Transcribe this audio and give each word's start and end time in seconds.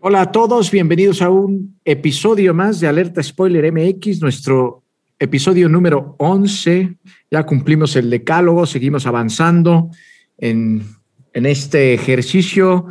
Hola 0.00 0.20
a 0.20 0.30
todos, 0.30 0.70
bienvenidos 0.70 1.22
a 1.22 1.28
un 1.28 1.80
episodio 1.84 2.54
más 2.54 2.78
de 2.78 2.86
Alerta 2.86 3.20
Spoiler 3.20 3.72
MX, 3.72 4.22
nuestro 4.22 4.84
episodio 5.18 5.68
número 5.68 6.14
11. 6.18 6.98
Ya 7.32 7.44
cumplimos 7.44 7.96
el 7.96 8.08
decálogo, 8.08 8.64
seguimos 8.64 9.06
avanzando 9.06 9.90
en, 10.36 10.86
en 11.32 11.46
este 11.46 11.94
ejercicio 11.94 12.86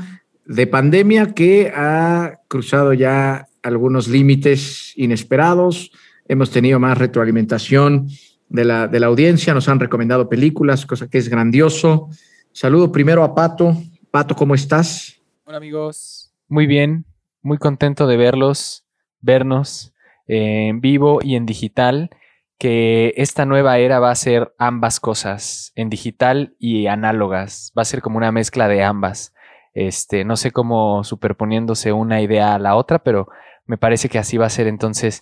de 0.46 0.68
pandemia 0.68 1.34
que 1.34 1.72
ha 1.74 2.42
cruzado 2.50 2.92
ya 2.92 3.48
algunos 3.64 4.10
límites 4.10 4.92
inesperados. 4.98 5.94
Hemos 6.28 6.52
tenido 6.52 6.78
más 6.78 6.98
retroalimentación 6.98 8.10
de 8.50 8.66
la, 8.66 8.90
de 8.90 9.00
la 9.00 9.08
audiencia, 9.08 9.54
nos 9.54 9.70
han 9.70 9.80
recomendado 9.80 10.28
películas, 10.28 10.86
cosa 10.86 11.08
que 11.08 11.20
es 11.20 11.30
grandioso. 11.30 12.10
Saludo 12.52 12.92
primero 12.92 13.24
a 13.24 13.34
Pato. 13.34 13.78
Pato, 14.12 14.36
¿cómo 14.36 14.56
estás? 14.56 15.22
Hola 15.46 15.60
amigos, 15.60 16.17
muy 16.50 16.68
bien, 16.68 17.06
muy 17.42 17.58
contento 17.58 18.08
de 18.08 18.18
verlos, 18.18 18.86
vernos 19.22 19.94
eh, 20.28 20.68
en 20.70 20.82
vivo 20.82 21.20
y 21.22 21.36
en 21.36 21.46
digital, 21.46 22.10
que 22.58 23.14
esta 23.18 23.46
nueva 23.46 23.78
era 23.78 24.00
va 24.00 24.12
a 24.12 24.16
ser 24.16 24.54
ambas 24.58 25.00
cosas, 25.00 25.72
en 25.76 25.90
digital 25.90 26.56
y 26.60 26.88
análogas, 26.88 27.72
va 27.78 27.84
a 27.84 27.86
ser 27.86 28.02
como 28.02 28.18
una 28.18 28.32
mezcla 28.32 28.68
de 28.68 28.84
ambas. 28.84 29.34
Este, 29.74 30.26
no 30.26 30.38
sé 30.38 30.52
cómo 30.52 31.04
superponiéndose 31.04 31.92
una 31.94 32.22
idea 32.22 32.56
a 32.56 32.60
la 32.60 32.76
otra, 32.76 33.00
pero 33.00 33.28
me 33.66 33.78
parece 33.78 34.10
que 34.10 34.18
así 34.18 34.38
va 34.38 34.48
a 34.48 34.50
ser. 34.50 34.66
Entonces, 34.66 35.22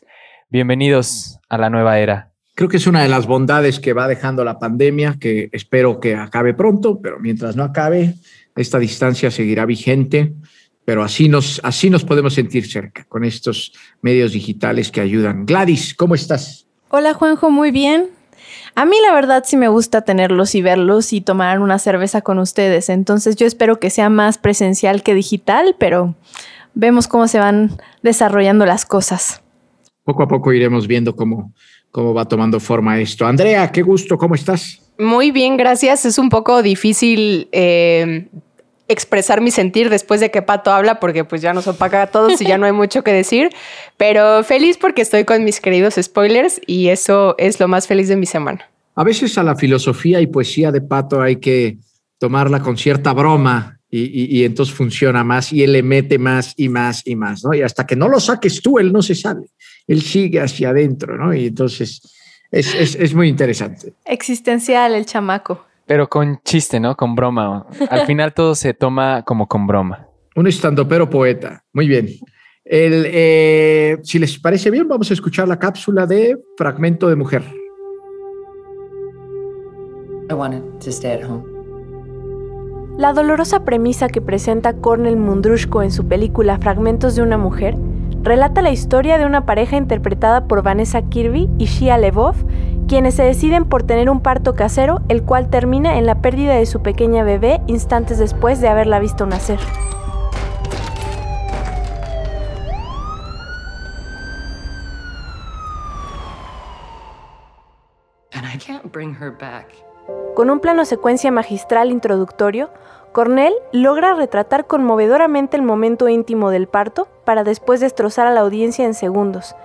bienvenidos 0.50 1.40
a 1.50 1.58
la 1.58 1.70
nueva 1.70 2.00
era. 2.00 2.32
Creo 2.54 2.70
que 2.70 2.78
es 2.78 2.88
una 2.88 3.02
de 3.02 3.10
las 3.10 3.28
bondades 3.28 3.82
que 3.82 3.92
va 3.92 4.08
dejando 4.08 4.46
la 4.46 4.60
pandemia, 4.60 5.18
que 5.20 5.50
espero 5.52 6.00
que 6.00 6.16
acabe 6.16 6.54
pronto, 6.54 7.02
pero 7.02 7.20
mientras 7.20 7.58
no 7.58 7.64
acabe, 7.64 8.14
esta 8.56 8.80
distancia 8.80 9.30
seguirá 9.30 9.66
vigente 9.66 10.36
pero 10.86 11.04
así 11.04 11.28
nos, 11.28 11.60
así 11.64 11.90
nos 11.90 12.06
podemos 12.06 12.34
sentir 12.36 12.70
cerca 12.70 13.04
con 13.06 13.26
estos 13.26 13.74
medios 14.02 14.32
digitales 14.32 14.92
que 14.92 15.02
ayudan. 15.02 15.46
Gladys, 15.46 15.94
¿cómo 15.96 16.16
estás? 16.16 16.68
Hola 16.90 17.14
Juanjo, 17.14 17.50
muy 17.50 17.72
bien. 17.72 18.10
A 18.76 18.86
mí 18.86 18.96
la 19.06 19.14
verdad 19.14 19.44
sí 19.46 19.58
me 19.58 19.68
gusta 19.68 20.02
tenerlos 20.02 20.54
y 20.54 20.62
verlos 20.62 21.12
y 21.12 21.22
tomar 21.22 21.60
una 21.60 21.80
cerveza 21.80 22.22
con 22.22 22.40
ustedes, 22.40 22.90
entonces 22.90 23.36
yo 23.36 23.48
espero 23.48 23.80
que 23.80 23.90
sea 23.90 24.10
más 24.10 24.38
presencial 24.38 25.02
que 25.02 25.16
digital, 25.16 25.76
pero 25.80 26.16
vemos 26.74 27.08
cómo 27.08 27.28
se 27.28 27.40
van 27.40 27.82
desarrollando 28.04 28.66
las 28.66 28.86
cosas. 28.86 29.42
Poco 30.04 30.24
a 30.24 30.28
poco 30.28 30.54
iremos 30.54 30.88
viendo 30.88 31.16
cómo, 31.16 31.54
cómo 31.90 32.14
va 32.14 32.28
tomando 32.28 32.60
forma 32.60 33.00
esto. 33.00 33.26
Andrea, 33.26 33.72
qué 33.72 33.82
gusto, 33.82 34.18
¿cómo 34.18 34.36
estás? 34.36 34.82
Muy 35.00 35.32
bien, 35.32 35.58
gracias. 35.58 36.06
Es 36.06 36.18
un 36.18 36.30
poco 36.30 36.62
difícil 36.62 37.50
eh, 37.52 38.30
expresar 38.88 39.42
mi 39.42 39.52
sentir 39.52 39.90
después 39.90 40.20
de 40.20 40.32
que 40.32 40.42
Pato 40.42 40.72
habla, 40.72 41.00
porque 41.00 41.24
pues 41.24 41.42
ya 41.42 41.54
nos 41.54 41.68
opaca 41.68 42.04
a 42.04 42.08
todos 42.08 42.40
y 42.42 42.46
ya 42.46 42.58
no 42.58 42.66
hay 42.66 42.72
mucho 42.72 43.04
que 43.04 43.12
decir, 43.12 43.50
pero 43.98 44.44
feliz 44.44 44.78
porque 44.78 45.02
estoy 45.02 45.26
con 45.26 45.44
mis 45.44 45.60
queridos 45.60 45.96
spoilers 46.02 46.62
y 46.68 46.90
eso 46.90 47.36
es 47.38 47.60
lo 47.60 47.68
más 47.68 47.88
feliz 47.88 48.08
de 48.08 48.16
mi 48.16 48.26
semana. 48.26 48.70
A 48.96 49.04
veces 49.04 49.38
a 49.38 49.44
la 49.44 49.56
filosofía 49.56 50.22
y 50.22 50.28
poesía 50.28 50.72
de 50.72 50.82
Pato 50.82 51.22
hay 51.22 51.38
que 51.38 51.78
tomarla 52.18 52.62
con 52.62 52.78
cierta 52.78 53.12
broma 53.14 53.80
y, 53.90 54.44
entonces 54.44 54.76
funciona 54.76 55.24
más 55.24 55.54
y 55.54 55.64
él 55.64 55.72
le 55.72 55.82
mete 55.82 56.18
más 56.20 56.54
y 56.58 56.68
más 56.68 57.02
y 57.06 57.16
más, 57.16 57.46
¿no? 57.46 57.54
Y 57.54 57.62
hasta 57.62 57.86
que 57.86 57.96
no 57.96 58.10
lo 58.10 58.20
saques 58.20 58.62
tú, 58.62 58.78
él 58.78 58.92
no 58.92 59.02
se 59.02 59.16
sale, 59.16 59.48
él 59.88 60.02
sigue 60.02 60.42
hacia 60.42 60.70
adentro, 60.70 61.18
¿no? 61.18 61.34
Y 61.34 61.48
entonces 61.48 62.02
es, 62.52 62.76
es, 62.76 62.96
es 62.96 63.14
muy 63.14 63.30
interesante. 63.30 63.94
Existencial 64.04 64.96
el 64.96 65.06
chamaco. 65.06 65.66
Pero 65.86 66.10
con 66.10 66.40
chiste, 66.44 66.80
¿no? 66.80 66.96
Con 66.96 67.16
broma. 67.16 67.68
Al 67.90 68.02
final 68.08 68.34
todo 68.34 68.56
se 68.56 68.74
toma 68.74 69.24
como 69.24 69.48
con 69.48 69.68
broma. 69.68 70.08
Un 70.36 70.48
estandopero 70.48 71.10
poeta. 71.10 71.64
Muy 71.74 71.88
bien. 71.88 72.08
El, 72.64 73.06
eh, 73.08 73.98
si 74.04 74.18
les 74.18 74.40
parece 74.40 74.72
bien, 74.72 74.88
vamos 74.88 75.12
a 75.12 75.14
escuchar 75.14 75.48
la 75.48 75.60
cápsula 75.60 76.08
de 76.08 76.38
Fragmento 76.58 77.08
de 77.08 77.16
Mujer. 77.16 77.44
La 82.98 83.14
dolorosa 83.14 83.64
premisa 83.66 84.08
que 84.08 84.22
presenta 84.22 84.74
Cornel 84.74 85.18
Mundrushko 85.18 85.84
en 85.84 85.92
su 85.92 86.08
película 86.08 86.58
Fragmentos 86.58 87.16
de 87.16 87.22
una 87.22 87.38
mujer 87.38 87.76
relata 88.24 88.64
la 88.64 88.72
historia 88.72 89.20
de 89.20 89.26
una 89.26 89.46
pareja 89.46 89.78
interpretada 89.78 90.48
por 90.48 90.64
Vanessa 90.64 91.04
Kirby 91.04 91.50
y 91.60 91.66
Shia 91.66 91.98
Levov 92.00 92.36
quienes 92.88 93.16
se 93.16 93.24
deciden 93.24 93.66
por 93.66 93.84
tener 93.84 94.10
un 94.10 94.22
parto 94.22 94.56
casero, 94.56 95.02
el 95.10 95.24
cual 95.24 95.50
termina 95.50 95.98
en 95.98 96.06
la 96.06 96.16
pérdida 96.16 96.56
de 96.56 96.66
su 96.66 96.82
pequeña 96.82 97.24
bebé 97.24 97.62
instantes 97.68 98.18
después 98.18 98.62
de 98.62 98.68
haberla 98.68 99.00
visto 99.00 99.26
nacer. 99.26 99.60
Con 110.36 110.50
un 110.50 110.60
plano 110.60 110.86
secuencia 110.86 111.32
magistral 111.32 111.92
introductorio, 111.92 112.70
Cornell 113.12 113.54
logra 113.72 114.14
retratar 114.14 114.68
conmovedoramente 114.68 115.58
el 115.58 115.64
momento 115.64 116.10
íntimo 116.10 116.50
del 116.50 116.68
parto 116.68 117.08
para 117.24 117.44
después 117.44 117.80
destrozar 117.80 118.28
a 118.28 118.32
la 118.32 118.42
audiencia 118.42 118.86
en 118.86 118.94
segundos, 118.94 119.56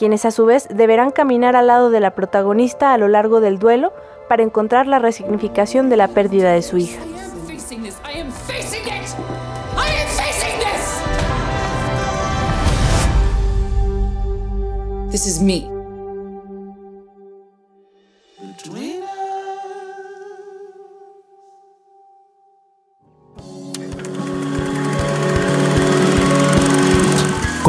quienes 0.00 0.24
a 0.24 0.30
su 0.30 0.46
vez 0.46 0.66
deberán 0.70 1.10
caminar 1.10 1.56
al 1.56 1.66
lado 1.66 1.90
de 1.90 2.00
la 2.00 2.14
protagonista 2.14 2.94
a 2.94 2.96
lo 2.96 3.06
largo 3.06 3.42
del 3.42 3.58
duelo 3.58 3.92
para 4.30 4.42
encontrar 4.42 4.86
la 4.86 4.98
resignificación 4.98 5.90
de 5.90 5.98
la 5.98 6.08
pérdida 6.08 6.52
de 6.52 6.62
su 6.62 6.78
hija. 6.78 7.02
This 15.10 15.26
is 15.26 15.42
me. 15.42 15.69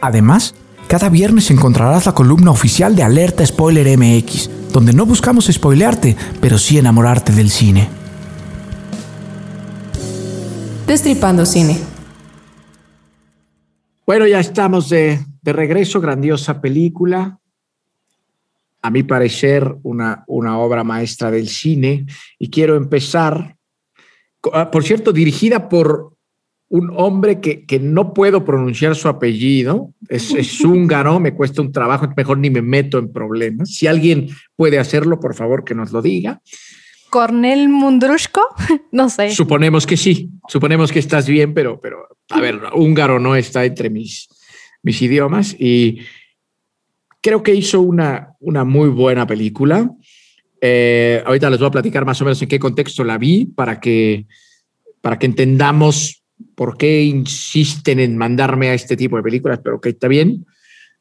Además, 0.00 0.54
cada 0.88 1.08
viernes 1.08 1.50
encontrarás 1.50 2.06
la 2.06 2.14
columna 2.14 2.50
oficial 2.50 2.96
de 2.96 3.02
Alerta 3.02 3.44
Spoiler 3.44 3.96
MX, 3.98 4.50
donde 4.72 4.92
no 4.92 5.06
buscamos 5.06 5.46
spoilearte, 5.46 6.16
pero 6.40 6.58
sí 6.58 6.78
enamorarte 6.78 7.32
del 7.32 7.50
cine. 7.50 7.88
Destripando 10.86 11.46
cine. 11.46 11.78
Bueno, 14.06 14.26
ya 14.26 14.40
estamos 14.40 14.88
de, 14.88 15.24
regreso, 15.44 16.00
grandiosa 16.00 16.60
película. 16.60 17.38
A 18.82 18.90
mi 18.90 19.02
parecer, 19.02 19.76
una, 19.84 20.24
una 20.26 20.58
obra 20.58 20.82
maestra 20.82 21.30
del 21.30 21.48
cine. 21.48 22.06
Y 22.38 22.50
quiero 22.50 22.74
empezar, 22.74 23.56
ah, 24.52 24.70
por 24.70 24.82
cierto, 24.82 25.12
dirigida 25.12 25.68
por 25.68 26.09
un 26.70 26.92
hombre 26.96 27.40
que, 27.40 27.66
que, 27.66 27.80
no 27.80 28.14
puedo 28.14 28.44
pronunciar 28.44 28.94
su 28.94 29.08
apellido, 29.08 29.92
es, 30.08 30.32
es 30.36 30.60
húngaro, 30.60 31.20
me 31.20 31.34
cuesta 31.34 31.60
un 31.60 31.72
trabajo, 31.72 32.08
mejor 32.16 32.38
ni 32.38 32.48
me 32.48 32.62
meto 32.62 32.98
en 32.98 33.12
problemas. 33.12 33.74
Si 33.74 33.86
alguien 33.86 34.28
puede 34.56 34.78
hacerlo, 34.78 35.20
por 35.20 35.34
favor, 35.34 35.64
que 35.64 35.74
nos 35.74 35.92
lo 35.92 36.00
diga. 36.00 36.40
Cornel 37.10 37.68
Mundrushko, 37.68 38.40
no 38.92 39.10
sé. 39.10 39.30
Suponemos 39.30 39.84
que 39.84 39.96
sí, 39.96 40.30
suponemos 40.48 40.92
que 40.92 41.00
estás 41.00 41.26
bien, 41.26 41.52
pero, 41.52 41.80
pero 41.80 42.06
a 42.30 42.40
ver, 42.40 42.60
húngaro 42.74 43.18
no 43.18 43.34
está 43.34 43.64
entre 43.64 43.90
mis, 43.90 44.28
mis 44.82 45.02
idiomas 45.02 45.56
y 45.58 45.98
creo 47.20 47.42
que 47.42 47.52
hizo 47.52 47.80
una, 47.80 48.36
una 48.38 48.64
muy 48.64 48.88
buena 48.88 49.26
película. 49.26 49.90
Eh, 50.60 51.20
ahorita 51.26 51.50
les 51.50 51.58
voy 51.58 51.68
a 51.68 51.72
platicar 51.72 52.04
más 52.04 52.20
o 52.22 52.24
menos 52.24 52.40
en 52.40 52.48
qué 52.48 52.60
contexto 52.60 53.02
la 53.02 53.18
vi 53.18 53.46
para 53.46 53.80
que, 53.80 54.26
para 55.00 55.18
que 55.18 55.26
entendamos 55.26 56.19
por 56.54 56.76
qué 56.76 57.02
insisten 57.02 58.00
en 58.00 58.16
mandarme 58.16 58.68
a 58.68 58.74
este 58.74 58.96
tipo 58.96 59.16
de 59.16 59.22
películas, 59.22 59.60
pero 59.62 59.80
que 59.80 59.90
está 59.90 60.08
bien. 60.08 60.46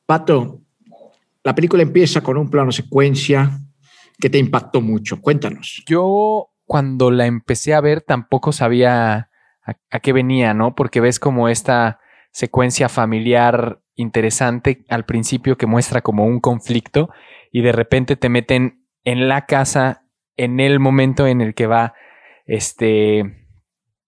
Pato, 0.06 0.62
la 1.44 1.56
película 1.56 1.84
empieza 1.84 2.22
con 2.22 2.38
un 2.38 2.50
plano 2.50 2.72
secuencia 2.72 3.60
que 4.20 4.30
te 4.30 4.38
impactó 4.38 4.82
mucho. 4.82 5.22
Cuéntanos. 5.22 5.84
Yo 5.88 6.50
cuando 6.66 7.10
la 7.10 7.26
empecé 7.26 7.74
a 7.74 7.82
ver 7.82 8.02
tampoco 8.02 8.52
sabía 8.52 9.30
a, 9.64 10.00
qué 10.00 10.14
venía, 10.14 10.54
¿no? 10.54 10.76
Porque 10.76 11.02
ves 11.02 11.20
como 11.20 11.50
esta 11.50 12.00
secuencia 12.32 12.90
familiar 12.90 13.82
interesante 13.96 14.86
al 14.90 15.06
principio 15.06 15.58
que 15.58 15.66
muestra 15.66 16.02
como 16.02 16.26
un 16.26 16.40
conflicto 16.40 17.10
y 17.52 17.62
de 17.62 17.72
repente 17.72 18.16
te 18.16 18.30
meten 18.30 18.86
en 19.04 19.28
la 19.28 19.46
casa 19.46 20.06
en 20.38 20.60
el 20.60 20.80
momento 20.80 21.28
en 21.28 21.42
el 21.42 21.54
que 21.54 21.68
va 21.68 21.94
este 22.46 23.48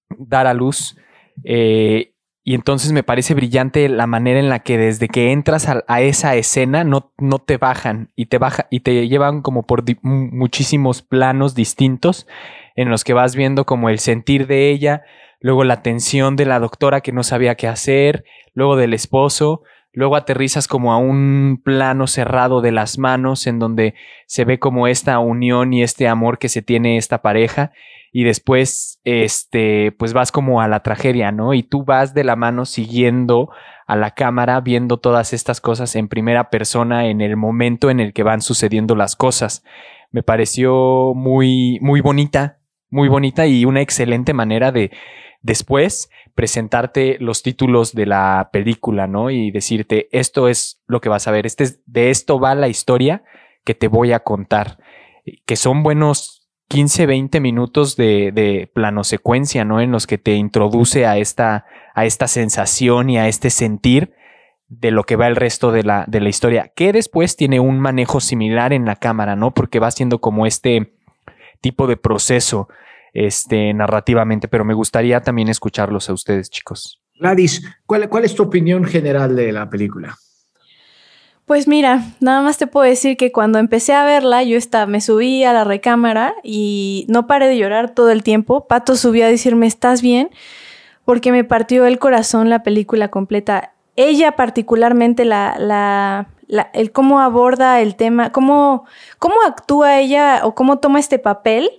dar 0.10 0.48
a 0.48 0.54
luz 0.54 0.98
eh, 1.44 2.14
y 2.44 2.56
entonces 2.56 2.92
me 2.92 3.04
parece 3.04 3.36
brillante 3.36 3.88
la 3.88 4.08
manera 4.08 4.40
en 4.40 4.50
la 4.50 4.60
que 4.60 4.78
desde 4.78 5.08
que 5.08 5.32
entras 5.32 5.68
a, 5.70 5.84
a 5.88 6.02
esa 6.02 6.36
escena 6.36 6.84
no, 6.84 7.14
no, 7.20 7.38
te 7.38 7.58
bajan 7.58 8.12
y 8.16 8.28
te 8.28 8.40
baja 8.40 8.68
y 8.72 8.80
te 8.80 9.08
llevan 9.08 9.42
como 9.42 9.64
por 9.68 9.84
muchísimos 10.02 11.04
planos 11.04 11.54
distintos 11.54 12.28
en 12.76 12.90
los 12.90 13.04
que 13.04 13.14
vas 13.14 13.36
viendo 13.36 13.66
como 13.66 13.90
el 13.90 14.00
sentir 14.00 14.48
de 14.48 14.72
ella, 14.72 15.04
luego 15.40 15.64
la 15.64 15.84
tensión 15.84 16.36
de 16.36 16.46
la 16.46 16.60
doctora 16.60 17.02
que 17.02 17.12
no 17.12 17.22
sabía 17.22 17.56
qué 17.56 17.68
hacer, 17.68 18.24
luego 18.56 18.76
del 18.76 18.96
esposo, 18.96 19.62
luego 19.94 20.16
aterrizas 20.16 20.68
como 20.68 20.94
a 20.94 20.98
un 20.98 21.62
plano 21.64 22.08
cerrado 22.08 22.62
de 22.62 22.72
las 22.72 22.98
manos 22.98 23.46
en 23.46 23.60
donde 23.60 23.94
se 24.26 24.46
ve 24.46 24.58
como 24.58 24.88
esta 24.88 25.20
unión 25.20 25.74
y 25.74 25.84
este 25.84 26.08
amor 26.08 26.40
que 26.40 26.50
se 26.50 26.62
tiene 26.62 26.98
esta 26.98 27.22
pareja 27.22 27.72
y 28.12 28.24
después 28.24 29.00
este 29.04 29.94
pues 29.94 30.14
vas 30.14 30.32
como 30.32 30.62
a 30.62 30.68
la 30.68 30.82
tragedia, 30.82 31.32
¿no? 31.32 31.54
Y 31.54 31.64
tú 31.64 31.84
vas 31.84 32.14
de 32.14 32.24
la 32.24 32.36
mano 32.36 32.66
siguiendo 32.66 33.50
a 33.88 33.96
la 33.96 34.12
cámara 34.12 34.60
viendo 34.62 34.98
todas 34.98 35.34
estas 35.34 35.62
cosas 35.62 35.96
en 35.96 36.08
primera 36.08 36.50
persona 36.50 37.08
en 37.08 37.22
el 37.22 37.38
momento 37.38 37.90
en 37.90 38.00
el 38.00 38.14
que 38.14 38.24
van 38.24 38.42
sucediendo 38.42 38.96
las 38.96 39.16
cosas. 39.16 39.64
Me 40.12 40.24
pareció 40.24 41.14
muy 41.16 41.80
muy 41.82 42.02
bonita, 42.02 42.60
muy 42.90 43.08
bonita 43.08 43.48
y 43.48 43.66
una 43.66 43.82
excelente 43.82 44.34
manera 44.34 44.72
de 44.72 44.92
después 45.42 46.10
presentarte 46.36 47.18
los 47.20 47.44
títulos 47.44 47.94
de 47.94 48.06
la 48.06 48.50
película, 48.52 49.08
¿no? 49.08 49.30
Y 49.30 49.52
decirte, 49.52 50.08
esto 50.12 50.48
es 50.48 50.82
lo 50.88 51.02
que 51.02 51.10
vas 51.10 51.28
a 51.28 51.32
ver, 51.32 51.46
este 51.46 51.64
es, 51.64 51.82
de 51.86 52.10
esto 52.10 52.40
va 52.40 52.56
la 52.56 52.68
historia 52.68 53.24
que 53.64 53.76
te 53.76 53.88
voy 53.88 54.12
a 54.12 54.22
contar, 54.22 54.78
que 55.46 55.56
son 55.56 55.84
buenos 55.84 56.41
15, 56.72 57.06
20 57.06 57.42
minutos 57.42 57.98
de, 57.98 58.72
plano 58.74 59.04
secuencia, 59.04 59.66
¿no? 59.66 59.82
En 59.82 59.92
los 59.92 60.08
que 60.08 60.18
te 60.18 60.36
introduce 60.36 61.06
a 61.06 61.18
esta, 61.18 61.66
a 61.94 62.06
esta 62.06 62.30
sensación 62.30 63.10
y 63.10 63.18
a 63.18 63.28
este 63.28 63.50
sentir 63.50 64.14
de 64.70 64.92
lo 64.92 65.04
que 65.04 65.18
va 65.18 65.28
el 65.28 65.36
resto 65.36 65.74
de 65.74 65.84
la, 65.84 66.06
de 66.08 66.22
la 66.22 66.30
historia, 66.30 66.72
que 66.74 66.94
después 66.94 67.36
tiene 67.36 67.60
un 67.60 67.82
manejo 67.82 68.22
similar 68.22 68.72
en 68.72 68.86
la 68.86 68.96
cámara, 68.96 69.36
¿no? 69.36 69.54
Porque 69.54 69.80
va 69.80 69.92
siendo 69.92 70.22
como 70.22 70.46
este 70.46 70.94
tipo 71.60 71.88
de 71.88 71.98
proceso 71.98 72.70
este, 73.12 73.74
narrativamente, 73.74 74.48
pero 74.48 74.64
me 74.64 74.74
gustaría 74.74 75.20
también 75.20 75.50
escucharlos 75.50 76.10
a 76.10 76.14
ustedes, 76.14 76.50
chicos. 76.50 77.02
Gladys, 77.20 77.68
¿cuál, 77.86 78.08
¿cuál 78.08 78.24
es 78.24 78.34
tu 78.34 78.44
opinión 78.44 78.86
general 78.86 79.36
de 79.36 79.52
la 79.52 79.70
película? 79.70 80.18
Pues 81.46 81.68
mira, 81.68 82.04
nada 82.20 82.42
más 82.42 82.58
te 82.58 82.68
puedo 82.68 82.86
decir 82.86 83.18
que 83.18 83.32
cuando 83.32 83.60
empecé 83.60 83.94
a 83.94 84.06
verla, 84.06 84.44
yo 84.44 84.58
estaba, 84.58 84.86
me 84.86 85.02
subí 85.02 85.44
a 85.44 85.54
la 85.54 85.64
recámara 85.64 86.34
y 86.44 87.06
no 87.10 87.28
paré 87.28 87.48
de 87.48 87.58
llorar 87.58 87.94
todo 87.94 88.10
el 88.12 88.24
tiempo. 88.24 88.68
Pato 88.68 88.96
subió 88.96 89.26
a 89.26 89.30
decirme, 89.30 89.68
¿estás 89.68 90.02
bien? 90.02 90.30
Porque 91.04 91.32
me 91.32 91.44
partió 91.44 91.86
el 91.86 92.00
corazón 92.00 92.50
la 92.50 92.64
película 92.64 93.10
completa. 93.10 93.74
Ella 93.96 94.36
particularmente, 94.36 95.26
la, 95.26 95.58
la, 95.60 96.28
la, 96.48 96.70
el 96.74 96.92
cómo 96.92 97.20
aborda 97.20 97.82
el 97.82 97.96
tema, 97.96 98.32
cómo, 98.32 98.86
cómo 99.20 99.36
actúa 99.46 100.00
ella 100.00 100.42
o 100.44 100.56
cómo 100.56 100.80
toma 100.80 101.00
este 101.00 101.20
papel 101.20 101.70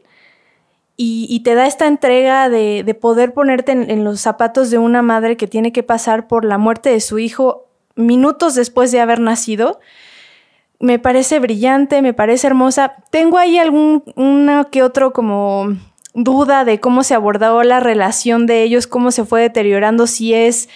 y, 1.05 1.41
te 1.41 1.55
da 1.57 1.67
esta 1.67 1.87
entrega 1.89 2.49
de, 2.49 2.85
de 2.85 2.95
poder 2.95 3.33
ponerte 3.33 3.73
en, 3.73 3.91
en, 3.91 4.05
los 4.05 4.21
zapatos 4.21 4.71
de 4.71 4.79
una 4.79 5.03
madre 5.03 5.37
que 5.37 5.49
tiene 5.49 5.73
que 5.73 5.83
pasar 5.83 6.29
por 6.29 6.45
la 6.45 6.59
muerte 6.59 6.91
de 6.91 7.01
su 7.01 7.19
hijo 7.19 7.72
minutos 7.95 8.55
después 8.55 8.93
de 8.93 9.01
haber 9.01 9.21
nacido. 9.21 9.81
Me 10.79 10.99
parece 10.99 11.39
brillante, 11.39 12.03
me 12.03 12.15
parece 12.15 12.47
hermosa. 12.47 12.97
Tengo 13.11 13.39
ahí 13.39 13.59
algún 13.59 14.03
una 14.17 14.65
que 14.65 14.83
otro 14.83 15.13
como 15.13 15.77
duda 16.15 16.65
de 16.65 16.81
cómo 16.81 17.05
se 17.05 17.15
abordó 17.15 17.63
la 17.63 17.81
relación 17.81 18.47
de 18.47 18.63
ellos, 18.63 18.87
cómo 18.87 19.11
se 19.11 19.25
fue 19.25 19.41
deteriorando, 19.41 20.07
si 20.07 20.35
es 20.35 20.69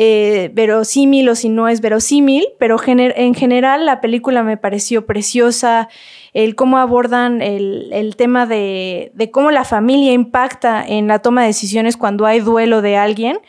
eh, 0.00 0.50
verosímil 0.54 1.28
o 1.28 1.34
si 1.34 1.48
no 1.48 1.66
es 1.66 1.80
verosímil, 1.80 2.46
pero 2.58 2.76
en 2.86 3.34
general 3.34 3.84
la 3.84 4.00
película 4.00 4.44
me 4.44 4.56
pareció 4.56 5.06
preciosa, 5.06 5.88
el 6.34 6.54
cómo 6.54 6.78
abordan 6.78 7.42
el, 7.42 7.88
el 7.92 8.14
tema 8.14 8.46
de, 8.46 9.10
de, 9.14 9.32
cómo 9.32 9.50
la 9.50 9.64
familia 9.64 10.12
impacta 10.12 10.84
en 10.86 11.08
la 11.08 11.18
toma 11.18 11.40
de 11.40 11.48
decisiones 11.48 11.96
cuando 11.96 12.26
hay 12.26 12.38
duelo 12.38 12.80
de 12.80 12.96
alguien. 12.96 13.40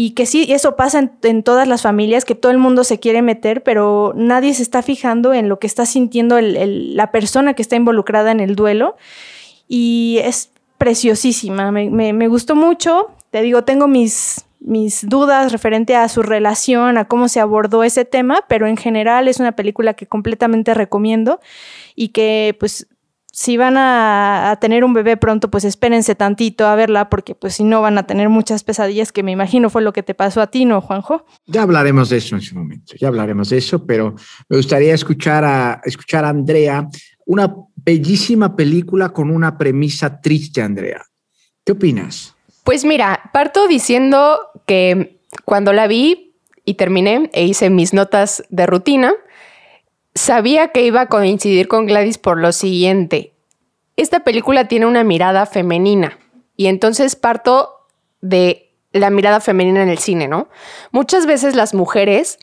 Y 0.00 0.12
que 0.12 0.26
sí, 0.26 0.46
eso 0.48 0.76
pasa 0.76 1.10
en, 1.22 1.42
todas 1.42 1.66
las 1.66 1.82
familias, 1.82 2.24
que 2.24 2.36
todo 2.36 2.52
el 2.52 2.58
mundo 2.58 2.84
se 2.84 3.00
quiere 3.00 3.20
meter, 3.20 3.64
pero 3.64 4.12
nadie 4.14 4.54
se 4.54 4.62
está 4.62 4.80
fijando 4.80 5.34
en 5.34 5.48
lo 5.48 5.58
que 5.58 5.66
está 5.66 5.86
sintiendo 5.86 6.38
la 6.40 7.10
persona 7.10 7.54
que 7.54 7.62
está 7.62 7.74
involucrada 7.74 8.30
en 8.30 8.38
el 8.38 8.54
duelo. 8.54 8.96
Y 9.66 10.20
es 10.22 10.52
preciosísima, 10.78 11.72
me, 11.72 11.90
me, 11.90 12.12
me 12.12 12.28
gustó 12.28 12.54
mucho. 12.54 13.08
Te 13.32 13.42
digo, 13.42 13.64
tengo 13.64 13.88
mis, 13.88 14.44
mis 14.60 15.04
dudas 15.08 15.50
referente 15.50 15.96
a 15.96 16.08
su 16.08 16.22
relación, 16.22 16.96
a 16.96 17.06
cómo 17.06 17.26
se 17.28 17.40
abordó 17.40 17.82
ese 17.82 18.04
tema, 18.04 18.44
pero 18.48 18.68
en 18.68 18.76
general 18.76 19.26
es 19.26 19.40
una 19.40 19.56
película 19.56 19.94
que 19.94 20.06
completamente 20.06 20.74
recomiendo 20.74 21.40
y 21.96 22.10
que 22.10 22.56
pues 22.60 22.86
si 23.38 23.56
van 23.56 23.76
a, 23.76 24.50
a, 24.50 24.56
tener 24.56 24.82
un 24.82 24.92
bebé 24.92 25.16
pronto, 25.16 25.48
pues 25.48 25.62
espérense 25.62 26.16
tantito 26.16 26.66
a 26.66 26.74
verla, 26.74 27.08
porque 27.08 27.36
pues 27.36 27.54
si 27.54 27.62
no 27.62 27.80
van 27.80 27.96
a 27.96 28.04
tener 28.04 28.28
muchas 28.28 28.64
pesadillas, 28.64 29.12
que 29.12 29.22
me 29.22 29.30
imagino 29.30 29.70
fue 29.70 29.80
lo 29.80 29.92
que 29.92 30.02
te 30.02 30.12
pasó 30.12 30.40
a 30.40 30.48
ti, 30.48 30.64
¿no, 30.64 30.80
Juanjo? 30.80 31.24
Ya 31.46 31.62
hablaremos 31.62 32.08
de 32.08 32.16
eso 32.16 32.34
en 32.34 32.40
su 32.40 32.56
momento, 32.56 32.96
ya 32.98 33.06
hablaremos 33.06 33.50
de 33.50 33.58
eso, 33.58 33.86
pero 33.86 34.16
me 34.48 34.56
gustaría 34.56 34.92
escuchar 34.92 35.44
a, 35.44 35.80
escuchar 35.84 36.24
a 36.24 36.30
Andrea, 36.30 36.88
una 37.26 37.54
bellísima 37.76 38.56
película 38.56 39.10
con 39.10 39.30
una 39.30 39.56
premisa 39.56 40.20
triste, 40.20 40.60
Andrea. 40.60 41.04
¿Qué 41.64 41.70
opinas? 41.70 42.34
Pues 42.64 42.84
mira, 42.84 43.30
parto 43.32 43.68
diciendo 43.68 44.36
que 44.66 45.20
cuando 45.44 45.72
la 45.72 45.86
vi 45.86 46.34
y 46.64 46.74
terminé 46.74 47.30
e 47.32 47.44
hice 47.44 47.70
mis 47.70 47.94
notas 47.94 48.42
de 48.50 48.66
rutina, 48.66 49.14
sabía 50.18 50.68
que 50.68 50.82
iba 50.82 51.02
a 51.02 51.08
coincidir 51.08 51.68
con 51.68 51.86
Gladys 51.86 52.18
por 52.18 52.38
lo 52.38 52.52
siguiente. 52.52 53.34
Esta 53.96 54.20
película 54.20 54.68
tiene 54.68 54.86
una 54.86 55.04
mirada 55.04 55.46
femenina 55.46 56.18
y 56.56 56.66
entonces 56.66 57.16
parto 57.16 57.86
de 58.20 58.74
la 58.92 59.10
mirada 59.10 59.40
femenina 59.40 59.82
en 59.82 59.88
el 59.88 59.98
cine, 59.98 60.28
¿no? 60.28 60.48
Muchas 60.90 61.26
veces 61.26 61.54
las 61.54 61.74
mujeres 61.74 62.38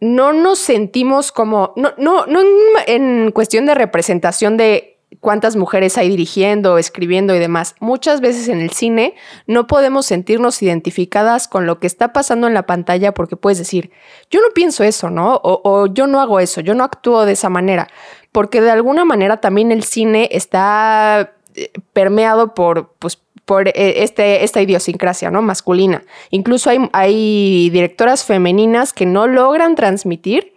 no 0.00 0.32
nos 0.32 0.58
sentimos 0.58 1.32
como, 1.32 1.72
no, 1.76 1.92
no, 1.98 2.26
no 2.26 2.40
en, 2.40 2.46
en 2.86 3.32
cuestión 3.32 3.66
de 3.66 3.74
representación 3.74 4.56
de 4.56 4.99
cuántas 5.18 5.56
mujeres 5.56 5.98
hay 5.98 6.08
dirigiendo, 6.08 6.78
escribiendo 6.78 7.34
y 7.34 7.38
demás. 7.38 7.74
Muchas 7.80 8.20
veces 8.20 8.48
en 8.48 8.60
el 8.60 8.70
cine 8.70 9.14
no 9.46 9.66
podemos 9.66 10.06
sentirnos 10.06 10.62
identificadas 10.62 11.48
con 11.48 11.66
lo 11.66 11.80
que 11.80 11.86
está 11.86 12.12
pasando 12.12 12.46
en 12.46 12.54
la 12.54 12.66
pantalla 12.66 13.12
porque 13.12 13.36
puedes 13.36 13.58
decir, 13.58 13.90
yo 14.30 14.40
no 14.40 14.48
pienso 14.54 14.84
eso, 14.84 15.10
¿no? 15.10 15.40
O, 15.42 15.86
yo 15.86 16.06
no 16.06 16.20
hago 16.20 16.38
eso, 16.38 16.60
yo 16.60 16.74
no 16.74 16.84
actúo 16.84 17.26
de 17.26 17.32
esa 17.32 17.48
manera, 17.48 17.88
porque 18.30 18.60
de 18.60 18.70
alguna 18.70 19.04
manera 19.04 19.38
también 19.38 19.72
el 19.72 19.82
cine 19.82 20.28
está 20.32 21.32
eh, 21.56 21.70
permeado 21.92 22.54
por, 22.54 22.94
pues, 22.98 23.20
por 23.44 23.68
este, 23.74 24.44
esta 24.44 24.62
idiosincrasia 24.62 25.30
¿no? 25.30 25.42
masculina. 25.42 26.04
Incluso 26.30 26.70
hay, 26.70 26.88
hay 26.92 27.68
directoras 27.70 28.24
femeninas 28.24 28.92
que 28.92 29.06
no 29.06 29.26
logran 29.26 29.74
transmitir 29.74 30.54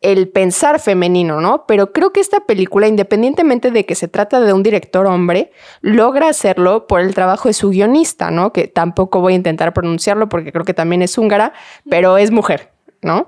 el 0.00 0.28
pensar 0.28 0.78
femenino, 0.78 1.40
¿no? 1.40 1.64
Pero 1.66 1.92
creo 1.92 2.12
que 2.12 2.20
esta 2.20 2.40
película, 2.40 2.86
independientemente 2.86 3.70
de 3.70 3.84
que 3.84 3.94
se 3.94 4.06
trata 4.06 4.40
de 4.40 4.52
un 4.52 4.62
director 4.62 5.06
hombre, 5.06 5.50
logra 5.80 6.28
hacerlo 6.28 6.86
por 6.86 7.00
el 7.00 7.14
trabajo 7.14 7.48
de 7.48 7.54
su 7.54 7.70
guionista, 7.70 8.30
¿no? 8.30 8.52
Que 8.52 8.68
tampoco 8.68 9.20
voy 9.20 9.32
a 9.32 9.36
intentar 9.36 9.72
pronunciarlo 9.72 10.28
porque 10.28 10.52
creo 10.52 10.64
que 10.64 10.74
también 10.74 11.02
es 11.02 11.18
húngara, 11.18 11.52
pero 11.90 12.16
es 12.16 12.30
mujer, 12.30 12.70
¿no? 13.02 13.26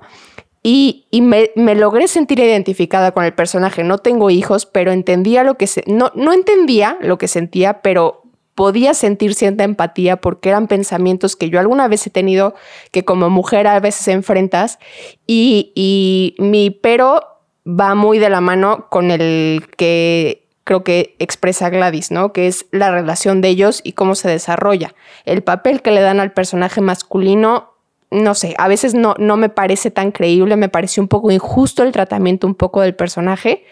Y, 0.63 1.07
y 1.09 1.21
me, 1.21 1.49
me, 1.55 1.73
logré 1.73 2.07
sentir 2.07 2.39
identificada 2.39 3.11
con 3.13 3.25
el 3.25 3.33
personaje. 3.33 3.83
No 3.83 3.97
tengo 3.97 4.29
hijos, 4.29 4.67
pero 4.67 4.91
entendía 4.91 5.43
lo 5.43 5.55
que 5.55 5.65
se... 5.65 5.83
No, 5.87 6.11
no 6.13 6.33
entendía 6.33 6.99
lo 7.01 7.17
que 7.17 7.27
sentía, 7.27 7.81
pero 7.81 8.20
podía 8.55 8.93
sentir 8.93 9.33
cierta 9.33 9.63
empatía 9.63 10.17
porque 10.17 10.49
eran 10.49 10.67
pensamientos 10.67 11.35
que 11.35 11.49
yo 11.49 11.59
alguna 11.59 11.87
vez 11.87 12.05
he 12.07 12.09
tenido 12.09 12.55
que 12.91 13.05
como 13.05 13.29
mujer 13.29 13.67
a 13.67 13.79
veces 13.79 14.07
enfrentas 14.07 14.79
y, 15.25 15.71
y 15.75 16.35
mi 16.39 16.69
pero 16.69 17.23
va 17.65 17.95
muy 17.95 18.19
de 18.19 18.29
la 18.29 18.41
mano 18.41 18.87
con 18.89 19.11
el 19.11 19.67
que 19.77 20.47
creo 20.63 20.83
que 20.83 21.15
expresa 21.19 21.69
Gladys, 21.69 22.11
¿no? 22.11 22.33
Que 22.33 22.47
es 22.47 22.65
la 22.71 22.91
relación 22.91 23.41
de 23.41 23.49
ellos 23.49 23.81
y 23.83 23.93
cómo 23.93 24.15
se 24.15 24.29
desarrolla. 24.29 24.93
El 25.25 25.43
papel 25.43 25.81
que 25.81 25.91
le 25.91 26.01
dan 26.01 26.19
al 26.19 26.33
personaje 26.33 26.81
masculino, 26.81 27.73
no 28.09 28.35
sé, 28.35 28.55
a 28.57 28.67
veces 28.67 28.93
no, 28.93 29.15
no 29.17 29.37
me 29.37 29.49
parece 29.49 29.91
tan 29.91 30.11
creíble, 30.11 30.55
me 30.55 30.69
pareció 30.69 31.01
un 31.01 31.09
poco 31.09 31.31
injusto 31.31 31.83
el 31.83 31.91
tratamiento 31.91 32.47
un 32.47 32.55
poco 32.55 32.81
del 32.81 32.95
personaje, 32.95 33.65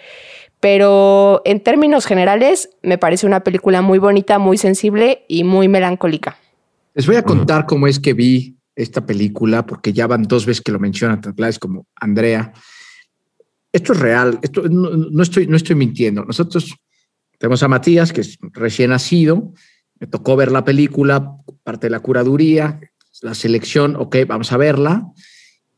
pero 0.59 1.41
en 1.45 1.61
términos 1.61 2.05
generales 2.05 2.69
me 2.81 2.97
parece 2.97 3.25
una 3.25 3.41
película 3.41 3.81
muy 3.81 3.99
bonita, 3.99 4.39
muy 4.39 4.57
sensible 4.57 5.25
y 5.27 5.43
muy 5.43 5.67
melancólica. 5.67 6.37
Les 6.93 7.07
voy 7.07 7.15
a 7.15 7.23
contar 7.23 7.65
cómo 7.65 7.87
es 7.87 7.99
que 7.99 8.13
vi 8.13 8.57
esta 8.75 9.05
película, 9.05 9.65
porque 9.65 9.93
ya 9.93 10.07
van 10.07 10.23
dos 10.23 10.45
veces 10.45 10.61
que 10.61 10.71
lo 10.71 10.79
mencionan, 10.79 11.21
tanto 11.21 11.35
Gladys 11.37 11.59
como 11.59 11.85
Andrea 11.95 12.53
esto 13.71 13.93
es 13.93 13.99
real, 13.99 14.39
esto 14.41 14.63
no, 14.67 15.21
estoy, 15.21 15.47
no 15.47 15.55
estoy 15.55 15.75
mintiendo. 15.75 16.25
Nosotros 16.25 16.75
tenemos 17.37 17.61
a 17.63 17.67
Matías, 17.67 18.11
que 18.11 18.21
es 18.21 18.37
recién 18.53 18.89
nacido, 18.89 19.53
me 19.99 20.07
tocó 20.07 20.35
ver 20.35 20.51
la 20.51 20.63
película, 20.63 21.35
parte 21.63 21.87
de 21.87 21.91
la 21.91 21.99
curaduría, 21.99 22.79
la 23.21 23.33
selección, 23.33 23.95
ok, 23.95 24.17
vamos 24.27 24.51
a 24.51 24.57
verla. 24.57 25.05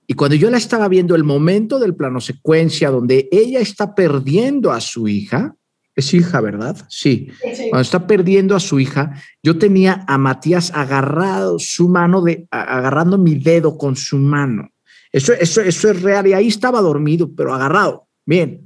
Y 0.08 0.13
cuando 0.13 0.36
yo 0.36 0.50
la 0.50 0.58
estaba 0.58 0.88
viendo, 0.88 1.15
el 1.15 1.24
momento 1.24 1.79
del 1.79 1.96
plano 1.96 2.20
secuencia 2.20 2.89
donde 2.89 3.29
ella 3.31 3.60
está 3.60 3.96
perdiendo 3.96 4.72
a 4.72 4.81
su 4.81 5.08
hija, 5.08 5.55
es 5.96 6.13
hija, 6.13 6.41
¿verdad? 6.41 6.77
Sí. 6.89 7.27
sí. 7.41 7.70
Cuando 7.70 7.81
está 7.81 8.08
perdiendo 8.08 8.55
a 8.55 8.60
su 8.60 8.79
hija, 8.79 9.13
yo 9.43 9.58
tenía 9.58 10.03
a 10.08 10.17
Matías 10.17 10.72
agarrado 10.74 11.60
su 11.60 11.89
mano, 11.89 12.22
de, 12.22 12.48
agarrando 12.50 13.17
mi 13.17 13.36
dedo 13.36 13.77
con 13.77 13.96
su 13.96 14.17
mano. 14.17 14.70
Eso, 15.12 15.34
eso, 15.34 15.62
eso 15.62 15.91
es 15.91 16.01
real 16.01 16.27
y 16.27 16.34
ahí 16.34 16.48
estaba 16.48 16.81
dormido, 16.81 17.31
pero 17.36 17.53
agarrado. 17.53 18.08
Bien. 18.25 18.65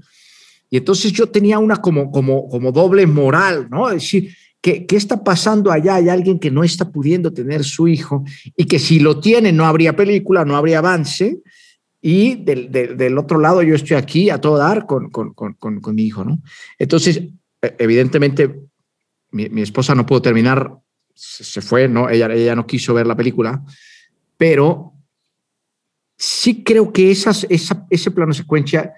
Y 0.69 0.77
entonces 0.77 1.11
yo 1.11 1.27
tenía 1.27 1.59
una 1.59 1.77
como, 1.77 2.11
como, 2.11 2.47
como 2.49 2.71
doble 2.71 3.07
moral, 3.07 3.67
¿no? 3.69 3.89
Es 3.89 4.03
decir, 4.03 4.35
¿qué, 4.65 4.88
¿qué 4.88 4.95
está 4.95 5.24
pasando 5.24 5.72
allá? 5.72 5.93
Hay 5.93 6.10
alguien 6.10 6.39
que 6.39 6.50
no 6.50 6.63
está 6.63 6.89
pudiendo 6.89 7.31
tener 7.31 7.63
su 7.63 7.88
hijo 7.88 8.24
y 8.57 8.65
que 8.65 8.79
si 8.79 9.00
lo 9.00 9.19
tiene 9.19 9.51
no 9.51 9.67
habría 9.67 9.95
película, 9.95 10.43
no 10.43 10.57
habría 10.57 10.79
avance. 10.79 11.38
Y 12.01 12.43
del, 12.43 13.15
otro 13.19 13.38
lado 13.38 13.62
yo 13.62 13.75
estoy 13.75 13.95
aquí 13.95 14.31
a 14.31 14.41
todo 14.41 14.57
dar 14.57 14.88
con, 14.88 15.12
con, 15.12 15.36
con, 15.36 15.53
con 15.53 15.95
mi 15.95 16.05
hijo, 16.05 16.25
¿no? 16.25 16.41
Entonces, 16.79 17.17
e, 17.62 17.75
evidentemente, 17.77 18.60
mi, 19.29 19.50
mi, 19.50 19.62
esposa 19.62 19.93
no 19.93 20.03
pudo 20.03 20.24
terminar, 20.24 20.72
se, 21.13 21.43
se 21.43 21.62
fue, 21.62 21.88
¿no? 21.88 22.10
Ella, 22.10 22.34
ella 22.34 22.55
no 22.55 22.65
quiso 22.65 22.95
ver 22.95 23.05
la 23.05 23.15
película, 23.15 23.63
pero 24.36 24.93
sí 26.17 26.63
creo 26.63 26.91
que 26.91 27.12
esas, 27.12 27.45
esa, 27.51 27.86
ese 27.91 28.10
plano 28.10 28.34
secuencia 28.34 28.93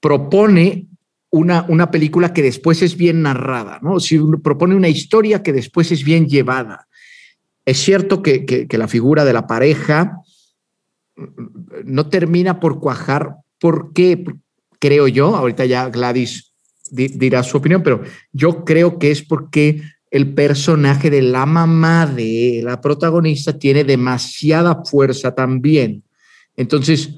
propone 0.00 0.88
una, 1.34 1.66
una 1.68 1.90
película 1.90 2.32
que 2.32 2.42
después 2.42 2.80
es 2.80 2.96
bien 2.96 3.22
narrada, 3.22 3.80
¿no? 3.82 3.98
Si 3.98 4.20
propone 4.40 4.76
una 4.76 4.88
historia 4.88 5.42
que 5.42 5.52
después 5.52 5.90
es 5.90 6.04
bien 6.04 6.28
llevada. 6.28 6.86
Es 7.64 7.78
cierto 7.78 8.22
que, 8.22 8.44
que, 8.46 8.78
la 8.78 8.86
figura 8.86 9.24
de 9.24 9.32
la 9.32 9.48
pareja 9.48 10.20
no 11.84 12.08
termina 12.08 12.60
por 12.60 12.78
cuajar. 12.78 13.34
¿Por 13.58 13.92
qué? 13.92 14.24
Creo 14.78 15.08
yo, 15.08 15.34
ahorita 15.34 15.64
ya 15.64 15.88
Gladys 15.88 16.52
dirá 16.92 17.42
su 17.42 17.56
opinión, 17.56 17.82
pero 17.82 18.02
yo 18.32 18.64
creo 18.64 19.00
que 19.00 19.10
es 19.10 19.22
porque 19.22 19.82
el 20.12 20.34
personaje 20.34 21.10
de 21.10 21.22
la 21.22 21.46
mamá 21.46 22.06
de 22.06 22.60
la 22.62 22.80
protagonista 22.80 23.58
tiene 23.58 23.82
demasiada 23.82 24.84
fuerza 24.84 25.34
también. 25.34 26.04
Entonces, 26.56 27.10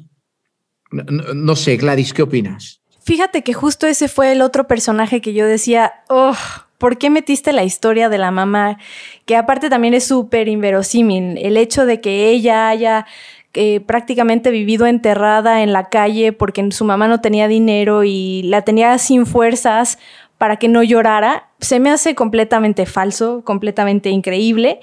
no, 0.90 1.04
no, 1.34 1.54
sé, 1.54 1.76
Gladys, 1.76 2.14
¿qué 2.14 2.22
opinas? 2.22 2.80
Fíjate 3.06 3.42
que 3.42 3.54
justo 3.54 3.86
ese 3.86 4.08
fue 4.08 4.32
el 4.32 4.42
otro 4.42 4.66
personaje 4.66 5.20
que 5.20 5.32
yo 5.32 5.46
decía, 5.46 6.02
oh, 6.08 6.34
¿por 6.76 6.98
qué 6.98 7.08
metiste 7.08 7.52
la 7.52 7.62
historia 7.62 8.08
de 8.08 8.18
la 8.18 8.32
mamá? 8.32 8.78
Que 9.26 9.36
aparte 9.36 9.70
también 9.70 9.94
es 9.94 10.02
súper 10.04 10.48
inverosímil. 10.48 11.38
El 11.38 11.56
hecho 11.56 11.86
de 11.86 12.00
que 12.00 12.30
ella 12.30 12.68
haya 12.68 13.06
eh, 13.54 13.78
prácticamente 13.78 14.50
vivido 14.50 14.86
enterrada 14.86 15.62
en 15.62 15.72
la 15.72 15.88
calle 15.88 16.32
porque 16.32 16.68
su 16.72 16.84
mamá 16.84 17.06
no 17.06 17.20
tenía 17.20 17.46
dinero 17.46 18.02
y 18.02 18.42
la 18.42 18.62
tenía 18.62 18.98
sin 18.98 19.24
fuerzas 19.24 20.00
para 20.36 20.56
que 20.56 20.66
no 20.66 20.82
llorara, 20.82 21.50
se 21.60 21.78
me 21.78 21.90
hace 21.90 22.16
completamente 22.16 22.86
falso, 22.86 23.44
completamente 23.44 24.10
increíble 24.10 24.80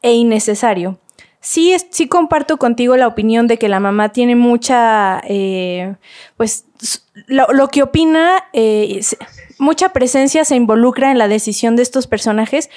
e 0.00 0.12
innecesario 0.12 1.00
sí, 1.44 1.76
sí 1.90 2.08
comparto 2.08 2.56
contigo 2.56 2.96
la 2.96 3.06
opinión 3.06 3.46
de 3.46 3.58
que 3.58 3.68
la 3.68 3.78
mamá 3.78 4.08
tiene 4.08 4.34
mucha, 4.34 5.20
eh, 5.28 5.94
pues, 6.36 6.64
lo, 7.26 7.68
que 7.68 7.82
opina, 7.82 8.44
eh, 8.54 9.00
mucha 9.58 9.90
presencia 9.90 10.44
se 10.44 10.56
involucra 10.56 11.10
en 11.10 11.18
la 11.18 11.28
decisión 11.28 11.76
de 11.76 11.82
estos 11.82 12.06
personajes, 12.06 12.70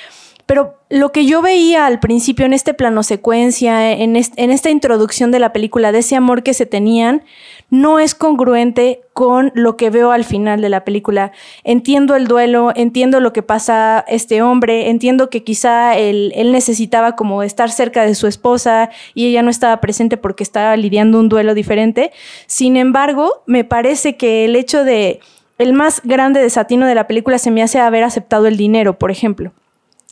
pero 0.46 0.76
lo 0.90 1.12
que 1.12 1.26
yo 1.26 1.42
veía 1.42 1.86
al 1.86 2.00
principio 2.00 2.46
en 2.46 2.54
este 2.54 2.74
plano 2.74 3.04
secuencia, 3.04 3.92
en, 3.94 4.16
en 4.16 4.52
esta 4.52 4.70
introducción 4.70 5.32
de 5.32 5.40
la 5.40 5.54
película, 5.54 5.92
de 5.92 6.00
ese 6.00 6.16
amor 6.16 6.44
que 6.44 6.54
se 6.54 6.66
tenían, 6.66 7.24
no 7.70 8.00
es 8.00 8.16
congruente 8.16 9.02
con 9.14 9.52
lo 9.56 9.76
que 9.76 9.90
veo 9.90 10.12
al 10.12 10.24
final 10.24 10.62
de 10.62 10.70
la 10.70 10.86
película. 10.86 11.32
Entiendo 11.64 12.16
el 12.16 12.28
duelo, 12.28 12.72
entiendo 12.76 13.20
lo 13.20 13.34
que 13.34 13.44
pasa 13.44 14.06
este 14.08 14.42
hombre, 14.42 14.90
entiendo 14.90 15.30
que 15.30 15.44
quizá 15.44 15.98
él, 15.98 16.34
necesitaba 16.52 17.16
como 17.16 17.44
estar 17.44 17.70
cerca 17.70 18.04
de 18.04 18.16
su 18.16 18.28
esposa 18.28 18.90
y 19.14 19.28
ella 19.28 19.42
no 19.42 19.50
estaba 19.50 19.82
presente 19.82 20.18
porque 20.18 20.44
estaba 20.44 20.76
lidiando 20.78 21.20
un 21.20 21.30
duelo 21.30 21.54
diferente. 21.54 22.12
Sin 22.46 22.78
embargo, 22.78 23.44
me 23.46 23.64
parece 23.64 24.16
que 24.16 24.46
el 24.46 24.56
hecho 24.56 24.84
de 24.84 25.20
el 25.58 25.74
más 25.74 26.02
grande 26.04 26.40
desatino 26.40 26.86
de 26.86 26.96
la 26.96 27.08
película 27.08 27.40
se 27.40 27.52
me 27.52 27.64
hace 27.64 27.80
haber 27.80 28.04
aceptado 28.04 28.46
el 28.46 28.58
dinero, 28.58 28.98
por 29.00 29.12
ejemplo. 29.12 29.52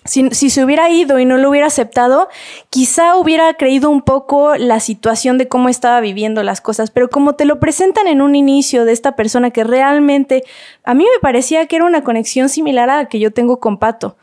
Si, 0.06 0.30
se 0.52 0.64
hubiera 0.64 0.90
ido 0.92 1.18
y 1.18 1.26
no 1.26 1.38
lo 1.38 1.50
hubiera 1.50 1.66
aceptado, 1.66 2.30
quizá 2.70 3.16
hubiera 3.16 3.56
creído 3.56 3.90
un 3.90 4.04
poco 4.04 4.56
la 4.56 4.80
situación 4.80 5.40
de 5.40 5.48
cómo 5.48 5.68
estaba 5.68 6.00
viviendo 6.00 6.44
las 6.44 6.62
cosas, 6.62 6.92
pero 6.92 7.10
como 7.10 7.34
te 7.34 7.46
lo 7.46 7.60
presentan 7.60 8.08
en 8.08 8.22
un 8.22 8.36
inicio 8.36 8.86
de 8.86 8.92
esta 8.92 9.16
persona 9.16 9.50
que 9.50 9.64
realmente 9.64 10.44
a 10.84 10.94
mí 10.94 11.04
me 11.04 11.20
parecía 11.22 11.66
que 11.66 11.78
era 11.78 11.86
una 11.86 12.04
conexión 12.04 12.50
similar 12.50 12.88
a 12.92 12.98
la 12.98 13.10
que 13.10 13.20
yo 13.20 13.32
tengo 13.32 13.60
con 13.60 13.78
Pato. 13.78 14.16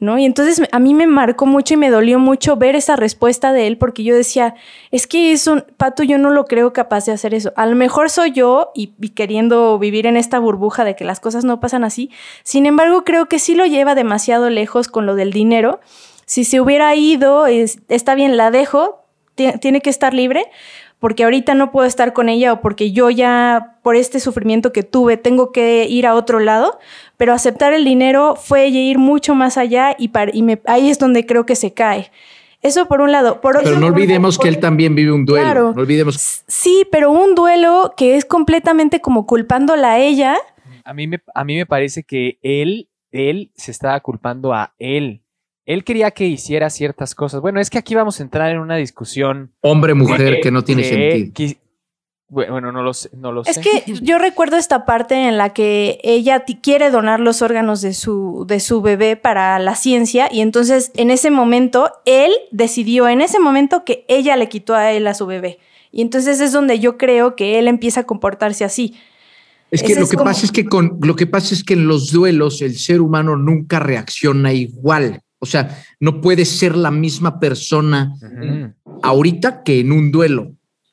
Y 0.00 0.24
entonces 0.24 0.62
a 0.72 0.78
mí 0.78 0.94
me 0.94 1.06
marcó 1.06 1.44
mucho 1.44 1.74
y 1.74 1.76
me 1.76 1.90
dolió 1.90 2.18
mucho 2.18 2.56
ver 2.56 2.74
esa 2.74 2.96
respuesta 2.96 3.52
de 3.52 3.66
él 3.66 3.76
porque 3.76 4.02
yo 4.02 4.14
decía, 4.14 4.54
es 4.90 5.06
que 5.06 5.32
es 5.32 5.46
un 5.46 5.62
pato, 5.76 6.02
yo 6.02 6.16
no 6.16 6.30
lo 6.30 6.46
creo 6.46 6.72
capaz 6.72 7.04
de 7.04 7.12
hacer 7.12 7.34
eso. 7.34 7.52
A 7.54 7.66
lo 7.66 7.76
mejor 7.76 8.08
soy 8.08 8.32
yo 8.32 8.70
y, 8.74 8.88
queriendo 9.10 9.78
vivir 9.78 10.06
en 10.06 10.16
esta 10.16 10.38
burbuja 10.38 10.84
de 10.84 10.96
que 10.96 11.04
las 11.04 11.20
cosas 11.20 11.44
no 11.44 11.60
pasan 11.60 11.84
así. 11.84 12.10
Sin 12.44 12.64
embargo, 12.64 13.04
creo 13.04 13.26
que 13.26 13.38
sí 13.38 13.54
lo 13.54 13.66
lleva 13.66 13.94
demasiado 13.94 14.48
lejos 14.48 14.88
con 14.88 15.04
lo 15.04 15.14
del 15.16 15.32
dinero. 15.32 15.80
Si 16.24 16.44
se 16.44 16.62
hubiera 16.62 16.94
ido, 16.94 17.46
es, 17.46 17.80
está 17.88 18.14
bien, 18.14 18.38
la 18.38 18.50
dejo, 18.50 19.04
tiene 19.34 19.82
que 19.82 19.90
estar 19.90 20.14
libre, 20.14 20.46
porque 21.00 21.24
ahorita 21.24 21.54
no 21.54 21.72
puedo 21.72 21.86
estar 21.86 22.12
con 22.12 22.28
ella 22.28 22.52
o 22.52 22.60
porque 22.60 22.92
yo 22.92 23.10
ya 23.10 23.78
por 23.82 23.96
este 23.96 24.20
sufrimiento 24.20 24.72
que 24.72 24.82
tuve 24.82 25.16
tengo 25.16 25.50
que 25.50 25.86
ir 25.88 26.06
a 26.06 26.14
otro 26.14 26.38
lado, 26.38 26.78
pero 27.16 27.32
aceptar 27.32 27.72
el 27.72 27.84
dinero 27.84 28.36
fue 28.36 28.68
ir 28.68 28.98
mucho 28.98 29.34
más 29.34 29.56
allá 29.56 29.96
y, 29.98 30.08
para, 30.08 30.30
y 30.32 30.42
me, 30.42 30.60
ahí 30.66 30.90
es 30.90 30.98
donde 30.98 31.26
creo 31.26 31.46
que 31.46 31.56
se 31.56 31.72
cae. 31.72 32.12
Eso 32.62 32.86
por 32.86 33.00
un 33.00 33.10
lado. 33.10 33.40
Por 33.40 33.56
pero 33.56 33.70
otro, 33.70 33.80
no 33.80 33.86
olvidemos 33.86 34.36
por, 34.36 34.44
que 34.44 34.50
él 34.50 34.60
también 34.60 34.94
vive 34.94 35.12
un 35.12 35.24
duelo. 35.24 35.44
Claro, 35.44 35.72
no 35.74 35.80
olvidemos. 35.80 36.44
Sí, 36.46 36.86
pero 36.92 37.10
un 37.10 37.34
duelo 37.34 37.94
que 37.96 38.16
es 38.16 38.26
completamente 38.26 39.00
como 39.00 39.26
culpándola 39.26 39.92
a 39.92 39.98
ella. 39.98 40.36
A 40.84 40.92
mí 40.92 41.06
me, 41.06 41.22
a 41.34 41.44
mí 41.44 41.56
me 41.56 41.64
parece 41.64 42.02
que 42.02 42.38
él, 42.42 42.90
él 43.10 43.50
se 43.54 43.70
estaba 43.70 43.98
culpando 44.00 44.52
a 44.52 44.74
él 44.78 45.19
él 45.72 45.84
quería 45.84 46.10
que 46.10 46.26
hiciera 46.26 46.68
ciertas 46.68 47.14
cosas. 47.14 47.40
Bueno, 47.40 47.60
es 47.60 47.70
que 47.70 47.78
aquí 47.78 47.94
vamos 47.94 48.18
a 48.18 48.24
entrar 48.24 48.50
en 48.50 48.58
una 48.58 48.76
discusión. 48.76 49.52
Hombre-mujer 49.60 50.36
que, 50.36 50.40
que, 50.40 50.50
no 50.50 50.64
tiene 50.64 50.82
que, 50.82 50.88
sentido. 50.88 51.32
Que, 51.32 51.58
bueno, 52.28 52.72
no 52.72 52.82
lo 52.82 52.92
sé. 52.92 53.10
No 53.16 53.30
lo 53.30 53.42
es 53.44 53.54
sé. 53.54 53.60
que 53.60 53.94
yo 54.02 54.18
recuerdo 54.18 54.56
esta 54.56 54.84
parte 54.84 55.28
en 55.28 55.38
la 55.38 55.52
que 55.52 56.00
ella 56.02 56.44
quiere 56.60 56.90
donar 56.90 57.20
los 57.20 57.40
órganos 57.40 57.82
de 57.82 57.94
su, 57.94 58.46
de 58.48 58.58
su 58.58 58.82
bebé 58.82 59.14
para 59.14 59.58
la 59.60 59.76
ciencia 59.76 60.28
y 60.32 60.40
entonces 60.40 60.90
en 60.96 61.10
ese 61.10 61.30
momento 61.30 61.90
él 62.04 62.32
decidió 62.50 63.08
en 63.08 63.20
ese 63.20 63.38
momento 63.38 63.84
que 63.84 64.04
ella 64.08 64.36
le 64.36 64.48
quitó 64.48 64.74
a 64.74 64.90
él 64.90 65.06
a 65.06 65.14
su 65.14 65.26
bebé. 65.26 65.60
Y 65.92 66.02
entonces 66.02 66.40
es 66.40 66.52
donde 66.52 66.80
yo 66.80 66.98
creo 66.98 67.36
que 67.36 67.60
él 67.60 67.68
empieza 67.68 68.00
a 68.00 68.04
comportarse 68.06 68.64
así. 68.64 68.94
Es 69.70 69.84
que 69.84 69.92
Ese 69.92 70.00
lo 70.00 70.08
que 70.08 70.16
como... 70.16 70.30
pasa 70.30 70.46
es 70.46 70.50
que 70.50 70.64
con 70.64 70.98
lo 71.00 71.14
que 71.14 71.28
pasa 71.28 71.54
es 71.54 71.62
que 71.62 71.74
en 71.74 71.86
los 71.86 72.10
duelos 72.10 72.60
el 72.60 72.76
ser 72.76 73.00
humano 73.00 73.36
nunca 73.36 73.78
reacciona 73.78 74.52
igual. 74.52 75.22
O 75.40 75.46
sea, 75.46 75.76
no 75.98 76.20
puede 76.20 76.44
ser 76.44 76.76
la 76.76 76.90
misma 76.90 77.40
persona 77.40 78.12
uh 78.20 78.24
-huh. 78.26 78.74
ahorita 79.02 79.62
que 79.62 79.80
en 79.80 79.90
un 79.92 80.12
duelo. 80.12 80.52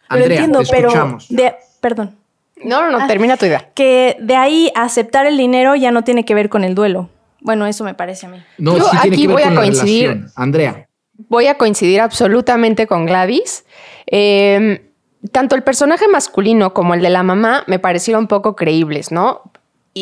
Pero 0.10 0.24
Andrea, 0.24 0.40
entiendo, 0.40 0.60
te 0.60 0.78
escuchamos. 0.78 1.28
pero 1.30 1.44
de, 1.44 1.56
perdón. 1.82 2.16
No, 2.64 2.82
no, 2.82 2.92
no, 2.92 2.98
ah, 3.04 3.08
termina 3.08 3.38
tu 3.38 3.46
idea. 3.46 3.70
Que 3.76 4.18
de 4.20 4.36
ahí 4.36 4.72
aceptar 4.74 5.28
el 5.28 5.38
dinero 5.38 5.76
ya 5.76 5.92
no 5.92 6.04
tiene 6.04 6.26
que 6.26 6.34
ver 6.34 6.50
con 6.50 6.64
el 6.64 6.74
duelo. 6.74 7.10
Bueno, 7.42 7.68
eso 7.68 7.84
me 7.84 7.94
parece 7.94 8.26
a 8.26 8.30
mí. 8.30 8.38
No, 8.58 8.78
Yo 8.78 8.86
sí 8.86 8.98
tiene 9.02 9.16
aquí 9.16 9.22
que 9.22 9.28
ver 9.28 9.36
voy 9.36 9.44
a 9.44 9.48
con 9.48 9.56
coincidir. 9.58 10.08
relación. 10.08 10.32
Andrea. 10.36 10.90
Voy 11.30 11.48
a 11.48 11.56
coincidir 11.58 12.02
absolutamente 12.02 12.88
con 12.88 13.06
Gladys. 13.06 13.66
Eh, 14.08 14.92
tanto 15.32 15.56
el 15.56 15.64
personaje 15.64 16.08
masculino 16.08 16.74
como 16.74 16.94
el 16.94 17.02
de 17.02 17.10
la 17.10 17.22
mamá 17.24 17.64
me 17.68 17.80
parecieron 17.80 18.24
un 18.24 18.28
poco 18.28 18.56
creíbles, 18.56 19.12
¿no? 19.12 19.42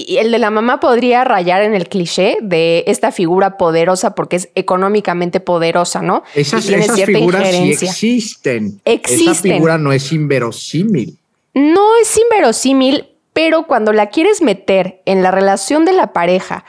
Y 0.08 0.18
el 0.18 0.32
de 0.32 0.40
la 0.40 0.50
mamá 0.50 0.82
podría 0.82 1.24
rayar 1.24 1.62
en 1.62 1.74
el 1.74 1.88
cliché 1.88 2.38
de 2.42 2.84
esta 2.88 3.12
figura 3.14 3.58
poderosa 3.58 4.14
porque 4.14 4.36
es 4.36 4.50
económicamente 4.56 5.40
poderosa, 5.40 6.02
¿no? 6.02 6.24
Esas, 6.34 6.66
figuras 6.66 7.48
sí 7.48 7.56
injerencia. 7.56 7.90
existen. 7.90 8.82
Esa 8.84 8.96
Existen. 8.96 9.54
figura 9.54 9.78
no 9.78 9.94
es 9.94 10.12
inverosímil. 10.12 11.18
No 11.54 11.96
es 12.02 12.18
inverosímil, 12.18 13.08
pero 13.32 13.68
cuando 13.68 13.94
la 13.94 14.10
quieres 14.10 14.42
meter 14.42 15.02
en 15.06 15.24
la 15.24 15.32
relación 15.32 15.86
de 15.86 15.94
la 15.94 16.12
pareja, 16.12 16.66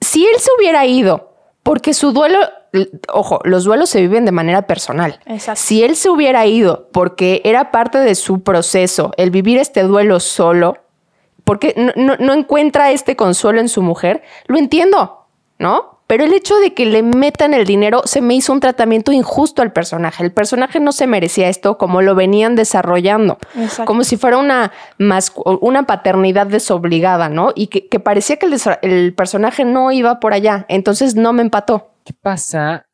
si 0.00 0.26
él 0.26 0.38
se 0.38 0.50
hubiera 0.58 0.84
ido, 0.84 1.32
porque 1.62 1.94
su 1.94 2.12
duelo, 2.12 2.38
ojo, 3.12 3.40
los 3.44 3.64
duelos 3.64 3.88
se 3.88 4.02
viven 4.02 4.26
de 4.26 4.32
manera 4.32 4.66
personal. 4.66 5.18
Exacto. 5.26 5.62
Si 5.64 5.82
él 5.82 5.96
se 5.96 6.10
hubiera 6.10 6.46
ido 6.46 6.88
porque 6.92 7.40
era 7.44 7.70
parte 7.70 7.98
de 7.98 8.14
su 8.14 8.42
proceso, 8.42 9.12
el 9.16 9.30
vivir 9.30 9.58
este 9.58 9.82
duelo 9.82 10.20
solo, 10.20 10.76
porque 11.46 11.72
no, 11.76 11.92
no- 11.96 12.16
no 12.18 12.34
encuentra 12.34 12.90
este 12.90 13.16
consuelo 13.16 13.60
en 13.60 13.70
su 13.70 13.80
mujer, 13.80 14.22
lo 14.48 14.58
entiendo, 14.58 15.26
¿no? 15.58 15.94
Pero 16.08 16.22
el 16.22 16.32
hecho 16.34 16.54
de 16.60 16.72
que 16.72 16.86
le 16.86 17.02
metan 17.02 17.52
el 17.52 17.64
dinero 17.66 18.02
se 18.04 18.20
me 18.20 18.34
hizo 18.34 18.52
un 18.52 18.60
tratamiento 18.60 19.10
injusto 19.10 19.60
al 19.62 19.72
personaje. 19.72 20.22
El 20.22 20.30
personaje 20.32 20.78
no 20.78 20.92
se 20.92 21.08
merecía 21.08 21.48
esto 21.48 21.78
como 21.78 22.00
lo 22.00 22.14
venían 22.14 22.54
desarrollando 22.54 23.38
Exacto. 23.56 23.86
como 23.86 24.04
si 24.04 24.16
fuera 24.16 24.38
una, 24.38 24.70
una 25.60 25.82
paternidad 25.84 26.46
desobligada, 26.46 27.28
¿no? 27.28 27.50
Y 27.56 27.66
que, 27.68 27.88
que 27.88 27.98
parecía 27.98 28.36
que 28.36 28.46
el, 28.46 28.56
el 28.82 29.14
personaje 29.14 29.64
no 29.64 29.90
iba 29.90 30.20
por 30.20 30.32
allá, 30.32 30.64
entonces 30.68 31.16
no 31.16 31.32
me 31.32 31.42
empató. 31.42 31.90
¿Qué 32.04 32.12
pasa? 32.12 32.86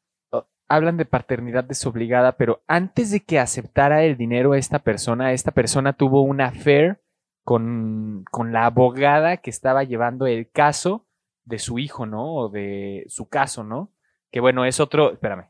Hablan 0.67 0.97
de 0.97 1.05
paternidad 1.05 1.65
desobligada, 1.65 2.33
pero 2.33 2.63
antes 2.67 3.11
de 3.11 3.21
que 3.21 3.39
aceptara 3.39 4.05
el 4.05 4.17
dinero 4.17 4.55
esta 4.55 4.79
persona, 4.79 5.35
esta 5.35 5.51
persona 5.51 5.93
tuvo 5.93 6.23
una 6.23 6.47
affair 6.47 7.02
con, 7.45 8.25
con 8.31 8.53
la 8.53 8.67
abogada 8.67 9.39
que 9.39 9.51
estaba 9.51 9.85
llevando 9.85 10.27
el 10.27 10.51
caso 10.51 11.07
de 11.45 11.59
su 11.59 11.79
hijo, 11.79 12.07
¿no? 12.07 12.35
O 12.35 12.49
de 12.49 13.05
su 13.09 13.29
caso, 13.29 13.65
¿no? 13.65 13.93
Que 14.31 14.41
bueno, 14.41 14.65
es 14.65 14.81
otro, 14.81 15.13
espérame, 15.13 15.49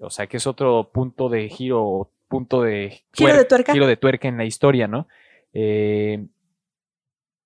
o 0.00 0.10
sea, 0.10 0.26
que 0.26 0.36
es 0.36 0.46
otro 0.46 0.90
punto 0.92 1.28
de 1.28 1.48
giro, 1.48 1.84
o 1.84 2.12
punto 2.28 2.62
de... 2.62 3.04
Giro 3.12 3.36
de 3.36 3.44
tuerca. 3.44 3.72
Giro 3.72 3.86
de 3.86 3.96
tuerca 3.96 4.28
en 4.28 4.38
la 4.38 4.44
historia, 4.44 4.88
¿no? 4.88 5.08
Eh, 5.52 6.26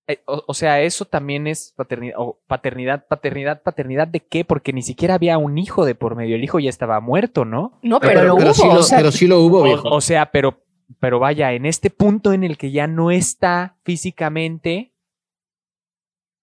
eh, 0.07 0.23
o, 0.25 0.42
o 0.47 0.54
sea, 0.54 0.80
eso 0.80 1.04
también 1.04 1.47
es 1.47 1.75
paternidad, 1.76 2.14
o 2.18 2.40
paternidad, 2.47 3.07
paternidad, 3.07 3.62
paternidad 3.62 4.09
de 4.09 4.21
qué? 4.21 4.45
Porque 4.45 4.73
ni 4.73 4.83
siquiera 4.83 5.14
había 5.14 5.37
un 5.37 5.59
hijo 5.59 5.85
de 5.85 5.95
por 5.95 6.16
medio, 6.16 6.37
el 6.37 6.45
hijo 6.45 6.59
ya 6.59 6.71
estaba 6.71 7.00
muerto, 7.00 7.45
¿no? 7.45 7.78
No, 7.83 8.00
pero, 8.00 8.25
lo 8.25 8.35
hubo. 8.37 8.54
sí 8.54 8.66
lo, 8.66 8.80
o 8.80 8.83
sea, 8.83 8.99
pero 8.99 9.12
sí 9.12 9.26
lo 9.26 9.40
hubo, 9.40 9.62
viejo. 9.62 9.87
O, 9.87 9.97
o 9.97 10.00
sea, 10.00 10.30
pero, 10.30 10.62
pero 11.00 11.18
vaya, 11.18 11.52
en 11.52 11.66
este 11.66 11.90
punto 11.90 12.33
en 12.33 12.45
el 12.45 12.57
que 12.59 12.71
ya 12.71 12.87
no 12.87 13.11
está 13.11 13.76
físicamente, 13.85 14.92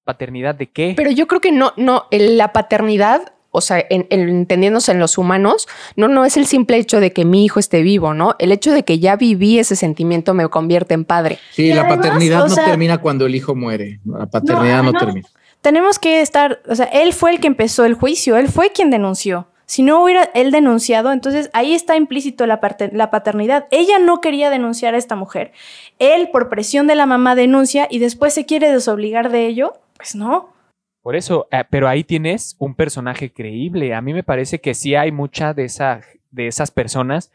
paternidad 0.04 0.56
de 0.56 0.68
qué? 0.70 0.94
pero 0.96 1.10
yo 1.12 1.28
creo 1.28 1.42
que 1.42 1.52
no, 1.52 1.74
no, 1.78 2.06
la 2.12 2.54
paternidad, 2.54 3.34
o 3.50 3.62
sea, 3.62 3.84
en- 3.90 4.06
en- 4.12 4.30
entendiéndose 4.30 4.92
en 4.92 5.00
los 5.00 5.18
humanos, 5.18 5.68
no, 5.96 6.08
no 6.08 6.26
es 6.26 6.38
el 6.38 6.46
simple 6.46 6.78
hecho 6.78 7.00
de 7.00 7.12
que 7.12 7.26
mi 7.26 7.44
hijo 7.44 7.60
esté 7.60 7.82
vivo, 7.82 8.14
¿no? 8.14 8.36
El 8.38 8.52
hecho 8.52 8.72
de 8.72 8.84
que 8.84 9.00
ya 9.00 9.16
viví 9.16 9.58
ese 9.58 9.76
sentimiento 9.76 10.34
me 10.34 10.48
convierte 10.50 10.94
en 10.94 11.06
padre. 11.06 11.40
sí, 11.52 11.64
y 11.68 11.74
la 11.74 11.82
además, 11.82 11.98
paternidad 12.06 12.48
no 12.48 12.50
sea- 12.54 12.66
termina 12.66 12.98
cuando 13.00 13.26
el 13.26 13.34
hijo 13.36 13.56
muere. 13.56 14.00
La 14.06 14.28
paternidad 14.28 14.84
no, 14.84 14.90
además- 14.90 15.04
termina. 15.06 15.28
Tenemos 15.62 15.98
que 15.98 16.22
estar, 16.22 16.62
o 16.70 16.76
sea, 16.76 16.86
él 16.86 17.12
fue 17.14 17.32
el 17.32 17.40
que 17.40 17.48
empezó 17.48 17.86
el 17.86 17.96
juicio, 17.96 18.38
él 18.38 18.50
fue 18.50 18.70
quien 18.72 18.92
denunció. 18.92 19.48
Si 19.66 19.82
no 19.82 20.04
hubiera 20.04 20.30
él 20.36 20.52
denunciado, 20.52 21.12
entonces 21.12 21.50
ahí 21.54 21.74
está 21.74 21.96
implícito 21.96 22.46
la, 22.46 22.60
paternidad. 22.60 23.68
Ella 23.72 23.98
no 23.98 24.22
quería 24.22 24.50
denunciar 24.52 24.94
a 24.94 24.98
esta 24.98 25.16
mujer. 25.16 25.54
Él, 25.98 26.30
por 26.32 26.50
presión 26.50 26.86
de 26.86 26.96
la 26.96 27.08
mamá, 27.08 27.34
denuncia 27.36 27.88
y 27.90 27.98
después 28.00 28.34
se 28.34 28.46
quiere 28.46 28.72
desobligar 28.72 29.32
de 29.32 29.48
ello. 29.48 29.74
Pues 29.98 30.16
no. 30.16 30.54
Por 31.02 31.16
eso, 31.16 31.48
eh, 31.52 31.64
pero 31.70 31.88
ahí 31.88 32.04
tienes 32.04 32.56
un 32.60 32.76
personaje 32.76 33.32
creíble. 33.32 33.96
A 33.96 34.02
mí 34.02 34.14
me 34.14 34.24
parece 34.24 34.62
que 34.62 34.76
sí 34.76 34.94
hay 34.96 35.12
mucha 35.12 35.54
de, 35.54 35.66
esa, 35.66 36.02
de 36.30 36.48
esas 36.48 36.70
personas 36.70 37.32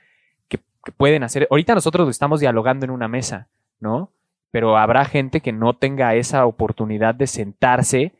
que, 0.48 0.58
que 0.84 0.92
pueden 0.92 1.24
hacer. 1.24 1.48
Ahorita 1.50 1.74
nosotros 1.74 2.08
estamos 2.08 2.38
dialogando 2.38 2.84
en 2.84 2.92
una 2.92 3.08
mesa, 3.08 3.48
¿no? 3.80 4.12
Pero 4.52 4.76
habrá 4.76 5.04
gente 5.04 5.40
que 5.40 5.52
no 5.52 5.74
tenga 5.74 6.14
esa 6.14 6.46
oportunidad 6.46 7.14
de 7.14 7.26
sentarse 7.26 8.12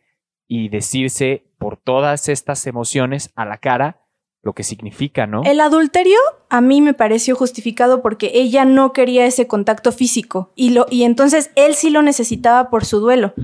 y 0.48 0.68
decirse 0.68 1.44
por 1.58 1.76
todas 1.76 2.28
estas 2.28 2.66
emociones 2.66 3.30
a 3.37 3.44
la 3.44 3.58
cara 3.58 3.99
lo 4.42 4.55
que 4.55 4.62
significa, 4.62 5.26
¿no? 5.26 5.42
El 5.44 5.61
adulterio 5.61 6.18
a 6.48 6.61
mí 6.61 6.81
me 6.81 6.94
pareció 6.94 7.37
justificado 7.37 8.00
porque 8.00 8.31
ella 8.35 8.64
no 8.64 8.92
quería 8.92 9.26
ese 9.26 9.46
contacto 9.46 9.92
físico 9.92 10.50
y, 10.55 10.70
lo, 10.70 10.87
y 10.90 11.05
entonces 11.05 11.50
él 11.57 11.74
sí 11.74 11.90
lo 11.90 12.03
necesitaba 12.03 12.70
por 12.70 12.85
su 12.85 13.00
duelo. 13.00 13.35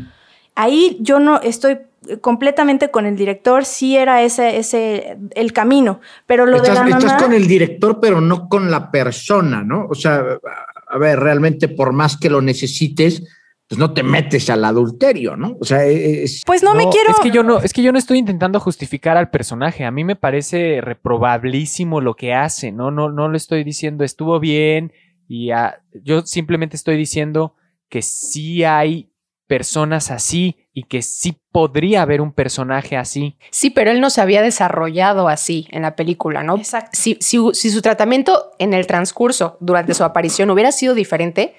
Ahí 0.54 0.96
yo 1.00 1.20
no 1.20 1.40
estoy 1.42 1.78
completamente 2.20 2.90
con 2.90 3.04
el 3.04 3.16
director, 3.16 3.64
sí 3.64 3.96
era 3.96 4.22
ese, 4.22 4.58
ese 4.58 5.18
el 5.34 5.52
camino, 5.52 6.00
pero 6.26 6.46
lo 6.46 6.56
Estás, 6.56 6.84
de 6.84 6.90
la 6.90 6.96
estás 6.96 7.04
mamá... 7.04 7.22
con 7.24 7.32
el 7.34 7.46
director, 7.46 8.00
pero 8.00 8.20
no 8.20 8.48
con 8.48 8.70
la 8.70 8.90
persona, 8.90 9.62
¿no? 9.62 9.86
O 9.90 9.94
sea, 9.94 10.22
a 10.86 10.98
ver, 10.98 11.18
realmente 11.18 11.68
por 11.68 11.92
más 11.92 12.16
que 12.16 12.30
lo 12.30 12.40
necesites, 12.40 13.22
pues 13.68 13.78
no 13.78 13.92
te 13.92 14.02
metes 14.02 14.48
al 14.48 14.64
adulterio, 14.64 15.36
¿no? 15.36 15.56
O 15.60 15.64
sea, 15.64 15.84
es, 15.84 16.42
Pues 16.46 16.62
no, 16.62 16.74
me 16.74 16.88
quiero... 16.88 17.10
Es 17.10 17.20
que 17.20 17.30
yo 17.30 17.42
no, 17.42 17.58
es 17.58 17.72
que 17.72 17.82
yo 17.82 17.90
no 17.90 17.98
estoy 17.98 18.18
intentando 18.18 18.60
justificar 18.60 19.16
al 19.16 19.30
personaje. 19.30 19.84
A 19.84 19.90
mí 19.90 20.04
me 20.04 20.14
parece 20.14 20.80
reprobabilísimo 20.80 22.00
lo 22.00 22.14
que 22.14 22.32
hace. 22.32 22.70
No, 22.70 22.92
no, 22.92 23.10
no 23.10 23.28
le 23.28 23.36
estoy 23.36 23.64
diciendo 23.64 24.04
estuvo 24.04 24.38
bien. 24.38 24.92
Y 25.28 25.50
yo 26.04 26.22
simplemente 26.22 26.76
estoy 26.76 26.96
diciendo 26.96 27.54
que 27.88 28.02
sí 28.02 28.62
hay 28.62 29.10
personas 29.48 30.10
así 30.10 30.56
y 30.72 30.84
que 30.84 31.02
sí 31.02 31.36
podría 31.50 32.02
haber 32.02 32.20
un 32.20 32.32
personaje 32.32 32.96
así. 32.96 33.38
Sí, 33.50 33.70
pero 33.70 33.90
él 33.90 34.00
no 34.00 34.10
se 34.10 34.20
había 34.20 34.42
desarrollado 34.42 35.28
así 35.28 35.66
en 35.70 35.82
la 35.82 35.96
película, 35.96 36.42
¿no? 36.42 36.56
Exacto. 36.56 36.90
Si, 36.92 37.16
si, 37.20 37.38
si 37.52 37.70
su 37.70 37.82
tratamiento 37.82 38.52
en 38.58 38.74
el 38.74 38.86
transcurso, 38.86 39.56
durante 39.60 39.94
su 39.94 40.04
aparición, 40.04 40.50
hubiera 40.50 40.72
sido 40.72 40.94
diferente, 40.94 41.54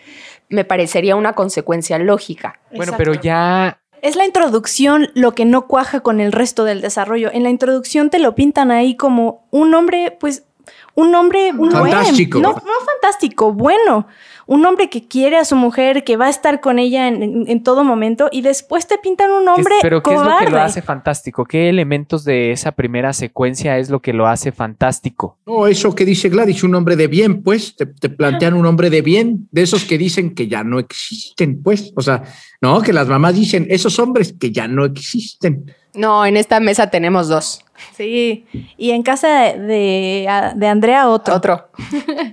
me 0.50 0.66
parecería 0.66 1.16
una 1.16 1.34
consecuencia 1.34 2.00
lógica. 2.00 2.60
Bueno, 2.70 2.94
Exacto. 2.94 2.98
pero 2.98 3.14
ya 3.14 3.80
Es 4.02 4.16
la 4.16 4.26
introducción 4.26 5.10
lo 5.14 5.34
que 5.34 5.46
no 5.46 5.68
cuaja 5.68 6.02
con 6.02 6.22
el 6.22 6.32
resto 6.32 6.64
del 6.64 6.82
desarrollo. 6.82 7.32
En 7.32 7.44
la 7.44 7.50
introducción 7.50 8.10
te 8.10 8.20
lo 8.20 8.36
pintan 8.36 8.72
ahí 8.72 8.96
como 8.96 9.48
un 9.52 9.74
hombre, 9.74 10.16
pues, 10.20 10.47
un 10.96 11.14
hombre 11.16 11.52
Fantástico. 11.54 12.40
Bueno. 12.40 12.56
No, 12.60 12.66
no 12.66 12.86
fantástico, 12.86 13.54
bueno. 13.54 14.08
Un 14.50 14.66
hombre 14.66 14.90
que 14.90 15.06
quiere 15.06 15.36
a 15.36 15.44
su 15.44 15.58
mujer, 15.58 16.06
que 16.06 16.16
va 16.16 16.28
a 16.28 16.30
estar 16.30 16.62
con 16.62 16.80
ella 16.80 17.10
en, 17.10 17.22
en- 17.22 17.50
en 17.50 17.64
todo 17.64 17.84
momento, 17.84 18.30
y 18.32 18.42
después 18.42 18.88
te 18.88 18.98
pintan 18.98 19.30
un 19.30 19.44
¿qué 19.44 19.52
es- 19.52 19.58
hombre 19.58 19.76
pero 19.82 20.02
¿qué 20.02 20.14
es 20.14 20.22
lo 20.22 20.38
que 20.40 20.50
lo 20.50 20.62
hace 20.62 20.82
fantástico? 20.82 21.44
¿Qué 21.44 21.68
elementos 21.68 22.24
de 22.24 22.54
esa 22.54 22.72
primera 22.72 23.12
secuencia 23.12 23.78
es 23.78 23.90
lo 23.90 24.00
que 24.02 24.14
lo 24.14 24.26
hace 24.26 24.54
fantástico? 24.54 25.38
No, 25.46 25.68
eso 25.68 25.94
que 25.94 26.06
dice 26.06 26.30
Gladys, 26.30 26.64
un 26.64 26.76
hombre 26.76 26.96
de 26.96 27.08
bien, 27.08 27.44
pues, 27.44 27.76
te, 27.76 27.88
te 27.88 28.08
plantean 28.08 28.54
un 28.54 28.66
hombre 28.66 28.90
de 28.90 29.02
bien, 29.02 29.50
de 29.52 29.64
esos 29.64 29.84
que 29.84 29.98
dicen 29.98 30.34
que 30.34 30.48
ya 30.48 30.64
no 30.64 30.80
existen, 30.80 31.62
pues, 31.62 31.92
o 31.98 32.02
sea, 32.02 32.24
no, 32.62 32.82
que 32.82 32.94
las 32.94 33.08
mamás 33.10 33.36
dicen, 33.36 33.68
esos 33.70 34.00
hombres 34.00 34.34
que 34.40 34.54
ya 34.54 34.68
no 34.70 34.86
existen. 34.86 35.74
No, 35.94 36.26
en 36.26 36.38
esta 36.38 36.60
mesa 36.62 36.90
tenemos 36.90 37.28
dos. 37.28 37.66
Sí, 37.96 38.46
y 38.78 38.92
en 38.92 39.04
casa 39.04 39.54
de, 39.54 40.28
de, 40.56 40.68
Andrea 40.68 41.10
otro. 41.10 41.36
Otro. 41.36 41.72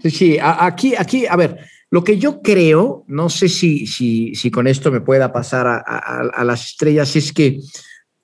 Sí, 0.04 0.38
aquí, 0.40 0.94
aquí, 0.96 1.26
a 1.26 1.36
ver, 1.36 1.58
lo 1.90 2.02
que 2.02 2.18
yo 2.18 2.42
creo, 2.42 3.04
no 3.08 3.28
sé 3.28 3.48
si, 3.48 3.86
si, 3.86 4.34
si 4.34 4.50
con 4.50 4.66
esto 4.66 4.90
me 4.90 5.00
pueda 5.00 5.32
pasar 5.32 5.66
a 5.66 6.44
las 6.44 6.64
estrellas, 6.66 7.14
es 7.16 7.32
que 7.32 7.60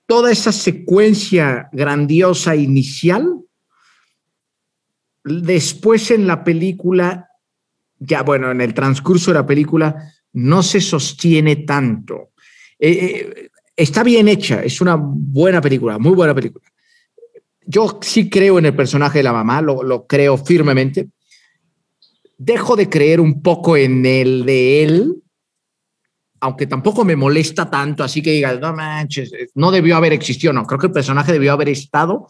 toda 0.06 0.32
esa 0.32 0.50
secuencia 0.50 1.68
grandiosa 1.70 2.56
inicial, 2.56 3.42
después 5.24 6.10
en 6.10 6.26
la 6.26 6.42
película, 6.42 7.28
ya 7.98 8.22
bueno, 8.22 8.50
en 8.50 8.60
el 8.60 8.74
transcurso 8.74 9.30
de 9.30 9.38
la 9.38 9.46
película, 9.46 10.12
no 10.32 10.62
se 10.62 10.80
sostiene 10.80 11.56
tanto. 11.56 12.30
Eh, 12.78 12.90
eh, 12.90 13.50
está 13.76 14.02
bien 14.02 14.26
hecha, 14.28 14.62
es 14.62 14.80
una 14.80 14.96
buena 14.98 15.60
película, 15.60 15.98
muy 15.98 16.14
buena 16.14 16.34
película. 16.34 16.64
Yo 17.66 17.98
sí 18.02 18.28
creo 18.28 18.58
en 18.58 18.66
el 18.66 18.74
personaje 18.74 19.18
de 19.18 19.24
la 19.24 19.32
mamá, 19.32 19.60
lo, 19.62 20.06
creo 20.06 20.36
firmemente. 20.36 21.08
Dejo 22.38 22.76
de 22.76 22.88
creer 22.88 23.20
un 23.20 23.42
poco 23.42 23.76
en 23.76 24.04
el 24.06 24.44
de 24.46 24.82
él, 24.82 25.22
aunque 26.40 26.66
tampoco 26.66 27.04
me 27.04 27.16
molesta 27.16 27.70
tanto, 27.70 28.02
así 28.02 28.22
que 28.22 28.32
digas, 28.32 28.58
no 28.60 28.72
manches, 28.74 29.32
no 29.54 29.70
debió 29.70 29.96
haber 29.96 30.14
existido, 30.14 30.52
no, 30.52 30.66
creo 30.66 30.80
que 30.80 30.86
el 30.86 30.92
personaje 30.92 31.32
debió 31.32 31.52
haber 31.52 31.68
estado. 31.68 32.26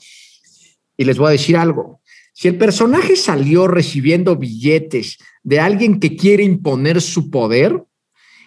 Y 0.96 1.04
les 1.04 1.16
voy 1.16 1.28
a 1.28 1.32
decir 1.32 1.56
algo, 1.56 2.00
si 2.32 2.48
el 2.48 2.58
personaje 2.58 3.16
salió 3.16 3.68
recibiendo 3.68 4.36
billetes 4.36 5.18
de 5.42 5.60
alguien 5.60 6.00
que 6.00 6.16
quiere 6.16 6.42
imponer 6.42 7.00
su 7.00 7.30
poder, 7.30 7.84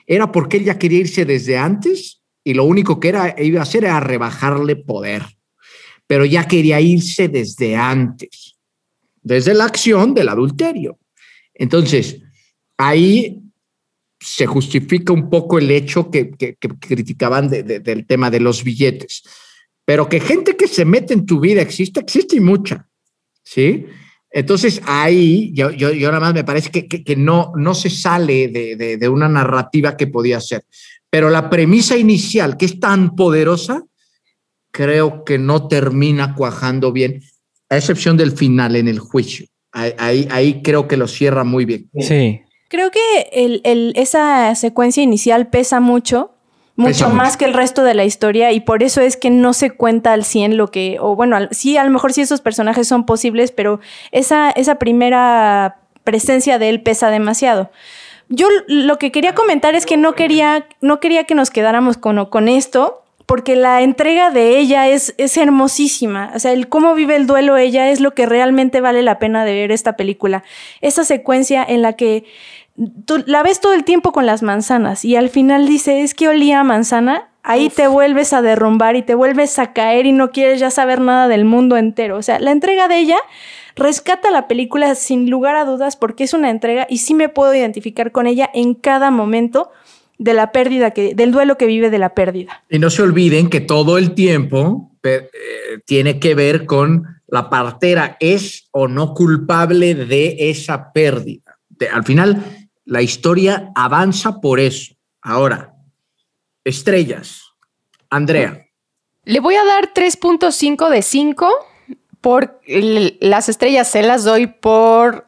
era 0.08 0.32
porque 0.32 0.58
él 0.58 0.66
ya 0.66 0.80
quería 0.80 1.00
irse 1.00 1.26
desde 1.26 1.58
antes 1.58 2.22
y 2.44 2.54
lo 2.54 2.66
único 2.66 3.00
que 3.00 3.10
era, 3.10 3.36
iba 3.38 3.60
a 3.60 3.64
hacer 3.64 3.86
era 3.86 4.00
rebajarle 4.00 4.76
poder, 4.76 5.24
pero 6.14 6.26
ya 6.26 6.48
quería 6.48 6.80
irse 6.80 7.28
desde 7.28 7.76
antes, 7.76 8.56
desde 9.24 9.56
la 9.56 9.66
acción 9.66 10.14
del 10.14 10.30
adulterio. 10.30 11.00
Entonces, 11.56 12.22
ahí 12.78 13.42
se 14.20 14.46
justifica 14.46 15.12
un 15.12 15.28
poco 15.28 15.58
el 15.58 15.72
hecho 15.72 16.12
que, 16.12 16.30
criticaban 16.80 17.50
de, 17.50 17.64
de, 17.64 17.80
del 17.80 18.06
tema 18.06 18.30
de 18.30 18.42
los 18.42 18.64
billetes, 18.64 19.24
pero 19.84 20.08
que 20.08 20.20
gente 20.20 20.56
que 20.56 20.68
se 20.68 20.86
mete 20.86 21.16
en 21.16 21.26
tu 21.26 21.40
vida 21.40 21.64
existe, 21.64 22.02
existe 22.02 22.36
y 22.36 22.42
mucha, 22.42 22.88
¿sí? 23.44 23.88
Entonces 24.30 24.84
ahí 24.86 25.52
yo, 25.56 25.72
yo, 25.72 26.12
nada 26.12 26.20
más 26.20 26.36
me 26.36 26.44
parece 26.44 26.70
que, 26.70 27.16
no, 27.16 27.54
no 27.56 27.74
se 27.74 27.90
sale 27.90 28.50
de, 28.50 29.10
una 29.10 29.28
narrativa 29.28 29.98
que 29.98 30.06
podía 30.06 30.40
ser. 30.40 30.64
Pero 31.10 31.32
la 31.32 31.50
premisa 31.50 31.98
inicial, 31.98 32.56
que 32.56 32.66
es 32.66 32.80
tan 32.80 33.16
poderosa, 33.16 33.84
creo 34.74 35.24
que 35.24 35.38
no 35.38 35.68
termina 35.70 36.36
cuajando 36.36 36.92
bien, 36.92 37.22
a 37.70 37.78
excepción 37.78 38.18
del 38.18 38.34
final 38.34 38.76
en 38.76 38.90
el 38.90 39.00
juicio. 39.00 39.46
Ahí, 39.72 39.94
ahí, 39.98 40.28
ahí 40.32 40.62
creo 40.62 40.88
que 40.90 40.98
lo 40.98 41.08
cierra 41.08 41.44
muy 41.46 41.64
bien. 41.66 41.90
Sí. 42.00 42.42
Creo 42.70 42.92
que 42.92 43.00
el, 43.32 43.62
el, 43.64 43.94
esa 43.96 44.54
secuencia 44.56 45.02
inicial 45.04 45.48
pesa 45.48 45.80
mucho, 45.80 46.32
mucho 46.76 46.90
Pesa 47.06 47.10
más 47.10 47.28
mucho. 47.34 47.38
que 47.38 47.46
el 47.46 47.54
resto 47.54 47.84
de 47.84 47.94
la 47.94 48.04
historia 48.04 48.52
y 48.52 48.60
por 48.62 48.82
eso 48.82 49.00
es 49.02 49.16
que 49.16 49.30
no 49.30 49.54
se 49.54 49.70
cuenta 49.72 50.12
al 50.14 50.24
100 50.26 50.58
lo 50.58 50.72
que, 50.72 50.98
o 51.00 51.16
bueno, 51.16 51.36
al- 51.36 51.50
sí, 51.52 51.78
a 51.78 51.84
lo 51.84 51.92
mejor 51.92 52.14
sí 52.14 52.22
esos 52.22 52.42
personajes 52.42 52.88
son 52.88 53.06
posibles, 53.06 53.52
pero 53.52 53.80
esa, 54.12 54.50
esa 54.50 54.76
primera 54.80 55.82
presencia 56.04 56.58
de 56.58 56.70
él 56.70 56.82
pesa 56.82 57.12
demasiado. 57.12 57.70
Yo 58.30 58.48
lo 58.68 58.98
que 58.98 59.12
quería 59.12 59.36
comentar 59.36 59.76
es 59.76 59.86
que 59.86 59.98
no 59.98 60.14
quería, 60.16 60.68
no 60.82 61.00
quería 61.00 61.26
que 61.26 61.36
nos 61.36 61.52
quedáramos 61.52 61.98
con, 61.98 62.26
con 62.26 62.48
esto, 62.48 63.03
porque 63.26 63.56
la 63.56 63.82
entrega 63.82 64.32
de 64.32 64.60
ella 64.60 64.88
es, 64.88 65.16
es 65.18 65.38
hermosísima. 65.38 66.32
O 66.36 66.40
sea, 66.40 66.52
el 66.52 66.68
cómo 66.68 66.94
vive 66.94 67.16
el 67.16 67.28
duelo 67.28 67.58
ella 67.58 67.90
es 67.90 68.00
lo 68.00 68.14
que 68.14 68.26
realmente 68.26 68.82
vale 68.82 69.02
la 69.02 69.20
pena 69.20 69.46
de 69.46 69.54
ver 69.54 69.72
esta 69.72 69.94
película. 69.94 70.44
Esa 70.82 71.04
secuencia 71.04 71.64
en 71.64 71.82
la 71.82 71.94
que 71.94 72.26
tú 73.06 73.24
la 73.26 73.44
ves 73.44 73.60
todo 73.60 73.74
el 73.74 73.84
tiempo 73.84 74.12
con 74.12 74.26
las 74.26 74.42
manzanas 74.42 75.06
y 75.06 75.16
al 75.16 75.30
final 75.30 75.68
dice, 75.68 76.02
es 76.02 76.14
que 76.16 76.28
olía 76.28 76.60
a 76.60 76.64
manzana, 76.64 77.30
ahí 77.44 77.70
te 77.70 77.88
vuelves 77.88 78.34
a 78.34 78.42
derrumbar 78.42 78.96
y 78.96 79.04
te 79.04 79.16
vuelves 79.16 79.60
a 79.60 79.74
caer 79.74 80.06
y 80.06 80.12
no 80.12 80.32
quieres 80.32 80.60
ya 80.60 80.72
saber 80.72 81.02
nada 81.02 81.28
del 81.28 81.46
mundo 81.46 81.78
entero. 81.78 82.18
O 82.18 82.22
sea, 82.22 82.40
la 82.40 82.52
entrega 82.52 82.88
de 82.88 82.98
ella 82.98 83.18
rescata 83.76 84.32
la 84.32 84.48
película 84.48 84.96
sin 84.96 85.30
lugar 85.30 85.56
a 85.56 85.66
dudas 85.66 85.96
porque 85.96 86.24
es 86.24 86.34
una 86.34 86.50
entrega 86.50 86.88
y 86.90 87.00
sí 87.00 87.14
me 87.14 87.30
puedo 87.30 87.54
identificar 87.54 88.12
con 88.12 88.28
ella 88.28 88.50
en 88.54 88.74
cada 88.74 89.12
momento 89.12 89.72
de 90.24 90.34
la 90.34 90.52
pérdida, 90.52 90.92
que, 90.92 91.14
del 91.16 91.32
duelo 91.32 91.58
que 91.58 91.66
vive 91.66 91.90
de 91.90 92.00
la 92.00 92.14
pérdida. 92.16 92.64
Y 92.70 92.80
no 92.80 92.90
se 92.90 93.02
olviden 93.02 93.50
que 93.50 93.60
todo 93.60 93.98
el 93.98 94.14
tiempo 94.14 94.92
eh, 95.04 95.30
tiene 95.86 96.20
que 96.20 96.34
ver 96.34 96.66
con 96.66 97.22
la 97.28 97.50
partera 97.50 98.16
es 98.20 98.70
o 98.72 98.88
no 98.88 99.14
culpable 99.14 99.96
de 99.96 100.50
esa 100.50 100.94
pérdida. 100.94 101.60
De- 101.70 101.90
al 101.90 102.04
final, 102.06 102.42
la 102.86 103.02
historia 103.02 103.72
avanza 103.76 104.40
por 104.40 104.60
eso. 104.60 104.94
Ahora, 105.22 105.74
estrellas. 106.64 107.42
Andrea, 108.10 108.66
Le 109.26 109.40
voy 109.40 109.56
a 109.56 109.66
dar 109.66 109.94
3.5 109.94 110.90
de 110.90 111.02
5 111.02 111.50
por 112.22 112.62
las 113.20 113.50
estrellas 113.50 113.90
se 113.90 114.02
las 114.04 114.24
doy 114.24 114.48
por 114.48 115.26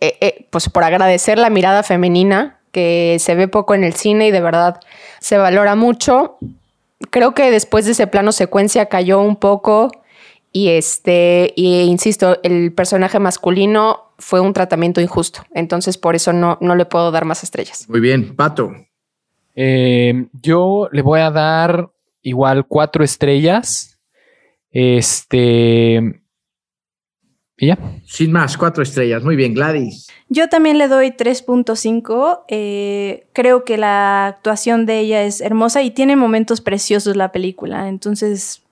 eh, 0.00 0.16
eh, 0.20 0.46
pues 0.50 0.68
por 0.70 0.84
agradecer 0.84 1.36
la 1.38 1.50
mirada 1.50 1.82
femenina 1.82 2.57
que 2.72 3.16
se 3.18 3.34
ve 3.34 3.48
poco 3.48 3.74
en 3.74 3.84
el 3.84 3.94
cine 3.94 4.28
y 4.28 4.30
de 4.30 4.40
verdad 4.40 4.80
se 5.20 5.38
valora 5.38 5.74
mucho. 5.74 6.38
Creo 7.10 7.34
que 7.34 7.50
después 7.50 7.84
de 7.86 7.92
ese 7.92 8.06
plano 8.06 8.32
secuencia 8.32 8.86
cayó 8.86 9.20
un 9.20 9.36
poco 9.36 9.90
y 10.52 10.68
este 10.68 11.52
y 11.56 11.80
insisto, 11.82 12.38
el 12.42 12.72
personaje 12.72 13.18
masculino 13.18 14.12
fue 14.18 14.40
un 14.40 14.52
tratamiento 14.52 15.00
injusto, 15.00 15.44
entonces 15.52 15.96
por 15.98 16.16
eso 16.16 16.32
no 16.32 16.58
no 16.60 16.74
le 16.74 16.86
puedo 16.86 17.10
dar 17.10 17.24
más 17.24 17.42
estrellas. 17.44 17.86
muy 17.88 18.00
bien. 18.00 18.34
Pato, 18.34 18.72
Eh, 19.54 20.26
yo 20.42 20.88
le 20.92 21.02
voy 21.02 21.20
a 21.20 21.30
dar 21.30 21.90
igual 22.22 22.66
cuatro 22.66 23.04
estrellas. 23.04 23.98
Este. 24.70 26.20
Y 27.58 27.66
ya. 27.66 27.78
sin 28.06 28.30
más, 28.30 28.56
cuatro 28.56 28.82
estrellas. 28.82 29.24
Muy 29.24 29.34
bien, 29.34 29.52
Gladys. 29.52 30.06
Yo 30.28 30.48
también 30.48 30.78
le 30.78 30.86
doy 30.86 31.10
3.5. 31.10 32.44
eh, 32.48 33.26
creo 33.32 33.64
que 33.64 33.76
la 33.76 34.28
actuación 34.28 34.86
de 34.86 35.00
ella 35.00 35.24
es 35.24 35.40
hermosa 35.40 35.82
y 35.82 35.90
tiene 35.90 36.14
momentos 36.14 36.60
preciosos 36.60 37.16
la 37.16 37.32
película. 37.32 37.88
Entonces, 37.88 38.62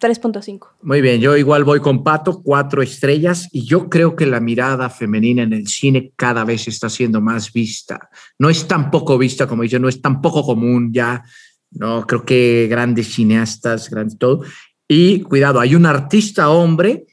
3.5. 0.00 0.66
Muy 0.82 1.00
bien, 1.00 1.20
yo 1.20 1.36
igual 1.36 1.62
voy 1.62 1.80
con 1.80 2.02
Pato, 2.02 2.42
cuatro 2.42 2.82
estrellas, 2.82 3.48
y 3.52 3.64
yo 3.64 3.88
creo 3.88 4.16
que 4.16 4.26
la 4.26 4.40
mirada 4.40 4.90
femenina 4.90 5.42
en 5.42 5.52
el 5.52 5.68
cine 5.68 6.12
cada 6.16 6.44
vez 6.44 6.66
está 6.66 6.88
siendo 6.88 7.20
más 7.20 7.52
vista. 7.52 8.10
No 8.38 8.50
es 8.50 8.66
tan 8.66 8.90
poco 8.90 9.16
vista 9.16 9.46
como 9.46 9.62
yo, 9.64 9.78
no 9.78 9.88
es 9.88 10.00
tan 10.02 10.20
poco 10.20 10.42
común 10.42 10.90
ya, 10.92 11.22
no 11.70 12.06
creo 12.06 12.24
que 12.24 12.66
grandes 12.68 13.12
cineastas, 13.14 13.88
grandes 13.90 14.18
todo. 14.18 14.42
Y 14.88 15.20
cuidado, 15.20 15.60
hay 15.60 15.74
un 15.76 15.86
artista 15.86 16.50
hombre 16.50 17.06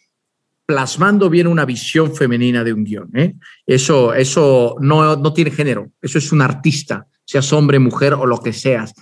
plasmando 0.70 1.32
bien 1.32 1.48
una 1.48 1.66
visión 1.66 2.16
femenina 2.16 2.64
de 2.64 2.72
un 2.72 2.84
guion. 2.84 3.10
¿eh? 3.16 3.34
Eso, 3.66 4.14
eso 4.14 4.76
no, 4.80 5.16
no 5.16 5.34
tiene 5.34 5.50
género, 5.50 5.90
eso 6.00 6.20
es 6.20 6.32
un 6.32 6.44
artista, 6.44 7.08
seas 7.26 7.52
hombre, 7.54 7.80
mujer 7.80 8.14
o 8.14 8.28
lo 8.28 8.40
que 8.40 8.54
seas, 8.54 8.94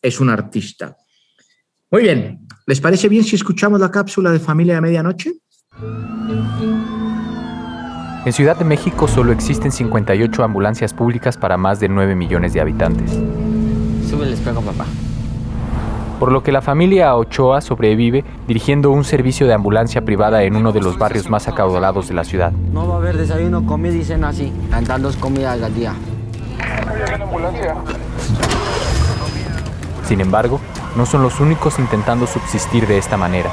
es 0.00 0.18
un 0.18 0.30
artista. 0.30 0.96
Muy 1.90 2.04
bien, 2.04 2.46
¿les 2.66 2.80
parece 2.80 3.10
bien 3.10 3.22
si 3.22 3.36
escuchamos 3.36 3.80
la 3.80 3.90
cápsula 3.90 4.32
de 4.32 4.40
familia 4.40 4.76
de 4.76 4.80
medianoche? 4.80 5.32
En 8.24 8.32
Ciudad 8.32 8.56
de 8.56 8.64
México 8.64 9.06
solo 9.06 9.30
existen 9.32 9.72
58 9.72 10.42
ambulancias 10.42 10.94
públicas 10.94 11.36
para 11.36 11.58
más 11.58 11.80
de 11.80 11.90
9 11.90 12.16
millones 12.16 12.54
de 12.54 12.62
habitantes. 12.62 13.10
Sube 14.08 14.24
el 14.24 14.32
espejo, 14.32 14.62
papá. 14.62 14.86
Por 16.18 16.30
lo 16.32 16.42
que 16.42 16.52
la 16.52 16.62
familia 16.62 17.14
Ochoa 17.16 17.60
sobrevive 17.60 18.24
dirigiendo 18.46 18.90
un 18.90 19.04
servicio 19.04 19.46
de 19.46 19.54
ambulancia 19.54 20.04
privada 20.04 20.42
en 20.44 20.56
uno 20.56 20.72
de 20.72 20.80
los 20.80 20.96
barrios 20.96 21.28
más 21.28 21.48
acaudalados 21.48 22.08
de 22.08 22.14
la 22.14 22.24
ciudad. 22.24 22.52
No 22.72 22.86
va 22.86 22.94
a 22.94 22.98
haber 22.98 23.16
desayuno, 23.16 23.66
comida 23.66 23.94
y 23.94 24.04
cena 24.04 24.28
así. 24.28 24.52
Dan 24.86 25.02
dos 25.02 25.16
comidas 25.16 25.60
al 25.60 25.74
día. 25.74 25.94
Sin 30.04 30.20
embargo, 30.20 30.60
no 30.96 31.04
son 31.06 31.22
los 31.22 31.40
únicos 31.40 31.78
intentando 31.78 32.26
subsistir 32.26 32.86
de 32.86 32.98
esta 32.98 33.16
manera. 33.16 33.50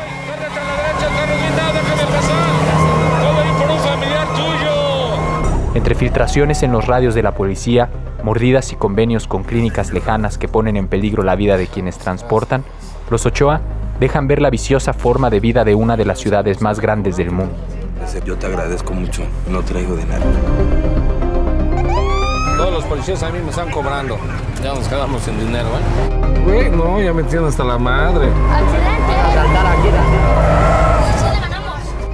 Entre 5.74 5.96
filtraciones 5.96 6.64
en 6.64 6.72
los 6.72 6.86
radios 6.86 7.16
de 7.16 7.24
la 7.24 7.34
policía, 7.34 7.90
mordidas 8.24 8.72
y 8.72 8.76
convenios 8.76 9.28
con 9.28 9.44
clínicas 9.44 9.92
lejanas 9.92 10.38
que 10.38 10.48
ponen 10.48 10.78
en 10.78 10.88
peligro 10.88 11.24
la 11.24 11.36
vida 11.36 11.58
de 11.58 11.68
quienes 11.68 11.98
transportan, 11.98 12.64
los 13.10 13.26
Ochoa 13.26 13.62
dejan 14.00 14.28
ver 14.28 14.42
la 14.42 14.50
viciosa 14.50 14.94
forma 14.94 15.30
de 15.30 15.40
vida 15.40 15.64
de 15.64 15.76
una 15.76 15.98
de 15.98 16.06
las 16.06 16.20
ciudades 16.20 16.62
más 16.62 16.80
grandes 16.80 17.18
del 17.18 17.32
mundo. 17.32 17.54
Yo 18.26 18.36
te 18.36 18.48
agradezco 18.48 18.94
mucho. 18.94 19.24
No 19.48 19.62
traigo 19.62 19.96
dinero. 19.96 20.24
Todos 22.58 22.74
los 22.74 22.84
policías 22.86 23.22
a 23.24 23.30
mí 23.30 23.40
me 23.44 23.50
están 23.50 23.70
cobrando. 23.72 24.18
Ya 24.64 24.74
nos 24.74 24.88
quedamos 24.88 25.22
sin 25.22 25.40
dinero, 25.40 25.68
¿eh? 25.68 26.42
Güey, 26.44 26.70
no, 26.70 27.02
ya 27.02 27.14
me 27.14 27.24
tienen 27.24 27.48
hasta 27.48 27.64
la 27.64 27.78
madre. 27.78 28.30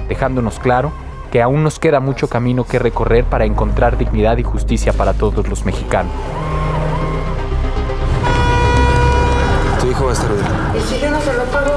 dejándonos 0.08 0.58
claro 0.58 0.90
que 1.30 1.42
aún 1.42 1.62
nos 1.62 1.78
queda 1.78 2.00
mucho 2.00 2.28
camino 2.28 2.64
que 2.64 2.78
recorrer 2.78 3.24
para 3.24 3.44
encontrar 3.44 3.98
dignidad 3.98 4.38
y 4.38 4.42
justicia 4.42 4.92
para 4.92 5.14
todos 5.14 5.48
los 5.48 5.64
mexicanos. 5.64 6.12
Tu 9.80 9.90
hijo 9.90 10.04
va 10.04 10.10
a 10.10 10.14
estar 10.14 10.32
bien. 10.32 10.46
¿Y 10.76 10.80
si 10.80 11.00
yo 11.00 11.10
no 11.10 11.20
se 11.20 11.32
lo 11.34 11.44
pago? 11.44 11.76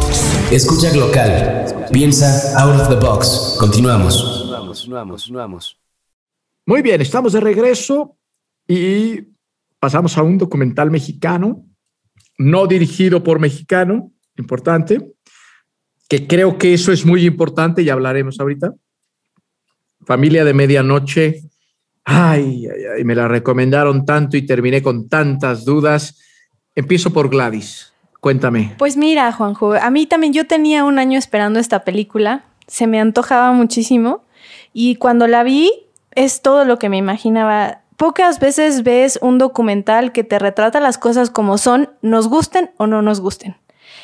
Escucha 0.51 0.93
local. 0.93 1.87
Piensa 1.93 2.59
out 2.61 2.81
of 2.81 2.89
the 2.89 2.95
box. 2.95 3.55
Continuamos. 3.57 4.49
Vamos, 4.89 5.31
vamos. 5.31 5.77
Muy 6.65 6.81
bien, 6.81 6.99
estamos 6.99 7.31
de 7.31 7.39
regreso 7.39 8.17
y 8.67 9.29
pasamos 9.79 10.17
a 10.17 10.23
un 10.23 10.37
documental 10.37 10.91
mexicano, 10.91 11.65
no 12.37 12.67
dirigido 12.67 13.23
por 13.23 13.39
mexicano, 13.39 14.11
importante, 14.37 15.13
que 16.09 16.27
creo 16.27 16.57
que 16.57 16.73
eso 16.73 16.91
es 16.91 17.05
muy 17.05 17.25
importante 17.25 17.81
y 17.81 17.89
hablaremos 17.89 18.37
ahorita. 18.37 18.73
Familia 20.05 20.43
de 20.43 20.53
Medianoche. 20.53 21.43
Ay, 22.03 22.67
ay, 22.67 22.83
ay, 22.97 23.03
me 23.05 23.15
la 23.15 23.29
recomendaron 23.29 24.03
tanto 24.03 24.35
y 24.35 24.45
terminé 24.45 24.81
con 24.81 25.07
tantas 25.07 25.63
dudas. 25.63 26.19
Empiezo 26.75 27.13
por 27.13 27.29
Gladys. 27.29 27.90
Cuéntame. 28.21 28.75
Pues 28.77 28.97
mira, 28.97 29.31
Juanjo, 29.31 29.73
a 29.73 29.89
mí 29.89 30.05
también 30.05 30.31
yo 30.31 30.45
tenía 30.45 30.85
un 30.85 30.99
año 30.99 31.17
esperando 31.17 31.59
esta 31.59 31.83
película. 31.83 32.45
Se 32.67 32.85
me 32.85 33.01
antojaba 33.01 33.51
muchísimo. 33.51 34.23
Y 34.73 34.95
cuando 34.95 35.25
la 35.25 35.41
vi, 35.41 35.71
es 36.11 36.43
todo 36.43 36.63
lo 36.63 36.77
que 36.77 36.87
me 36.87 36.97
imaginaba. 36.97 37.81
Pocas 37.97 38.39
veces 38.39 38.83
ves 38.83 39.17
un 39.23 39.39
documental 39.39 40.11
que 40.11 40.23
te 40.23 40.37
retrata 40.37 40.79
las 40.79 40.99
cosas 40.99 41.31
como 41.31 41.57
son, 41.57 41.89
nos 42.03 42.27
gusten 42.27 42.69
o 42.77 42.85
no 42.85 43.01
nos 43.01 43.21
gusten. 43.21 43.55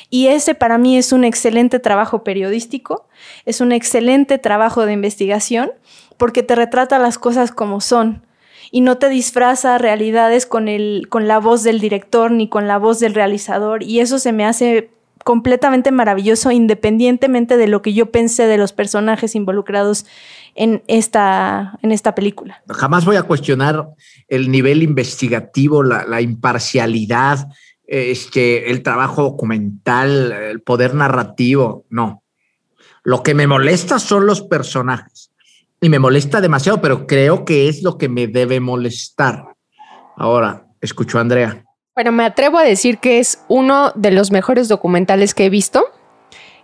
Y 0.09 0.27
ese 0.27 0.55
para 0.55 0.79
mí 0.79 0.97
es 0.97 1.11
un 1.11 1.23
excelente 1.23 1.79
trabajo 1.79 2.23
periodístico, 2.23 3.07
es 3.45 3.61
un 3.61 3.71
excelente 3.71 4.39
trabajo 4.39 4.85
de 4.85 4.93
investigación, 4.93 5.71
porque 6.17 6.41
te 6.41 6.55
retrata 6.55 6.97
las 6.97 7.19
cosas 7.19 7.51
como 7.51 7.81
son 7.81 8.23
y 8.71 8.81
no 8.81 8.97
te 8.97 9.09
disfraza 9.09 9.77
realidades 9.77 10.45
con, 10.45 10.67
el, 10.67 11.07
con 11.09 11.27
la 11.27 11.39
voz 11.39 11.63
del 11.63 11.79
director 11.79 12.31
ni 12.31 12.49
con 12.49 12.67
la 12.67 12.77
voz 12.77 12.99
del 12.99 13.13
realizador. 13.13 13.83
Y 13.83 13.99
eso 13.99 14.19
se 14.19 14.33
me 14.33 14.45
hace 14.45 14.89
completamente 15.23 15.91
maravilloso 15.91 16.51
independientemente 16.51 17.57
de 17.57 17.67
lo 17.67 17.81
que 17.81 17.93
yo 17.93 18.11
pensé 18.11 18.47
de 18.47 18.57
los 18.57 18.71
personajes 18.71 19.35
involucrados 19.35 20.05
en 20.55 20.83
esta, 20.87 21.77
en 21.81 21.91
esta 21.91 22.15
película. 22.15 22.63
Jamás 22.69 23.03
voy 23.03 23.17
a 23.17 23.23
cuestionar 23.23 23.89
el 24.29 24.49
nivel 24.49 24.83
investigativo, 24.83 25.83
la, 25.83 26.21
imparcialidad, 26.21 27.49
este, 27.85 28.71
el 28.71 28.83
trabajo 28.83 29.21
documental, 29.21 30.31
el 30.31 30.61
poder 30.61 30.95
narrativo. 30.95 31.85
No. 31.89 32.23
Lo 33.03 33.21
que 33.21 33.33
me 33.33 33.47
molesta 33.47 33.99
son 33.99 34.25
los 34.25 34.41
personajes. 34.41 35.26
Y 35.79 35.89
me 35.89 35.99
molesta 35.99 36.41
demasiado, 36.41 36.81
pero 36.81 37.05
creo 37.05 37.45
que 37.45 37.69
es 37.69 37.83
lo 37.83 37.97
que 37.97 38.09
me 38.09 38.27
debe 38.27 38.59
molestar. 38.59 39.55
Ahora, 40.15 40.65
escucho 40.81 41.19
a 41.19 41.21
Andrea. 41.21 41.63
Bueno, 41.95 42.11
me 42.11 42.25
atrevo 42.25 42.57
a 42.57 42.63
decir 42.63 42.97
que 42.97 43.19
es 43.19 43.43
uno 43.47 43.91
de 43.95 44.11
los 44.11 44.31
mejores 44.31 44.67
documentales 44.67 45.35
que 45.35 45.45
he 45.45 45.49
visto. 45.49 45.85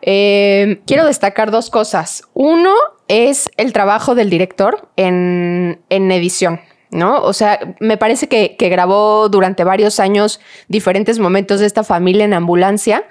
Eh, 0.02 0.82
quiero 0.88 1.06
destacar 1.06 1.52
dos 1.52 1.70
cosas. 1.70 2.24
Uno 2.34 2.74
es 3.08 3.50
el 3.58 3.72
trabajo 3.72 4.16
del 4.16 4.30
director 4.30 4.90
en, 4.96 5.80
edición. 5.90 6.62
¿no? 6.90 7.22
O 7.22 7.34
sea, 7.34 7.76
me 7.80 7.98
parece 7.98 8.28
que, 8.28 8.56
que, 8.58 8.70
grabó 8.70 9.30
durante 9.30 9.64
varios 9.64 10.00
años 10.00 10.40
diferentes 10.68 11.20
momentos 11.20 11.60
de 11.60 11.66
esta 11.66 11.84
familia 11.84 12.26
en 12.26 12.34
ambulancia 12.34 13.04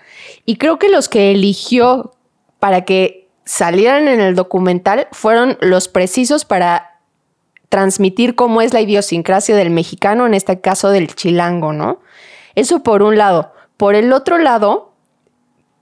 y 0.47 0.57
creo 0.57 0.79
que 0.79 0.88
los 0.88 1.09
que 1.09 1.33
eligió 1.33 2.12
para 2.61 2.85
que 2.85 3.21
salieran 3.44 4.09
en 4.09 4.20
el 4.20 4.35
documental 4.35 5.09
fueron 5.12 5.59
los 5.61 5.88
precisos 5.88 6.44
para 6.44 7.00
transmitir 7.68 8.35
cómo 8.35 8.61
es 8.61 8.72
la 8.72 8.81
idiosincrasia 8.81 9.57
del 9.57 9.70
mexicano, 9.70 10.26
en 10.26 10.35
este 10.35 10.61
caso 10.61 10.90
del 10.90 11.14
chilango, 11.14 11.72
¿no? 11.72 12.00
Eso 12.55 12.83
por 12.83 13.02
un 13.02 13.16
lado. 13.16 13.52
Por 13.76 13.94
el 13.94 14.12
otro 14.12 14.38
lado, 14.38 14.92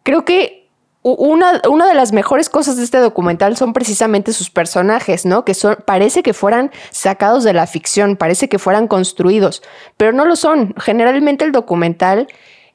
creo 0.04 0.24
que 0.24 0.60
una, 1.02 1.60
de 1.60 1.94
las 1.94 2.12
mejores 2.12 2.50
cosas 2.50 2.76
de 2.76 2.84
este 2.84 2.98
documental 2.98 3.56
son 3.56 3.72
precisamente 3.72 4.32
sus 4.34 4.50
personajes, 4.50 5.24
¿no? 5.24 5.44
Que 5.44 5.54
son, 5.54 5.78
parece 5.86 6.22
que 6.22 6.34
fueran 6.34 6.70
sacados 6.90 7.42
de 7.42 7.54
la 7.54 7.66
ficción, 7.66 8.16
parece 8.16 8.48
que 8.50 8.58
fueran 8.58 8.86
construidos, 8.86 9.62
pero 9.96 10.12
no 10.12 10.26
lo 10.26 10.36
son. 10.36 10.74
Generalmente 10.76 11.44
el 11.44 11.52
documental 11.52 12.28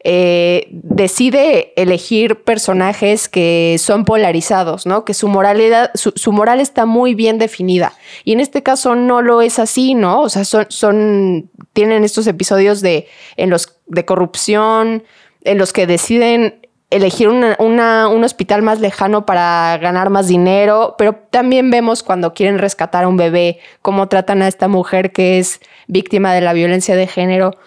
eh, 0.07 0.67
decide 0.69 1.73
elegir 1.75 2.43
personajes 2.43 3.27
que 3.27 3.77
son 3.79 4.05
polarizados, 4.05 4.85
¿no? 4.85 5.03
Que 5.03 5.15
su 5.15 5.27
moralidad, 5.27 5.89
su, 5.95 6.31
moral 6.31 6.59
está 6.59 6.85
muy 6.85 7.15
bien 7.15 7.39
definida. 7.39 7.91
Y 8.23 8.33
en 8.33 8.39
este 8.39 8.61
caso 8.61 8.93
no 8.93 9.23
lo 9.23 9.41
es 9.41 9.57
así, 9.57 9.95
¿no? 9.95 10.21
O 10.21 10.29
sea, 10.29 10.45
son, 10.45 10.67
son 10.69 11.49
tienen 11.73 12.03
estos 12.03 12.27
episodios 12.27 12.81
de, 12.81 13.07
en 13.35 13.49
los, 13.49 13.79
de 13.87 14.05
corrupción, 14.05 15.03
en 15.43 15.57
los 15.57 15.73
que 15.73 15.87
deciden 15.87 16.59
elegir 16.91 17.27
un 17.27 18.23
hospital 18.23 18.61
más 18.61 18.79
lejano 18.79 19.25
para 19.25 19.75
ganar 19.81 20.11
más 20.11 20.27
dinero, 20.27 20.93
pero 20.99 21.15
también 21.15 21.71
vemos 21.71 22.03
cuando 22.03 22.35
quieren 22.35 22.59
rescatar 22.59 23.05
a 23.05 23.07
un 23.07 23.17
bebé, 23.17 23.59
cómo 23.81 24.07
tratan 24.07 24.43
a 24.43 24.47
esta 24.47 24.67
mujer 24.67 25.11
que 25.11 25.39
es 25.39 25.61
víctima 25.87 26.31
de 26.33 26.41
la 26.41 26.53
violencia 26.53 26.95
de 26.95 27.07
género 27.07 27.57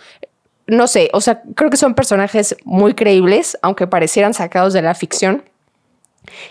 no 0.68 0.86
sé, 0.86 1.08
o 1.14 1.20
sea, 1.20 1.42
creo 1.54 1.70
que 1.70 1.76
son 1.76 1.94
personajes 1.94 2.54
muy 2.64 2.94
creíbles, 2.94 3.58
aunque 3.62 3.86
parecieran 3.86 4.34
sacados 4.34 4.74
de 4.74 4.82
la 4.82 4.94
ficción. 4.94 5.42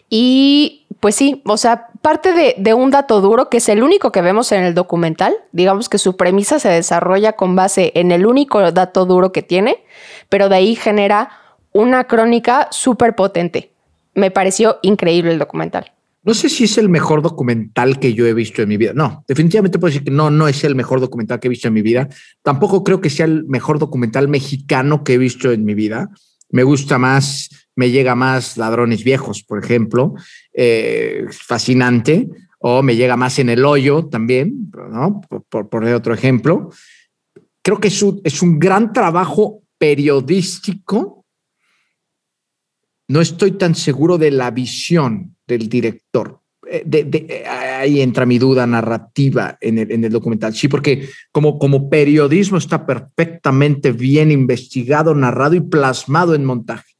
Y 0.09 0.87
pues 0.99 1.15
sí, 1.15 1.43
o 1.45 1.57
sea, 1.57 1.89
parte 2.01 2.55
de, 2.57 2.73
un 2.73 2.89
dato 2.89 3.21
duro, 3.21 3.49
que 3.49 3.57
es 3.57 3.69
el 3.69 3.83
único 3.83 4.11
que 4.11 4.21
vemos 4.21 4.51
en 4.51 4.63
el 4.63 4.73
documental, 4.73 5.35
digamos 5.51 5.87
que 5.87 5.99
su 5.99 6.17
premisa 6.17 6.59
se 6.59 6.69
desarrolla 6.69 7.33
con 7.33 7.55
base 7.55 7.91
en 7.93 8.11
el 8.11 8.25
único 8.25 8.71
dato 8.71 9.05
duro 9.05 9.31
que 9.31 9.43
tiene, 9.43 9.83
pero 10.29 10.49
de 10.49 10.55
ahí 10.55 10.75
genera 10.75 11.29
una 11.71 12.05
crónica 12.05 12.67
súper 12.71 13.15
potente. 13.15 13.71
Me 14.15 14.31
pareció 14.31 14.79
increíble 14.81 15.31
el 15.31 15.39
documental. 15.39 15.91
No 16.27 16.33
sé 16.33 16.49
si 16.49 16.65
es 16.65 16.77
el 16.77 16.89
mejor 16.89 17.21
documental 17.21 18.01
que 18.01 18.13
yo 18.13 18.27
he 18.27 18.33
visto 18.33 18.61
en 18.61 18.67
mi 18.67 18.75
vida. 18.75 18.91
No, 18.93 19.23
definitivamente 19.29 19.79
puedo 19.79 19.93
decir 19.93 20.03
que 20.03 20.11
no, 20.11 20.29
no 20.29 20.49
es 20.49 20.65
el 20.65 20.75
mejor 20.75 20.99
documental 20.99 21.39
que 21.39 21.47
he 21.47 21.49
visto 21.49 21.69
en 21.69 21.73
mi 21.73 21.81
vida. 21.81 22.09
Tampoco 22.43 22.83
creo 22.83 22.99
que 22.99 23.09
sea 23.09 23.25
el 23.25 23.45
mejor 23.45 23.79
documental 23.79 24.27
mexicano 24.27 25.05
que 25.05 25.13
he 25.13 25.17
visto 25.17 25.53
en 25.53 25.63
mi 25.63 25.73
vida. 25.73 26.09
Me 26.49 26.63
gusta 26.63 26.97
más, 26.97 27.69
me 27.77 27.91
llega 27.91 28.13
más 28.13 28.57
Ladrones 28.57 29.05
Viejos, 29.05 29.41
por 29.41 29.63
ejemplo. 29.63 30.15
Eh, 30.51 31.27
fascinante. 31.31 32.27
O 32.59 32.83
me 32.83 32.97
llega 32.97 33.15
más 33.15 33.39
en 33.39 33.47
el 33.47 33.63
hoyo 33.63 34.07
también, 34.07 34.69
¿no? 34.91 35.21
Por, 35.47 35.85
otro 35.85 36.13
ejemplo. 36.13 36.71
Creo 37.61 37.79
que 37.79 37.87
es 37.87 38.03
es 38.25 38.41
un 38.41 38.59
gran 38.59 38.91
trabajo 38.91 39.61
periodístico. 39.77 41.25
No 43.07 43.21
estoy 43.21 43.53
tan 43.53 43.75
seguro 43.75 44.17
de 44.17 44.31
la 44.31 44.51
visión 44.51 45.36
del 45.47 45.69
director. 45.69 46.41
Eh, 46.69 46.83
de, 46.85 47.45
ahí 47.47 48.01
entra 48.01 48.25
mi 48.25 48.39
duda 48.39 48.67
narrativa 48.67 49.57
en 49.61 49.77
el, 49.77 50.11
documental. 50.11 50.53
Sí, 50.53 50.67
porque 50.67 51.09
como, 51.31 51.57
como 51.57 51.89
periodismo 51.89 52.57
está 52.57 52.85
perfectamente 52.85 53.91
bien 53.91 54.31
investigado, 54.31 55.15
narrado 55.15 55.55
y 55.55 55.61
plasmado 55.61 56.35
en 56.35 56.45
montaje. 56.45 56.93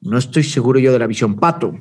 No 0.00 0.18
estoy 0.18 0.42
seguro 0.42 0.80
yo 0.80 0.92
de 0.92 0.98
la 0.98 1.06
visión 1.06 1.36
pato. 1.36 1.74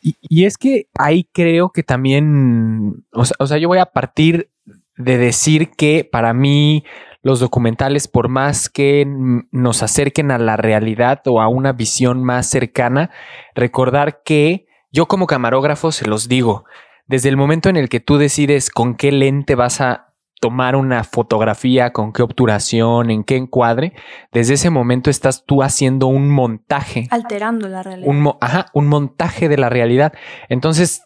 Y, 0.00 0.44
es 0.44 0.56
que 0.56 0.86
ahí 0.96 1.28
creo 1.32 1.70
que 1.70 1.82
también, 1.82 3.04
o 3.10 3.46
sea, 3.46 3.58
yo 3.58 3.66
voy 3.66 3.78
a 3.78 3.86
partir 3.86 4.50
de 4.96 5.18
decir 5.18 5.70
que 5.70 6.08
para 6.10 6.32
mí 6.32 6.84
los 7.22 7.40
documentales, 7.40 8.06
por 8.06 8.28
más 8.28 8.68
que 8.68 9.04
nos 9.50 9.82
acerquen 9.82 10.30
a 10.30 10.38
la 10.38 10.56
realidad 10.56 11.22
o 11.26 11.40
a 11.40 11.48
una 11.48 11.72
visión 11.72 12.22
más 12.22 12.48
cercana, 12.48 13.10
recordar 13.56 14.22
que 14.24 14.66
yo 14.90 15.06
como 15.06 15.26
camarógrafo 15.26 15.92
se 15.92 16.06
los 16.06 16.28
digo, 16.28 16.64
desde 17.06 17.28
el 17.28 17.36
momento 17.36 17.68
en 17.68 17.76
el 17.76 17.88
que 17.88 18.00
tú 18.00 18.18
decides 18.18 18.70
con 18.70 18.96
qué 18.96 19.12
lente 19.12 19.54
vas 19.54 19.80
a 19.80 20.14
tomar 20.40 20.76
una 20.76 21.02
fotografía, 21.04 21.92
con 21.92 22.12
qué 22.12 22.22
obturación, 22.22 23.10
en 23.10 23.24
qué 23.24 23.36
encuadre, 23.36 23.94
desde 24.32 24.54
ese 24.54 24.70
momento 24.70 25.08
estás 25.08 25.44
tú 25.44 25.62
haciendo 25.62 26.08
un 26.08 26.30
montaje. 26.30 27.08
Alterando 27.10 27.68
la 27.68 27.82
realidad. 27.82 28.08
Un, 28.08 28.34
ajá, 28.40 28.66
un 28.74 28.86
montaje 28.86 29.48
de 29.48 29.56
la 29.56 29.70
realidad. 29.70 30.12
Entonces, 30.48 31.04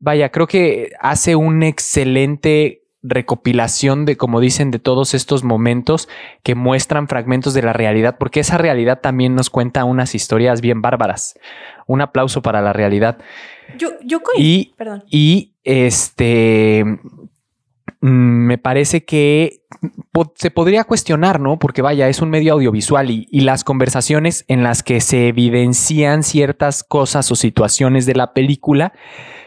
vaya, 0.00 0.30
creo 0.30 0.46
que 0.46 0.90
hace 1.00 1.36
un 1.36 1.62
excelente 1.62 2.81
recopilación 3.02 4.04
de, 4.04 4.16
como 4.16 4.40
dicen, 4.40 4.70
de 4.70 4.78
todos 4.78 5.14
estos 5.14 5.42
momentos 5.42 6.08
que 6.42 6.54
muestran 6.54 7.08
fragmentos 7.08 7.54
de 7.54 7.62
la 7.62 7.72
realidad, 7.72 8.16
porque 8.18 8.40
esa 8.40 8.58
realidad 8.58 9.00
también 9.00 9.34
nos 9.34 9.50
cuenta 9.50 9.84
unas 9.84 10.14
historias 10.14 10.60
bien 10.60 10.82
bárbaras. 10.82 11.38
Un 11.86 12.00
aplauso 12.00 12.42
para 12.42 12.62
la 12.62 12.72
realidad. 12.72 13.18
Yo, 13.76 13.90
yo 14.04 14.20
y, 14.36 14.72
perdón. 14.76 15.04
Y 15.10 15.54
este 15.64 16.84
mm, 18.00 18.06
me 18.08 18.58
parece 18.58 19.04
que 19.04 19.62
se 20.34 20.50
podría 20.50 20.84
cuestionar, 20.84 21.40
¿no? 21.40 21.58
Porque 21.58 21.82
vaya, 21.82 22.08
es 22.08 22.20
un 22.20 22.30
medio 22.30 22.52
audiovisual 22.52 23.10
y, 23.10 23.26
y, 23.30 23.40
las 23.40 23.64
conversaciones 23.64 24.44
en 24.48 24.62
las 24.62 24.82
que 24.82 25.00
se 25.00 25.28
evidencian 25.28 26.22
ciertas 26.22 26.84
cosas 26.84 27.30
o 27.30 27.36
situaciones 27.36 28.04
de 28.04 28.14
la 28.14 28.34
película 28.34 28.92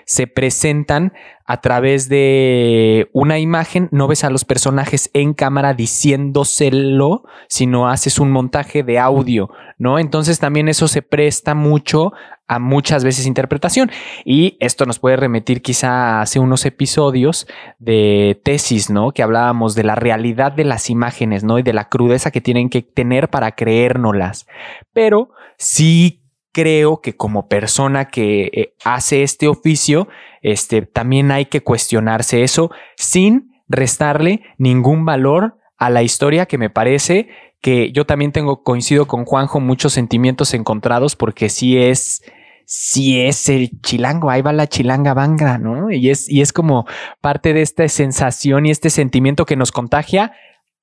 se 0.05 0.27
presentan 0.27 1.13
a 1.47 1.61
través 1.61 2.09
de 2.09 3.09
una 3.13 3.37
imagen, 3.39 3.89
no 3.91 4.07
ves 4.07 4.23
a 4.23 4.29
los 4.29 4.45
personajes 4.45 5.09
en 5.13 5.33
cámara 5.33 5.73
diciéndoselo, 5.73 7.23
sino 7.47 7.87
haces 7.87 8.19
un 8.19 8.31
montaje 8.31 8.83
de 8.83 8.97
audio, 8.97 9.49
¿no? 9.77 9.99
Entonces 9.99 10.39
también 10.39 10.69
eso 10.69 10.87
se 10.87 11.01
presta 11.01 11.53
mucho 11.53 12.13
a 12.47 12.59
muchas 12.59 13.03
veces 13.03 13.25
interpretación. 13.25 13.91
Y 14.23 14.57
esto 14.59 14.85
nos 14.85 14.99
puede 14.99 15.17
remitir 15.17 15.61
quizá 15.61 16.21
hace 16.21 16.39
unos 16.39 16.65
episodios 16.65 17.47
de 17.79 18.39
tesis, 18.43 18.89
¿no? 18.89 19.11
Que 19.11 19.23
hablábamos 19.23 19.75
de 19.75 19.83
la 19.83 19.95
realidad 19.95 20.51
de 20.55 20.63
las 20.63 20.89
imágenes, 20.89 21.43
¿no? 21.43 21.59
Y 21.59 21.63
de 21.63 21.73
la 21.73 21.89
crudeza 21.89 22.31
que 22.31 22.41
tienen 22.41 22.69
que 22.69 22.81
tener 22.81 23.29
para 23.29 23.51
creérnoslas. 23.53 24.47
Pero 24.93 25.31
sí 25.57 26.21
creo 26.51 27.01
que 27.01 27.15
como 27.15 27.47
persona 27.47 28.05
que 28.05 28.49
eh, 28.53 28.73
hace 28.83 29.23
este 29.23 29.47
oficio, 29.47 30.07
este, 30.41 30.83
también 30.83 31.31
hay 31.31 31.45
que 31.47 31.61
cuestionarse 31.61 32.43
eso 32.43 32.71
sin 32.95 33.51
restarle 33.67 34.41
ningún 34.57 35.05
valor 35.05 35.57
a 35.77 35.89
la 35.89 36.03
historia 36.03 36.45
que 36.45 36.57
me 36.57 36.69
parece 36.69 37.27
que 37.61 37.91
yo 37.91 38.05
también 38.05 38.31
tengo, 38.31 38.63
coincido 38.63 39.07
con 39.07 39.25
Juanjo, 39.25 39.59
muchos 39.59 39.93
sentimientos 39.93 40.53
encontrados 40.53 41.15
porque 41.15 41.49
sí 41.49 41.77
es, 41.77 42.23
sí 42.65 43.21
es 43.21 43.49
el 43.49 43.81
chilango, 43.81 44.29
ahí 44.29 44.41
va 44.41 44.53
la 44.53 44.67
chilanga 44.67 45.13
banga, 45.13 45.57
¿no? 45.57 45.91
Y 45.91 46.09
es, 46.09 46.29
y 46.29 46.41
es 46.41 46.51
como 46.51 46.85
parte 47.21 47.53
de 47.53 47.61
esta 47.61 47.87
sensación 47.87 48.65
y 48.65 48.71
este 48.71 48.89
sentimiento 48.89 49.45
que 49.45 49.55
nos 49.55 49.71
contagia 49.71 50.33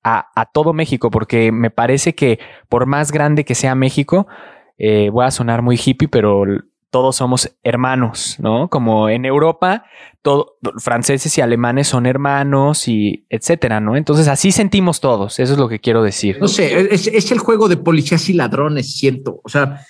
a, 0.03 0.49
todo 0.53 0.73
México, 0.73 1.09
porque 1.09 1.51
me 1.53 1.69
parece 1.69 2.13
que 2.13 2.39
por 2.67 2.85
más 2.85 3.11
grande 3.11 3.45
que 3.45 3.55
sea 3.55 3.73
México, 3.73 4.27
eh, 4.77 5.09
voy 5.11 5.25
a 5.25 5.31
sonar 5.31 5.61
muy 5.61 5.79
hippie, 5.83 6.09
pero 6.09 6.43
todos 6.89 7.15
somos 7.15 7.55
hermanos, 7.63 8.35
¿no? 8.39 8.69
Como 8.69 9.09
en 9.09 9.25
Europa, 9.25 9.85
todo, 10.21 10.57
franceses 10.77 11.37
y 11.37 11.41
alemanes 11.41 11.87
son 11.87 12.05
hermanos 12.05 12.87
y 12.87 13.25
etcétera, 13.29 13.79
¿no? 13.79 13.95
Entonces 13.95 14.27
así 14.27 14.51
sentimos 14.51 14.99
todos, 14.99 15.39
eso 15.39 15.53
es 15.53 15.59
lo 15.59 15.69
que 15.69 15.79
quiero 15.79 16.03
decir. 16.03 16.37
No 16.39 16.49
sé, 16.49 16.93
es 16.93 17.31
el 17.31 17.39
juego 17.39 17.69
de 17.69 17.77
policías 17.77 18.29
y 18.29 18.33
ladrones, 18.33 18.93
siento. 18.95 19.39
O 19.43 19.49
sea, 19.49 19.85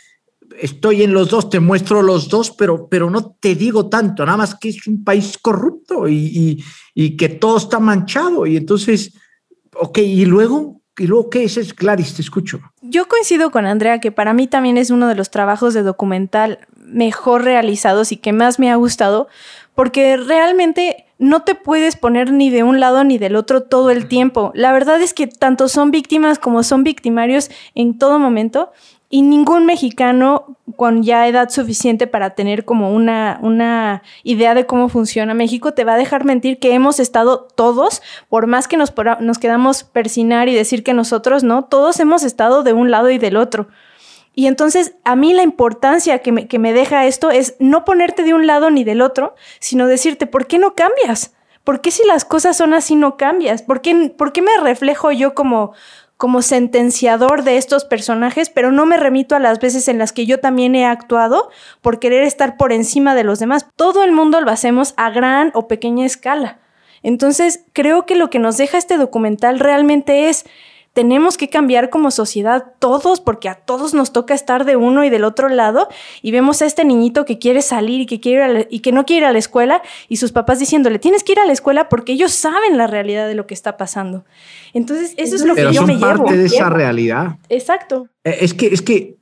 estoy 0.59 1.03
en 1.03 1.13
los 1.13 1.29
dos, 1.29 1.49
te 1.49 1.59
muestro 1.59 2.01
los 2.01 2.29
dos, 2.29 2.51
pero, 2.51 2.87
pero 2.87 3.09
no 3.09 3.35
te 3.39 3.55
digo 3.55 3.89
tanto, 3.89 4.25
nada 4.25 4.37
más 4.37 4.55
que 4.55 4.69
es 4.69 4.87
un 4.87 5.03
país 5.03 5.37
corrupto 5.41 6.07
y, 6.07 6.15
y, 6.15 6.63
y 6.93 7.17
que 7.17 7.29
todo 7.29 7.57
está 7.57 7.79
manchado. 7.79 8.45
Y 8.45 8.57
entonces, 8.57 9.13
ok, 9.75 9.99
y 9.99 10.25
luego, 10.25 10.83
¿Y 10.97 11.07
luego 11.07 11.29
qué 11.29 11.43
es? 11.45 11.57
es? 11.57 11.73
Clarice, 11.73 12.17
te 12.17 12.21
escucho. 12.21 12.59
Yo 12.81 13.07
coincido 13.07 13.49
con 13.49 13.65
Andrea 13.65 13.99
que 13.99 14.11
para 14.11 14.33
mí 14.33 14.47
también 14.47 14.77
es 14.77 14.91
uno 14.91 15.07
de 15.07 15.15
los 15.15 15.31
trabajos 15.31 15.73
de 15.73 15.81
documental 15.81 16.59
mejor 16.75 17.43
realizados 17.43 18.11
y 18.11 18.17
que 18.17 18.31
más 18.31 18.59
me 18.59 18.69
ha 18.69 18.75
gustado, 18.75 19.27
porque 19.73 20.17
realmente 20.17 21.05
no 21.17 21.41
te 21.43 21.55
puedes 21.55 21.95
poner 21.95 22.31
ni 22.31 22.51
de 22.51 22.61
un 22.61 22.79
lado 22.79 23.03
ni 23.03 23.17
del 23.17 23.35
otro 23.35 23.63
todo 23.63 23.89
el 23.89 24.07
tiempo. 24.07 24.51
La 24.53 24.71
verdad 24.71 25.01
es 25.01 25.15
que 25.15 25.25
tanto 25.25 25.67
son 25.67 25.89
víctimas 25.89 26.37
como 26.37 26.61
son 26.61 26.83
victimarios 26.83 27.49
en 27.73 27.97
todo 27.97 28.19
momento 28.19 28.71
y 29.13 29.21
ningún 29.21 29.67
mexicano 29.67 30.57
con 30.75 31.03
ya 31.03 31.27
edad 31.27 31.49
suficiente 31.49 32.07
para 32.07 32.31
tener 32.31 32.65
como 32.65 32.91
una, 32.95 33.37
una 33.43 34.01
idea 34.23 34.55
de 34.55 34.65
cómo 34.65 34.89
funciona 34.89 35.35
México 35.35 35.75
te 35.75 35.83
va 35.83 35.93
a 35.93 35.97
dejar 35.97 36.25
mentir 36.25 36.57
que 36.57 36.73
hemos 36.73 36.99
estado 36.99 37.47
todos, 37.53 38.01
por 38.27 38.47
más 38.47 38.67
que 38.67 38.75
nos, 38.75 38.91
nos 39.19 39.37
quedamos 39.37 39.83
persinar 39.83 40.49
y 40.49 40.55
decir 40.55 40.83
que 40.83 40.95
nosotros 40.95 41.43
no, 41.43 41.65
todos 41.65 41.99
hemos 41.99 42.23
estado 42.23 42.63
de 42.63 42.73
un 42.73 42.89
lado 42.89 43.11
y 43.11 43.19
del 43.19 43.37
otro. 43.37 43.67
Y 44.33 44.47
entonces 44.47 44.95
a 45.03 45.15
mí 45.15 45.31
la 45.35 45.43
importancia 45.43 46.17
que 46.23 46.31
me, 46.31 46.47
que 46.47 46.57
me 46.57 46.73
deja 46.73 47.05
esto 47.05 47.29
es 47.29 47.55
no 47.59 47.85
ponerte 47.85 48.23
de 48.23 48.33
un 48.33 48.47
lado 48.47 48.71
ni 48.71 48.83
del 48.83 49.03
otro, 49.03 49.35
sino 49.59 49.85
decirte, 49.85 50.25
¿por 50.25 50.47
qué 50.47 50.57
no 50.57 50.73
cambias? 50.73 51.35
¿Por 51.63 51.81
qué 51.81 51.91
si 51.91 52.05
las 52.07 52.25
cosas 52.25 52.57
son 52.57 52.73
así 52.73 52.95
no 52.95 53.15
cambias? 53.15 53.61
¿Por 53.61 53.81
qué, 53.81 54.11
por 54.17 54.33
qué 54.33 54.41
me 54.41 54.57
reflejo 54.61 55.11
yo 55.11 55.35
como, 55.35 55.73
como 56.23 56.41
sentenciador 56.41 57.43
de 57.43 57.57
estos 57.57 57.83
personajes, 57.83 58.49
pero 58.49 58.71
no 58.71 58.85
me 58.85 58.95
remito 58.95 59.35
a 59.35 59.39
las 59.39 59.59
veces 59.59 59.89
en 59.89 59.97
las 59.97 60.13
que 60.13 60.25
yo 60.25 60.39
también 60.39 60.73
he 60.73 60.85
actuado 60.85 61.49
por 61.81 61.99
querer 61.99 62.23
estar 62.23 62.55
por 62.55 62.71
encima 62.71 63.13
de 63.13 63.25
los 63.25 63.39
demás. 63.39 63.65
Todo 63.75 64.05
el 64.05 64.13
mundo 64.13 64.39
lo 64.39 64.49
hacemos 64.49 64.93
a 64.95 65.09
gran 65.09 65.51
o 65.53 65.67
pequeña 65.67 66.05
escala. 66.05 66.59
Entonces, 67.01 67.65
creo 67.73 68.05
que 68.05 68.15
lo 68.15 68.29
que 68.29 68.39
nos 68.39 68.55
deja 68.55 68.77
este 68.77 68.95
documental 68.95 69.59
realmente 69.59 70.29
es 70.29 70.45
tenemos 70.93 71.37
que 71.37 71.49
cambiar 71.49 71.89
como 71.89 72.11
sociedad 72.11 72.65
todos, 72.77 73.19
porque 73.19 73.49
a 73.49 73.55
todos 73.55 73.95
nos 73.95 74.13
toca 74.13 74.35
estar 74.35 74.63
de 74.63 74.75
uno 74.75 75.03
y 75.03 75.09
del 75.09 75.23
otro 75.23 75.49
lado, 75.49 75.89
y 76.21 76.31
vemos 76.31 76.61
a 76.61 76.67
este 76.67 76.85
niñito 76.85 77.25
que 77.25 77.39
quiere 77.39 77.63
salir 77.63 78.01
y 78.01 78.05
que, 78.05 78.19
quiere 78.19 78.67
y 78.69 78.79
que 78.79 78.91
no 78.91 79.05
quiere 79.05 79.25
ir 79.25 79.25
a 79.25 79.33
la 79.33 79.39
escuela, 79.39 79.81
y 80.07 80.17
sus 80.17 80.31
papás 80.31 80.59
diciéndole, 80.59 80.99
tienes 80.99 81.23
que 81.23 81.31
ir 81.31 81.39
a 81.39 81.45
la 81.45 81.53
escuela 81.53 81.89
porque 81.89 82.13
ellos 82.13 82.31
saben 82.31 82.77
la 82.77 82.85
realidad 82.85 83.27
de 83.27 83.33
lo 83.33 83.47
que 83.47 83.55
está 83.55 83.75
pasando. 83.75 84.23
Entonces, 84.73 85.15
eso 85.17 85.35
es 85.35 85.43
lo 85.43 85.55
que 85.55 85.73
yo 85.73 85.85
me 85.85 85.95
llevo. 85.95 86.17
parte 86.17 86.37
de 86.37 86.45
esa 86.45 86.69
realidad. 86.69 87.37
Exacto. 87.49 88.07
Eh, 88.23 88.37
es 88.41 88.53
que, 88.53 88.67
es 88.67 88.83
que, 88.83 89.17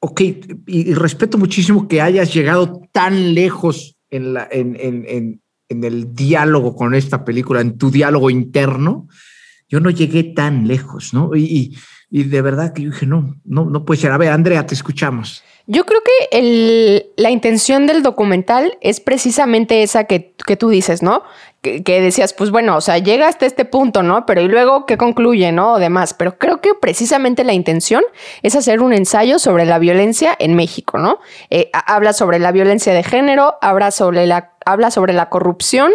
ok, 0.00 0.20
y, 0.66 0.92
respeto 0.94 1.38
muchísimo 1.38 1.86
que 1.86 2.00
hayas 2.00 2.34
llegado 2.34 2.82
tan 2.90 3.32
lejos 3.34 3.96
en, 4.10 4.34
la, 4.34 4.48
en, 4.50 4.76
en, 4.80 5.40
en 5.68 5.84
el 5.84 6.14
diálogo 6.14 6.74
con 6.74 6.94
esta 6.94 7.24
película, 7.24 7.60
en 7.60 7.78
tu 7.78 7.92
diálogo 7.92 8.28
interno, 8.28 9.06
yo 9.68 9.80
no 9.80 9.90
llegué 9.90 10.22
tan 10.22 10.68
lejos, 10.68 11.12
¿no? 11.12 11.34
Y, 11.34 11.76
y, 12.10 12.24
de 12.24 12.40
verdad 12.40 12.72
que 12.72 12.82
yo 12.82 12.90
dije, 12.90 13.06
no, 13.06 13.34
no, 13.44 13.64
no 13.64 13.84
puede 13.84 14.00
ser. 14.00 14.12
A 14.12 14.18
ver, 14.18 14.30
Andrea, 14.30 14.64
te 14.64 14.74
escuchamos. 14.74 15.42
Yo 15.66 15.84
creo 15.84 16.00
que 16.04 17.12
la 17.16 17.30
intención 17.30 17.88
del 17.88 18.04
documental 18.04 18.78
es 18.80 19.00
precisamente 19.00 19.82
esa 19.82 20.04
que, 20.04 20.32
que 20.46 20.56
tú 20.56 20.68
dices, 20.68 21.02
¿no? 21.02 21.24
Que, 21.62 21.82
que, 21.82 22.00
decías, 22.00 22.32
pues 22.32 22.52
bueno, 22.52 22.76
o 22.76 22.80
sea, 22.80 22.98
llega 22.98 23.26
hasta 23.26 23.46
este 23.46 23.64
punto, 23.64 24.04
¿no? 24.04 24.24
Pero 24.24 24.40
y 24.40 24.46
luego, 24.46 24.86
¿qué 24.86 24.96
concluye, 24.96 25.50
¿no? 25.50 25.72
O 25.72 25.78
demás. 25.80 26.14
Pero 26.14 26.38
creo 26.38 26.60
que 26.60 26.74
precisamente 26.74 27.42
la 27.42 27.52
intención 27.52 28.04
es 28.42 28.54
hacer 28.54 28.80
un 28.80 28.92
ensayo 28.92 29.40
sobre 29.40 29.66
la 29.66 29.80
violencia 29.80 30.36
en 30.38 30.54
México, 30.54 30.98
¿no? 30.98 31.18
Eh, 31.50 31.70
habla 31.72 32.12
sobre 32.12 32.38
la 32.38 32.52
violencia 32.52 32.94
de 32.94 33.02
género, 33.02 33.56
habla 33.60 33.90
sobre 33.90 34.26
la, 34.26 34.52
habla 34.64 34.92
sobre 34.92 35.12
la 35.12 35.28
corrupción 35.28 35.90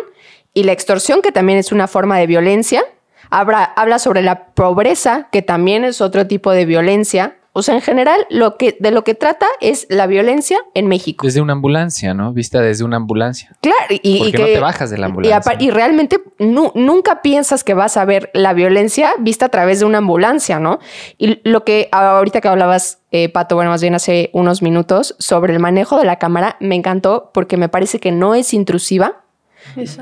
y 0.54 0.64
la 0.64 0.74
extorsión, 0.74 1.22
que 1.22 1.32
también 1.32 1.58
es 1.58 1.72
una 1.72 1.88
forma 1.88 2.18
de 2.18 2.28
violencia 2.28 2.84
habla 3.32 4.00
sobre 4.00 4.22
la 4.22 4.48
pobreza, 4.48 5.30
que 5.32 5.42
también 5.42 5.84
es 5.84 6.02
otro 6.02 6.28
tipo 6.28 6.52
de 6.52 6.66
violencia. 6.66 7.38
O 7.54 7.64
sea, 7.64 7.76
en 7.76 7.82
general, 7.82 8.26
lo 8.30 8.56
que, 8.56 8.78
de 8.80 8.92
lo 8.92 9.04
que 9.04 9.14
trata 9.14 9.46
es 9.60 9.86
la 9.90 10.08
violencia 10.08 10.60
en 10.74 10.88
México. 10.88 11.26
Desde 11.26 11.42
una 11.42 11.52
ambulancia, 11.52 12.14
¿no? 12.14 12.32
Vista 12.32 12.62
desde 12.62 12.86
una 12.86 12.96
ambulancia. 12.96 13.52
Claro, 13.60 13.78
y, 13.90 14.32
que 14.32 14.38
no 14.38 14.46
te 14.46 14.60
bajas 14.62 14.90
de 14.90 14.98
la 14.98 15.08
ambulancia. 15.08 15.58
Y, 15.60 15.70
realmente 15.70 16.22
nunca 16.40 17.22
piensas 17.22 17.66
que 17.66 17.74
vas 17.74 17.98
a 17.98 18.06
ver 18.06 18.30
la 18.34 18.54
violencia 18.54 19.12
vista 19.20 19.48
a 19.48 19.50
través 19.50 19.80
de 19.80 19.86
una 19.86 19.98
ambulancia, 19.98 20.60
¿no? 20.62 20.80
Y 21.18 21.42
lo 21.44 21.66
que 21.66 21.90
ahorita 21.92 22.40
que 22.40 22.48
hablabas, 22.48 23.00
eh, 23.12 23.28
Pato, 23.28 23.56
bueno, 23.56 23.72
más 23.72 23.82
bien 23.82 23.96
hace 23.96 24.30
unos 24.32 24.62
minutos, 24.62 25.16
sobre 25.20 25.52
el 25.52 25.60
manejo 25.60 26.00
de 26.00 26.06
la 26.06 26.20
cámara, 26.20 26.56
me 26.62 26.76
encantó 26.76 27.32
porque 27.34 27.58
me 27.58 27.68
parece 27.68 28.00
que 28.00 28.14
no 28.14 28.34
es 28.34 28.54
intrusiva. 28.54 29.24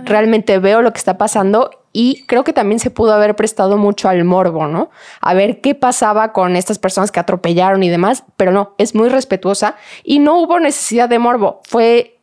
Realmente 0.05 0.59
veo 0.59 0.83
lo 0.83 0.93
que 0.93 0.99
está 0.99 1.17
pasando 1.17 1.78
y 1.91 2.23
creo 2.27 2.43
que 2.43 2.53
también 2.53 2.79
se 2.79 2.91
pudo 2.91 3.13
haber 3.13 3.35
prestado 3.35 3.77
mucho 3.77 4.09
al 4.09 4.23
morbo, 4.23 4.67
¿no? 4.67 4.89
A 5.21 5.33
ver 5.33 5.61
qué 5.61 5.75
pasaba 5.75 6.33
con 6.33 6.55
estas 6.55 6.79
personas 6.79 7.11
que 7.11 7.19
atropellaron 7.19 7.83
y 7.83 7.89
demás, 7.89 8.23
pero 8.37 8.51
no, 8.51 8.75
es 8.77 8.95
muy 8.95 9.09
respetuosa 9.09 9.75
y 10.03 10.19
no 10.19 10.39
hubo 10.39 10.59
necesidad 10.59 11.09
de 11.09 11.19
morbo, 11.19 11.61
fue, 11.63 12.19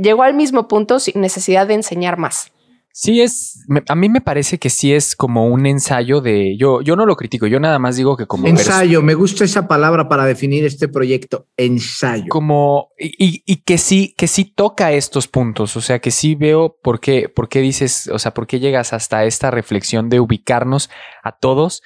llegó 0.00 0.22
al 0.22 0.34
mismo 0.34 0.68
punto 0.68 0.98
sin 0.98 1.20
necesidad 1.20 1.66
de 1.66 1.74
enseñar 1.74 2.18
más. 2.18 2.52
Sí, 2.98 3.20
es. 3.20 3.62
a 3.90 3.94
mí 3.94 4.08
me 4.08 4.22
parece 4.22 4.58
que 4.58 4.70
sí 4.70 4.94
es 4.94 5.14
como 5.14 5.48
un 5.48 5.66
ensayo 5.66 6.22
de. 6.22 6.56
Yo, 6.56 6.80
yo 6.80 6.96
no 6.96 7.04
lo 7.04 7.14
critico, 7.14 7.46
yo 7.46 7.60
nada 7.60 7.78
más 7.78 7.96
digo 7.96 8.16
que 8.16 8.26
como. 8.26 8.46
Ensayo, 8.46 9.02
me 9.02 9.12
gusta 9.12 9.44
esa 9.44 9.68
palabra 9.68 10.08
para 10.08 10.24
definir 10.24 10.64
este 10.64 10.88
proyecto. 10.88 11.46
Ensayo. 11.58 12.24
Como. 12.30 12.88
Y, 12.98 13.42
y, 13.44 13.56
que 13.56 13.76
sí, 13.76 14.14
que 14.16 14.26
sí 14.26 14.46
toca 14.46 14.92
estos 14.92 15.28
puntos. 15.28 15.76
O 15.76 15.82
sea, 15.82 15.98
que 15.98 16.10
sí 16.10 16.36
veo 16.36 16.78
por 16.82 16.98
qué, 16.98 17.28
por 17.28 17.50
qué 17.50 17.60
dices, 17.60 18.08
o 18.08 18.18
sea, 18.18 18.32
por 18.32 18.46
qué 18.46 18.60
llegas 18.60 18.94
hasta 18.94 19.26
esta 19.26 19.50
reflexión 19.50 20.08
de 20.08 20.20
ubicarnos 20.20 20.88
a 21.22 21.32
todos 21.32 21.82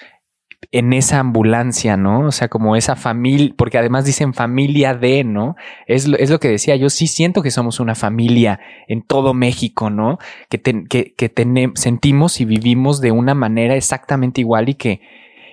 en 0.73 0.92
esa 0.92 1.18
ambulancia, 1.18 1.96
¿no? 1.96 2.27
O 2.27 2.33
sea, 2.33 2.49
como 2.49 2.77
esa 2.77 2.94
familia, 2.94 3.53
porque 3.57 3.79
además 3.79 4.05
dicen 4.05 4.35
familia 4.35 4.94
de, 4.94 5.25
¿no? 5.25 5.57
Es, 5.87 6.07
es, 6.18 6.31
lo 6.31 6.38
que 6.38 6.49
decía, 6.49 6.77
yo 6.77 6.90
sí 6.90 7.06
siento 7.06 7.42
que 7.42 7.50
somos 7.50 7.81
una 7.81 7.94
familia 7.94 8.61
en 8.87 9.02
todo 9.02 9.35
México, 9.35 9.90
¿no? 9.90 10.19
Que, 10.48 10.61
que, 10.61 11.15
que 11.15 11.71
sentimos 11.75 12.40
y 12.40 12.44
vivimos 12.44 13.00
de 13.00 13.11
una 13.11 13.35
manera 13.35 13.75
exactamente 13.75 14.40
igual 14.42 14.69
y 14.69 14.75
que, 14.75 15.00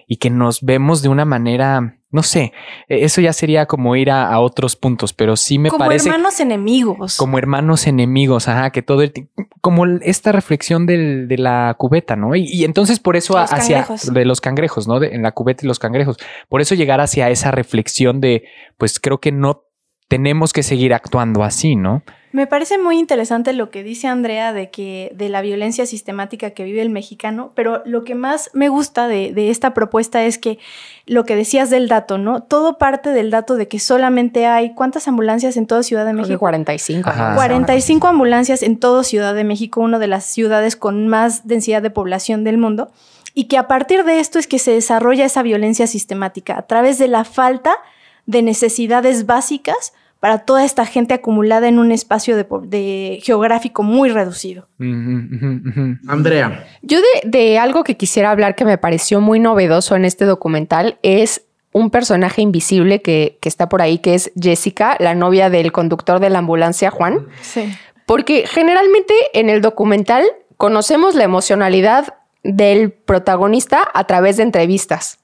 y 0.07 0.17
que 0.17 0.29
nos 0.29 0.61
vemos 0.61 1.01
de 1.01 1.09
una 1.09 1.25
manera 1.25 1.96
no 2.09 2.23
sé, 2.23 2.53
e, 2.87 3.03
eso 3.03 3.21
ya 3.21 3.33
sería 3.33 3.65
como 3.65 3.95
ir 3.95 4.11
a, 4.11 4.39
otros 4.39 4.75
puntos, 4.75 5.13
pero 5.13 5.35
sí 5.35 5.59
me 5.59 5.69
parece. 5.69 6.05
Como 6.05 6.15
hermanos 6.15 6.39
enemigos. 6.39 7.17
Como 7.17 7.37
hermanos 7.37 7.87
enemigos, 7.87 8.47
ajá, 8.47 8.71
que 8.71 8.81
todo 8.81 9.01
el 9.01 9.13
como 9.61 9.85
esta 9.85 10.31
reflexión 10.31 10.85
del, 10.85 11.27
de 11.27 11.37
la 11.37 11.75
cubeta, 11.77 12.15
¿no? 12.15 12.35
Y, 12.35 12.63
entonces 12.63 12.99
por 12.99 13.17
eso 13.17 13.37
hacia 13.37 13.85
de 14.13 14.25
los 14.25 14.39
cangrejos, 14.39 14.87
¿no? 14.87 15.03
en 15.03 15.21
la 15.21 15.33
cubeta 15.33 15.65
y 15.65 15.67
los 15.67 15.79
cangrejos. 15.79 16.17
Por 16.47 16.61
eso 16.61 16.75
llegar 16.75 17.01
hacia 17.01 17.29
esa 17.29 17.51
reflexión 17.51 18.21
de, 18.21 18.45
pues 18.77 18.99
creo 18.99 19.19
que 19.19 19.31
no 19.31 19.66
tenemos 20.07 20.53
que 20.53 20.63
seguir 20.63 20.93
actuando 20.93 21.43
así, 21.43 21.75
¿no? 21.75 22.03
Me 22.31 22.45
parece 22.45 22.77
muy 22.77 22.99
interesante 22.99 23.51
lo 23.53 23.71
que 23.71 23.83
dice 23.83 24.07
Andrea 24.07 24.53
de 24.53 24.69
que 24.69 25.11
de 25.15 25.27
la 25.27 25.41
violencia 25.41 25.85
sistemática 25.85 26.51
que 26.51 26.63
vive 26.63 26.81
el 26.81 26.89
mexicano, 26.89 27.51
pero 27.55 27.81
lo 27.85 28.03
que 28.03 28.15
más 28.15 28.51
me 28.53 28.69
gusta 28.69 29.07
de, 29.07 29.31
de, 29.33 29.49
esta 29.49 29.73
propuesta 29.73 30.23
es 30.23 30.37
que 30.37 30.59
lo 31.05 31.25
que 31.25 31.35
decías 31.35 31.69
del 31.69 31.87
dato, 31.87 32.17
¿no? 32.17 32.43
Todo 32.43 32.77
parte 32.77 33.09
del 33.09 33.31
dato 33.31 33.55
de 33.55 33.67
que 33.67 33.79
solamente 33.79 34.45
hay 34.45 34.75
¿cuántas 34.75 35.07
ambulancias 35.07 35.57
en 35.57 35.65
toda 35.65 35.83
Ciudad 35.83 36.05
de 36.05 36.13
México? 36.13 36.37
45. 36.37 37.09
Ajá. 37.09 37.35
45 37.35 38.07
ambulancias 38.07 38.61
en 38.61 38.77
toda 38.77 39.03
Ciudad 39.03 39.33
de 39.33 39.43
México, 39.43 39.81
una 39.81 39.97
de 39.97 40.07
las 40.07 40.25
ciudades 40.25 40.75
con 40.75 41.07
más 41.07 41.47
densidad 41.47 41.81
de 41.81 41.89
población 41.89 42.43
del 42.43 42.57
mundo, 42.57 42.91
y 43.33 43.45
que 43.45 43.57
a 43.57 43.67
partir 43.67 44.03
de 44.03 44.19
esto 44.19 44.37
es 44.37 44.47
que 44.47 44.59
se 44.59 44.71
desarrolla 44.71 45.25
esa 45.25 45.43
violencia 45.43 45.87
sistemática 45.87 46.57
a 46.57 46.67
través 46.67 46.97
de 46.97 47.07
la 47.07 47.23
falta 47.23 47.77
de 48.25 48.43
necesidades 48.43 49.25
básicas 49.25 49.93
para 50.19 50.39
toda 50.39 50.65
esta 50.65 50.85
gente 50.85 51.13
acumulada 51.13 51.67
en 51.67 51.79
un 51.79 51.91
espacio 51.91 52.35
de, 52.35 52.45
de 52.63 53.19
geográfico 53.21 53.83
muy 53.83 54.09
reducido. 54.09 54.67
Uh 54.79 54.83
-huh, 54.83 55.29
uh 55.31 55.71
-huh. 55.71 55.99
Andrea. 56.07 56.65
Yo 56.81 56.99
de, 56.99 57.29
de, 57.29 57.59
algo 57.59 57.83
que 57.83 57.97
quisiera 57.97 58.31
hablar 58.31 58.55
que 58.55 58.65
me 58.65 58.77
pareció 58.77 59.21
muy 59.21 59.39
novedoso 59.39 59.95
en 59.95 60.05
este 60.05 60.25
documental 60.25 60.97
es 61.03 61.45
un 61.71 61.91
personaje 61.91 62.41
invisible 62.41 63.01
que, 63.01 63.37
que 63.41 63.49
está 63.49 63.69
por 63.69 63.81
ahí, 63.81 63.99
que 63.99 64.15
es 64.15 64.31
Jessica, 64.39 64.97
la 64.99 65.13
novia 65.13 65.49
del 65.49 65.71
conductor 65.71 66.19
de 66.19 66.29
la 66.29 66.39
ambulancia, 66.39 66.89
Juan. 66.89 67.27
Sí. 67.41 67.71
Porque 68.07 68.45
generalmente 68.47 69.13
en 69.33 69.49
el 69.49 69.61
documental 69.61 70.23
conocemos 70.55 71.13
la 71.13 71.25
emocionalidad 71.25 72.15
del 72.43 72.91
protagonista 72.91 73.87
a 73.93 74.05
través 74.05 74.37
de 74.37 74.43
entrevistas. 74.43 75.19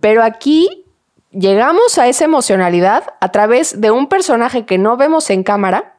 Pero 0.00 0.22
aquí 0.22 0.84
llegamos 1.32 1.98
a 1.98 2.08
esa 2.08 2.24
emocionalidad 2.24 3.14
a 3.20 3.30
través 3.30 3.80
de 3.80 3.90
un 3.90 4.08
personaje 4.08 4.66
que 4.66 4.78
no 4.78 4.96
vemos 4.96 5.30
en 5.30 5.42
cámara, 5.42 5.96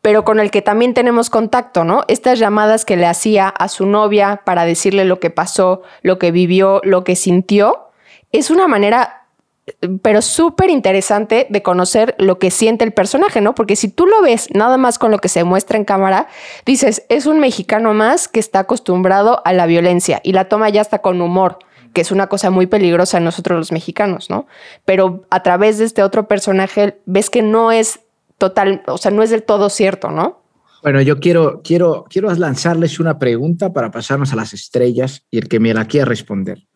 pero 0.00 0.24
con 0.24 0.40
el 0.40 0.50
que 0.50 0.62
también 0.62 0.94
tenemos 0.94 1.30
contacto, 1.30 1.84
¿no? 1.84 2.04
Estas 2.08 2.38
llamadas 2.38 2.84
que 2.84 2.96
le 2.96 3.06
hacía 3.06 3.48
a 3.48 3.68
su 3.68 3.86
novia 3.86 4.42
para 4.44 4.64
decirle 4.64 5.04
lo 5.04 5.20
que 5.20 5.30
pasó, 5.30 5.82
lo 6.02 6.18
que 6.18 6.32
vivió, 6.32 6.80
lo 6.84 7.04
que 7.04 7.14
sintió, 7.14 7.90
es 8.32 8.50
una 8.50 8.66
manera, 8.66 9.26
pero 10.02 10.22
súper 10.22 10.70
interesante 10.70 11.46
de 11.50 11.62
conocer 11.62 12.16
lo 12.18 12.38
que 12.40 12.50
siente 12.50 12.84
el 12.84 12.92
personaje, 12.92 13.40
¿no? 13.40 13.54
Porque 13.54 13.76
si 13.76 13.88
tú 13.88 14.06
lo 14.06 14.22
ves 14.22 14.48
nada 14.52 14.76
más 14.76 14.98
con 14.98 15.12
lo 15.12 15.18
que 15.18 15.28
se 15.28 15.44
muestra 15.44 15.76
en 15.76 15.84
cámara, 15.84 16.26
dices, 16.66 17.04
es 17.08 17.26
un 17.26 17.38
mexicano 17.38 17.94
más 17.94 18.26
que 18.26 18.40
está 18.40 18.60
acostumbrado 18.60 19.40
a 19.44 19.52
la 19.52 19.66
violencia 19.66 20.20
y 20.24 20.32
la 20.32 20.48
toma 20.48 20.68
ya 20.68 20.80
hasta 20.80 21.00
con 21.00 21.20
humor 21.20 21.58
que 21.92 22.00
es 22.00 22.10
una 22.10 22.26
cosa 22.26 22.50
muy 22.50 22.66
peligrosa 22.66 23.18
en 23.18 23.24
nosotros 23.24 23.58
los 23.58 23.72
mexicanos, 23.72 24.30
¿no? 24.30 24.46
Pero 24.84 25.26
a 25.30 25.42
través 25.42 25.78
de 25.78 25.84
este 25.84 26.02
otro 26.02 26.28
personaje 26.28 26.98
ves 27.06 27.30
que 27.30 27.42
no 27.42 27.72
es 27.72 28.00
total, 28.38 28.82
o 28.86 28.98
sea, 28.98 29.10
no 29.10 29.22
es 29.22 29.30
del 29.30 29.42
todo 29.42 29.70
cierto, 29.70 30.10
¿no? 30.10 30.42
Bueno, 30.82 31.00
yo 31.00 31.20
quiero, 31.20 31.62
quiero, 31.62 32.06
quiero 32.10 32.32
lanzarles 32.34 32.98
una 32.98 33.18
pregunta 33.18 33.72
para 33.72 33.90
pasarnos 33.90 34.32
a 34.32 34.36
las 34.36 34.52
estrellas 34.52 35.24
y 35.30 35.38
el 35.38 35.48
que 35.48 35.60
me 35.60 35.72
la 35.72 35.86
quiera 35.86 36.06
responder. 36.06 36.66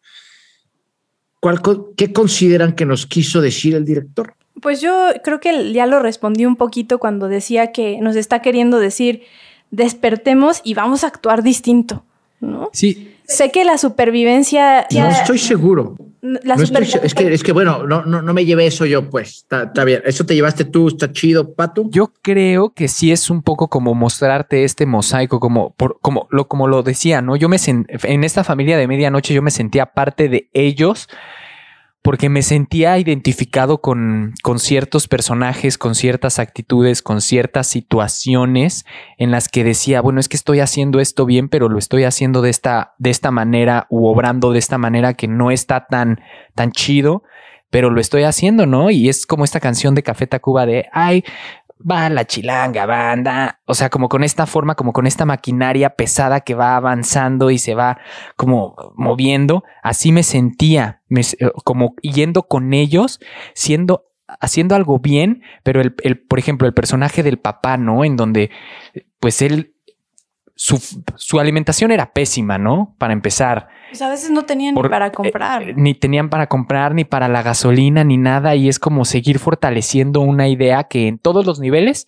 ¿Cuál, 1.40 1.60
¿Qué 1.96 2.12
consideran 2.12 2.72
que 2.74 2.86
nos 2.86 3.06
quiso 3.06 3.40
decir 3.40 3.74
el 3.74 3.84
director? 3.84 4.34
Pues 4.62 4.80
yo 4.80 5.08
creo 5.22 5.40
que 5.40 5.72
ya 5.72 5.86
lo 5.86 5.98
respondí 5.98 6.46
un 6.46 6.56
poquito 6.56 6.98
cuando 6.98 7.28
decía 7.28 7.72
que 7.72 7.98
nos 8.00 8.16
está 8.16 8.42
queriendo 8.42 8.78
decir 8.78 9.22
despertemos 9.70 10.60
y 10.64 10.74
vamos 10.74 11.04
a 11.04 11.08
actuar 11.08 11.42
distinto, 11.42 12.04
¿no? 12.40 12.70
Sí, 12.72 13.15
Sé 13.26 13.50
que 13.50 13.64
la 13.64 13.78
supervivencia. 13.78 14.86
No 14.90 15.08
estoy 15.08 15.38
seguro. 15.38 15.96
La 16.22 16.56
no 16.56 16.62
estoy, 16.62 16.82
es, 16.82 17.14
que, 17.14 17.32
es 17.32 17.42
que, 17.44 17.52
bueno, 17.52 17.86
no, 17.86 18.04
no, 18.04 18.20
no 18.20 18.34
me 18.34 18.44
llevé 18.44 18.66
eso 18.66 18.84
yo, 18.84 19.08
pues. 19.08 19.38
Está, 19.38 19.64
está, 19.64 19.84
bien. 19.84 20.02
Eso 20.04 20.26
te 20.26 20.34
llevaste 20.34 20.64
tú, 20.64 20.88
está 20.88 21.12
chido, 21.12 21.54
Pato. 21.54 21.84
Yo 21.90 22.12
creo 22.20 22.70
que 22.70 22.88
sí 22.88 23.12
es 23.12 23.30
un 23.30 23.42
poco 23.42 23.68
como 23.68 23.94
mostrarte 23.94 24.64
este 24.64 24.86
mosaico, 24.86 25.38
como, 25.38 25.74
por, 25.74 26.00
como, 26.00 26.26
lo, 26.30 26.48
como 26.48 26.66
lo 26.66 26.82
decía, 26.82 27.22
¿no? 27.22 27.36
Yo 27.36 27.48
me 27.48 27.58
en 27.64 28.24
esta 28.24 28.42
familia 28.42 28.76
de 28.76 28.88
medianoche, 28.88 29.34
yo 29.34 29.42
me 29.42 29.50
sentía 29.50 29.86
parte 29.86 30.28
de 30.28 30.48
ellos 30.52 31.08
porque 32.06 32.28
me 32.28 32.42
sentía 32.42 32.96
identificado 32.98 33.80
con, 33.80 34.34
con, 34.44 34.60
ciertos 34.60 35.08
personajes, 35.08 35.76
con 35.76 35.96
ciertas 35.96 36.38
actitudes, 36.38 37.02
con 37.02 37.20
ciertas 37.20 37.66
situaciones 37.66 38.86
en 39.18 39.32
las 39.32 39.48
que 39.48 39.64
decía, 39.64 40.02
bueno, 40.02 40.20
es 40.20 40.28
que 40.28 40.36
estoy 40.36 40.60
haciendo 40.60 41.00
esto 41.00 41.26
bien, 41.26 41.48
pero 41.48 41.68
lo 41.68 41.80
estoy 41.80 42.04
haciendo 42.04 42.42
de 42.42 42.50
esta, 42.50 42.94
de 42.98 43.10
esta 43.10 43.32
manera 43.32 43.88
u 43.90 44.06
obrando 44.06 44.52
de 44.52 44.60
esta 44.60 44.78
manera 44.78 45.14
que 45.14 45.26
no 45.26 45.50
está 45.50 45.88
tan, 45.88 46.20
tan 46.54 46.70
chido, 46.70 47.24
pero 47.70 47.90
lo 47.90 48.00
estoy 48.00 48.22
haciendo, 48.22 48.66
¿no? 48.66 48.90
Y 48.90 49.08
es 49.08 49.26
como 49.26 49.42
esta 49.42 49.58
canción 49.58 49.96
de 49.96 50.04
Café 50.04 50.28
Tacuba 50.28 50.64
de, 50.64 50.86
ay, 50.92 51.24
va 51.78 52.08
la 52.08 52.26
chilanga 52.26 52.86
banda, 52.86 53.60
o 53.66 53.74
sea, 53.74 53.90
como 53.90 54.08
con 54.08 54.24
esta 54.24 54.46
forma, 54.46 54.74
como 54.74 54.92
con 54.92 55.06
esta 55.06 55.24
maquinaria 55.24 55.90
pesada 55.90 56.40
que 56.40 56.54
va 56.54 56.76
avanzando 56.76 57.50
y 57.50 57.58
se 57.58 57.74
va 57.74 57.98
como 58.36 58.74
moviendo, 58.96 59.64
así 59.82 60.12
me 60.12 60.22
sentía, 60.22 61.02
me, 61.08 61.22
como 61.64 61.94
yendo 62.00 62.44
con 62.44 62.72
ellos, 62.72 63.20
siendo, 63.54 64.06
haciendo 64.40 64.74
algo 64.74 64.98
bien, 64.98 65.42
pero 65.62 65.80
el, 65.80 65.94
el, 66.02 66.18
por 66.18 66.38
ejemplo, 66.38 66.66
el 66.66 66.74
personaje 66.74 67.22
del 67.22 67.38
papá, 67.38 67.76
¿no? 67.76 68.04
En 68.04 68.16
donde, 68.16 68.50
pues 69.20 69.42
él, 69.42 69.75
su, 70.56 70.78
su 71.16 71.38
alimentación 71.38 71.92
era 71.92 72.12
pésima, 72.12 72.58
¿no? 72.58 72.94
Para 72.98 73.12
empezar. 73.12 73.68
Pues 73.90 74.02
a 74.02 74.08
veces 74.08 74.30
no 74.30 74.42
tenían 74.46 74.74
Por, 74.74 74.86
ni 74.86 74.90
para 74.90 75.12
comprar. 75.12 75.62
Eh, 75.62 75.74
ni 75.76 75.94
tenían 75.94 76.28
para 76.30 76.48
comprar, 76.48 76.94
ni 76.94 77.04
para 77.04 77.28
la 77.28 77.42
gasolina, 77.42 78.02
ni 78.02 78.16
nada. 78.16 78.56
Y 78.56 78.68
es 78.68 78.78
como 78.78 79.04
seguir 79.04 79.38
fortaleciendo 79.38 80.20
una 80.20 80.48
idea 80.48 80.84
que 80.84 81.06
en 81.08 81.18
todos 81.18 81.46
los 81.46 81.60
niveles, 81.60 82.06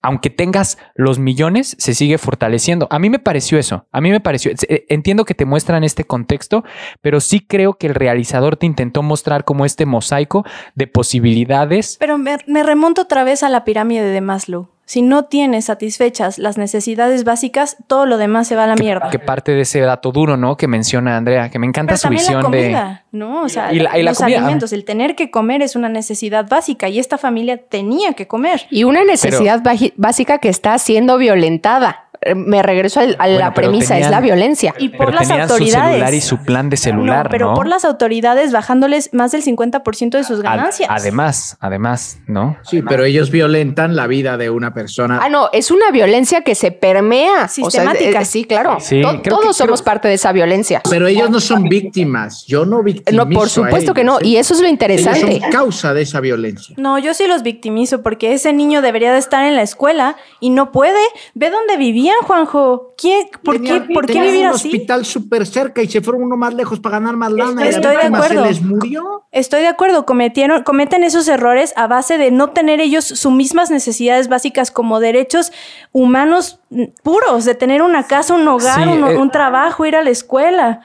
aunque 0.00 0.30
tengas 0.30 0.78
los 0.94 1.18
millones, 1.18 1.76
se 1.78 1.92
sigue 1.92 2.18
fortaleciendo. 2.18 2.86
A 2.90 2.98
mí 2.98 3.10
me 3.10 3.18
pareció 3.18 3.58
eso. 3.58 3.86
A 3.92 4.00
mí 4.00 4.10
me 4.10 4.20
pareció. 4.20 4.50
eh, 4.68 4.86
Entiendo 4.88 5.24
que 5.24 5.34
te 5.34 5.44
muestran 5.44 5.84
este 5.84 6.04
contexto, 6.04 6.64
pero 7.02 7.20
sí 7.20 7.40
creo 7.40 7.74
que 7.74 7.88
el 7.88 7.94
realizador 7.94 8.56
te 8.56 8.64
intentó 8.66 9.02
mostrar 9.02 9.44
como 9.44 9.66
este 9.66 9.84
mosaico 9.86 10.44
de 10.74 10.86
posibilidades. 10.86 11.96
Pero 12.00 12.16
me, 12.16 12.38
me 12.46 12.62
remonto 12.62 13.02
otra 13.02 13.24
vez 13.24 13.42
a 13.42 13.48
la 13.50 13.64
pirámide 13.64 14.04
de 14.06 14.20
Maslow. 14.20 14.70
Si 14.88 15.02
no 15.02 15.26
tienes 15.26 15.66
satisfechas 15.66 16.38
las 16.38 16.56
necesidades 16.56 17.24
básicas, 17.24 17.76
todo 17.88 18.06
lo 18.06 18.16
demás 18.16 18.48
se 18.48 18.56
va 18.56 18.64
a 18.64 18.68
la 18.68 18.74
que, 18.74 18.84
mierda. 18.84 19.10
Que 19.10 19.18
parte 19.18 19.52
de 19.52 19.60
ese 19.60 19.80
dato 19.80 20.12
duro, 20.12 20.38
¿no? 20.38 20.56
Que 20.56 20.66
menciona 20.66 21.18
Andrea, 21.18 21.50
que 21.50 21.58
me 21.58 21.66
encanta 21.66 21.90
Pero 21.90 21.98
su 21.98 22.08
visión 22.08 22.36
la 22.38 22.42
comida, 22.44 23.04
de. 23.12 23.18
¿no? 23.18 23.42
O 23.42 23.50
sea, 23.50 23.70
y 23.70 23.80
la, 23.80 23.98
y 23.98 24.02
la 24.02 24.12
los 24.12 24.18
comida. 24.18 24.38
alimentos, 24.38 24.72
el 24.72 24.86
tener 24.86 25.14
que 25.14 25.30
comer 25.30 25.60
es 25.60 25.76
una 25.76 25.90
necesidad 25.90 26.48
básica 26.48 26.88
y 26.88 26.98
esta 26.98 27.18
familia 27.18 27.58
tenía 27.58 28.14
que 28.14 28.26
comer. 28.26 28.66
Y 28.70 28.84
una 28.84 29.04
necesidad 29.04 29.60
Pero, 29.62 29.92
básica 29.96 30.38
que 30.38 30.48
está 30.48 30.78
siendo 30.78 31.18
violentada 31.18 32.07
me 32.34 32.62
regreso 32.62 33.00
a, 33.00 33.06
la 33.06 33.26
bueno, 33.26 33.54
premisa, 33.54 33.94
tenían, 33.94 34.04
es 34.04 34.10
la 34.10 34.20
violencia. 34.20 34.74
Y 34.78 34.90
por 34.90 35.06
pero 35.06 35.18
las 35.18 35.30
autoridades. 35.30 35.58
su 35.58 35.92
celular 35.92 36.14
y 36.14 36.20
su 36.20 36.38
plan 36.38 36.70
de 36.70 36.76
celular, 36.76 37.26
no, 37.26 37.30
pero 37.30 37.46
¿no? 37.48 37.54
por 37.54 37.66
las 37.66 37.84
autoridades 37.84 38.52
bajándoles 38.52 39.10
más 39.12 39.32
del 39.32 39.42
50% 39.42 40.10
de 40.10 40.24
sus 40.24 40.40
ganancias. 40.40 40.88
Además, 40.90 41.56
además, 41.60 42.18
¿no? 42.26 42.56
Sí, 42.62 42.82
pero 42.82 43.04
ellos 43.04 43.30
violentan 43.30 43.96
la 43.96 44.06
vida 44.06 44.36
de 44.36 44.50
una 44.50 44.74
persona. 44.74 45.20
Ah, 45.22 45.28
no, 45.28 45.48
es 45.52 45.70
una 45.70 45.90
violencia 45.90 46.42
que 46.42 46.54
se 46.54 46.72
permea. 46.72 47.48
Sistemática. 47.48 48.08
O 48.08 48.12
sea, 48.12 48.20
es, 48.22 48.28
sí, 48.28 48.44
claro. 48.44 48.78
Sí, 48.80 49.00
to 49.00 49.20
todos 49.22 49.46
que, 49.48 49.52
somos 49.54 49.80
creo... 49.80 49.84
parte 49.84 50.08
de 50.08 50.14
esa 50.14 50.32
violencia. 50.32 50.82
Pero 50.88 51.06
ellos 51.06 51.30
no 51.30 51.40
son 51.40 51.64
víctimas. 51.68 52.44
Yo 52.46 52.64
no 52.64 52.82
victimizo 52.82 53.24
No, 53.24 53.30
por 53.30 53.48
supuesto 53.48 53.92
ellos, 53.92 53.94
que 53.94 54.04
no. 54.04 54.18
¿eh? 54.18 54.26
Y 54.26 54.36
eso 54.36 54.54
es 54.54 54.60
lo 54.60 54.68
interesante. 54.68 55.20
Ellos 55.20 55.40
son 55.42 55.50
causa 55.50 55.94
de 55.94 56.02
esa 56.02 56.20
violencia. 56.20 56.74
No, 56.78 56.98
yo 56.98 57.14
sí 57.14 57.26
los 57.26 57.42
victimizo 57.42 58.02
porque 58.02 58.32
ese 58.32 58.52
niño 58.52 58.82
debería 58.82 59.12
de 59.12 59.18
estar 59.18 59.44
en 59.44 59.56
la 59.56 59.62
escuela 59.62 60.16
y 60.40 60.50
no 60.50 60.72
puede. 60.72 60.98
Ve 61.34 61.50
dónde 61.50 61.76
vivían, 62.08 62.26
Juanjo. 62.26 62.94
¿Quién, 62.96 63.28
¿Por 63.44 63.56
Tenían, 63.56 63.86
qué, 63.86 63.94
¿por 63.94 64.06
qué 64.06 64.12
tenían 64.14 64.32
vivir 64.32 64.46
un 64.48 64.54
así? 64.54 64.68
hospital 64.68 65.04
súper 65.04 65.46
cerca 65.46 65.82
y 65.82 65.88
se 65.88 66.00
fueron 66.00 66.22
uno 66.24 66.36
más 66.36 66.54
lejos 66.54 66.80
para 66.80 66.98
ganar 66.98 67.16
más 67.16 67.30
lana. 67.32 67.66
Estoy 67.66 67.92
y 67.92 67.96
la 67.96 68.00
de 68.02 68.06
acuerdo. 68.16 68.42
se 68.44 68.48
les 68.48 68.62
murió. 68.62 69.24
Estoy 69.32 69.60
de 69.60 69.68
acuerdo. 69.68 70.06
Cometieron, 70.06 70.62
cometen 70.62 71.04
esos 71.04 71.28
errores 71.28 71.72
a 71.76 71.86
base 71.86 72.18
de 72.18 72.30
no 72.30 72.50
tener 72.50 72.80
ellos 72.80 73.04
sus 73.04 73.32
mismas 73.32 73.70
necesidades 73.70 74.28
básicas 74.28 74.70
como 74.70 75.00
derechos 75.00 75.52
humanos 75.92 76.60
puros, 77.02 77.44
de 77.44 77.54
tener 77.54 77.82
una 77.82 78.06
casa, 78.06 78.34
un 78.34 78.46
hogar, 78.48 78.82
Sí, 78.84 78.88
un, 78.88 79.08
eh. 79.08 79.16
un 79.16 79.30
trabajo, 79.30 79.84
ir 79.86 79.96
a 79.96 80.02
la 80.02 80.10
escuela. 80.10 80.80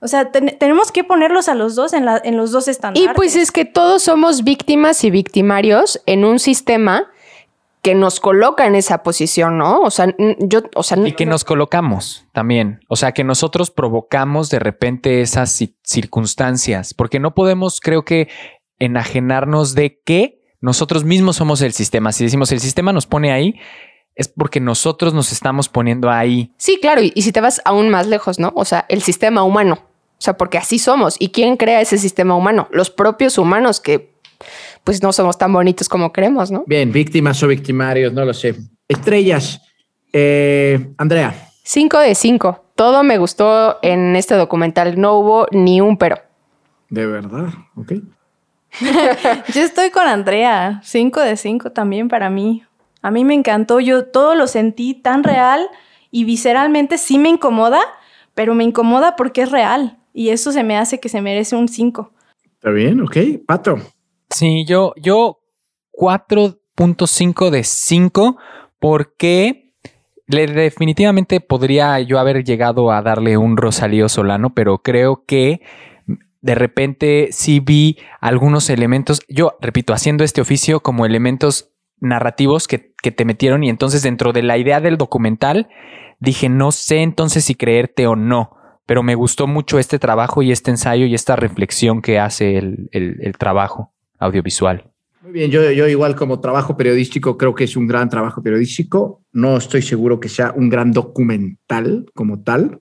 O 0.00 0.08
sea, 0.08 0.30
ten- 0.30 0.56
tenemos 0.58 0.92
que 0.92 1.02
ponerlos 1.02 1.48
a 1.48 1.54
los 1.54 1.74
dos 1.76 1.94
en, 1.94 2.04
la- 2.04 2.20
en 2.22 2.36
los 2.36 2.52
dos 2.52 2.68
Y 2.68 2.72
estándares. 2.72 3.10
pues 3.16 3.36
es 3.36 3.50
que 3.50 3.64
todos 3.64 4.02
somos 4.02 4.44
víctimas 4.44 5.02
y 5.02 5.10
victimarios 5.10 6.00
en 6.04 6.24
un 6.26 6.38
sistema 6.38 7.06
que 7.84 7.94
nos 7.94 8.18
coloca 8.18 8.66
en 8.66 8.74
esa 8.74 9.02
posición, 9.02 9.58
¿no? 9.58 9.82
O 9.82 9.90
sea, 9.90 10.12
yo, 10.40 10.62
o 10.74 10.82
sea, 10.82 10.98
Y 11.06 11.12
que 11.12 11.26
nos 11.26 11.44
colocamos 11.44 12.26
también. 12.32 12.80
O 12.88 12.96
sea, 12.96 13.12
que 13.12 13.22
nosotros 13.24 13.70
provocamos 13.70 14.48
de 14.48 14.58
repente 14.58 15.20
esas 15.20 15.60
ci- 15.60 15.76
circunstancias, 15.84 16.94
porque 16.94 17.20
no 17.20 17.34
podemos, 17.34 17.80
creo 17.80 18.02
que, 18.04 18.28
enajenarnos 18.78 19.74
de 19.74 20.00
que 20.04 20.40
nosotros 20.60 21.04
mismos 21.04 21.36
somos 21.36 21.60
el 21.60 21.72
sistema. 21.72 22.12
Si 22.12 22.24
decimos 22.24 22.50
el 22.52 22.60
sistema 22.60 22.92
nos 22.92 23.06
pone 23.06 23.32
ahí, 23.32 23.54
es 24.14 24.28
porque 24.28 24.60
nosotros 24.60 25.12
nos 25.12 25.30
estamos 25.30 25.68
poniendo 25.68 26.10
ahí. 26.10 26.54
Sí, 26.56 26.78
claro, 26.80 27.02
y, 27.02 27.12
y 27.14 27.22
si 27.22 27.32
te 27.32 27.40
vas 27.40 27.60
aún 27.64 27.90
más 27.90 28.06
lejos, 28.06 28.38
¿no? 28.38 28.52
O 28.56 28.64
sea, 28.64 28.86
el 28.88 29.02
sistema 29.02 29.42
humano. 29.42 29.78
O 30.16 30.22
sea, 30.24 30.36
porque 30.38 30.56
así 30.56 30.78
somos. 30.78 31.16
¿Y 31.18 31.30
quién 31.30 31.56
crea 31.58 31.80
ese 31.82 31.98
sistema 31.98 32.34
humano? 32.34 32.68
Los 32.70 32.88
propios 32.90 33.36
humanos 33.36 33.80
que 33.80 34.13
pues 34.84 35.02
no 35.02 35.12
somos 35.12 35.38
tan 35.38 35.52
bonitos 35.52 35.88
como 35.88 36.12
creemos, 36.12 36.50
¿no? 36.50 36.64
Bien, 36.66 36.92
víctimas 36.92 37.42
o 37.42 37.48
victimarios, 37.48 38.12
no 38.12 38.24
lo 38.24 38.34
sé. 38.34 38.54
Estrellas, 38.86 39.62
eh, 40.12 40.92
Andrea. 40.98 41.48
Cinco 41.62 41.98
de 41.98 42.14
cinco. 42.14 42.64
Todo 42.74 43.02
me 43.02 43.16
gustó 43.16 43.78
en 43.82 44.14
este 44.14 44.34
documental. 44.34 45.00
No 45.00 45.14
hubo 45.18 45.46
ni 45.50 45.80
un 45.80 45.96
pero. 45.96 46.18
De 46.90 47.06
verdad, 47.06 47.48
ok. 47.74 47.92
Yo 49.54 49.62
estoy 49.62 49.90
con 49.90 50.06
Andrea. 50.06 50.80
Cinco 50.84 51.20
de 51.20 51.36
cinco 51.36 51.72
también 51.72 52.08
para 52.08 52.28
mí. 52.28 52.62
A 53.00 53.10
mí 53.10 53.24
me 53.24 53.34
encantó. 53.34 53.80
Yo 53.80 54.04
todo 54.06 54.34
lo 54.34 54.46
sentí 54.46 54.94
tan 54.94 55.24
real 55.24 55.66
y 56.10 56.24
visceralmente 56.24 56.98
sí 56.98 57.18
me 57.18 57.30
incomoda, 57.30 57.80
pero 58.34 58.54
me 58.54 58.64
incomoda 58.64 59.16
porque 59.16 59.42
es 59.42 59.50
real. 59.50 59.98
Y 60.12 60.28
eso 60.28 60.52
se 60.52 60.62
me 60.62 60.76
hace 60.76 61.00
que 61.00 61.08
se 61.08 61.22
merece 61.22 61.56
un 61.56 61.68
5. 61.68 62.12
Está 62.44 62.70
bien, 62.70 63.00
ok. 63.00 63.16
Pato. 63.46 63.78
Sí, 64.34 64.64
yo, 64.64 64.94
yo 64.96 65.38
4.5 65.92 67.50
de 67.50 67.62
5 67.62 68.36
porque 68.80 69.72
le, 70.26 70.48
definitivamente 70.48 71.38
podría 71.38 72.00
yo 72.00 72.18
haber 72.18 72.42
llegado 72.42 72.90
a 72.90 73.00
darle 73.00 73.36
un 73.36 73.56
Rosalío 73.56 74.08
Solano, 74.08 74.52
pero 74.52 74.78
creo 74.78 75.22
que 75.24 75.60
de 76.40 76.54
repente 76.56 77.28
sí 77.30 77.60
vi 77.60 77.98
algunos 78.20 78.70
elementos, 78.70 79.20
yo 79.28 79.56
repito, 79.60 79.92
haciendo 79.92 80.24
este 80.24 80.40
oficio 80.40 80.80
como 80.80 81.06
elementos 81.06 81.70
narrativos 82.00 82.66
que, 82.66 82.92
que 83.00 83.12
te 83.12 83.24
metieron 83.24 83.62
y 83.62 83.68
entonces 83.68 84.02
dentro 84.02 84.32
de 84.32 84.42
la 84.42 84.58
idea 84.58 84.80
del 84.80 84.98
documental 84.98 85.68
dije, 86.18 86.48
no 86.48 86.72
sé 86.72 87.02
entonces 87.02 87.44
si 87.44 87.54
creerte 87.54 88.08
o 88.08 88.16
no, 88.16 88.50
pero 88.84 89.04
me 89.04 89.14
gustó 89.14 89.46
mucho 89.46 89.78
este 89.78 90.00
trabajo 90.00 90.42
y 90.42 90.50
este 90.50 90.72
ensayo 90.72 91.06
y 91.06 91.14
esta 91.14 91.36
reflexión 91.36 92.02
que 92.02 92.18
hace 92.18 92.58
el, 92.58 92.88
el, 92.90 93.38
trabajo 93.38 93.93
audiovisual. 94.18 94.90
Muy 95.22 95.32
bien, 95.32 95.50
yo, 95.50 95.70
yo 95.70 95.88
igual 95.88 96.16
como 96.16 96.40
trabajo 96.40 96.76
periodístico 96.76 97.38
creo 97.38 97.54
que 97.54 97.64
es 97.64 97.76
un 97.76 97.86
gran 97.86 98.08
trabajo 98.08 98.42
periodístico. 98.42 99.22
No 99.32 99.56
estoy 99.56 99.82
seguro 99.82 100.20
que 100.20 100.28
sea 100.28 100.52
un 100.54 100.68
gran 100.68 100.92
documental 100.92 102.06
como 102.14 102.42
tal. 102.42 102.80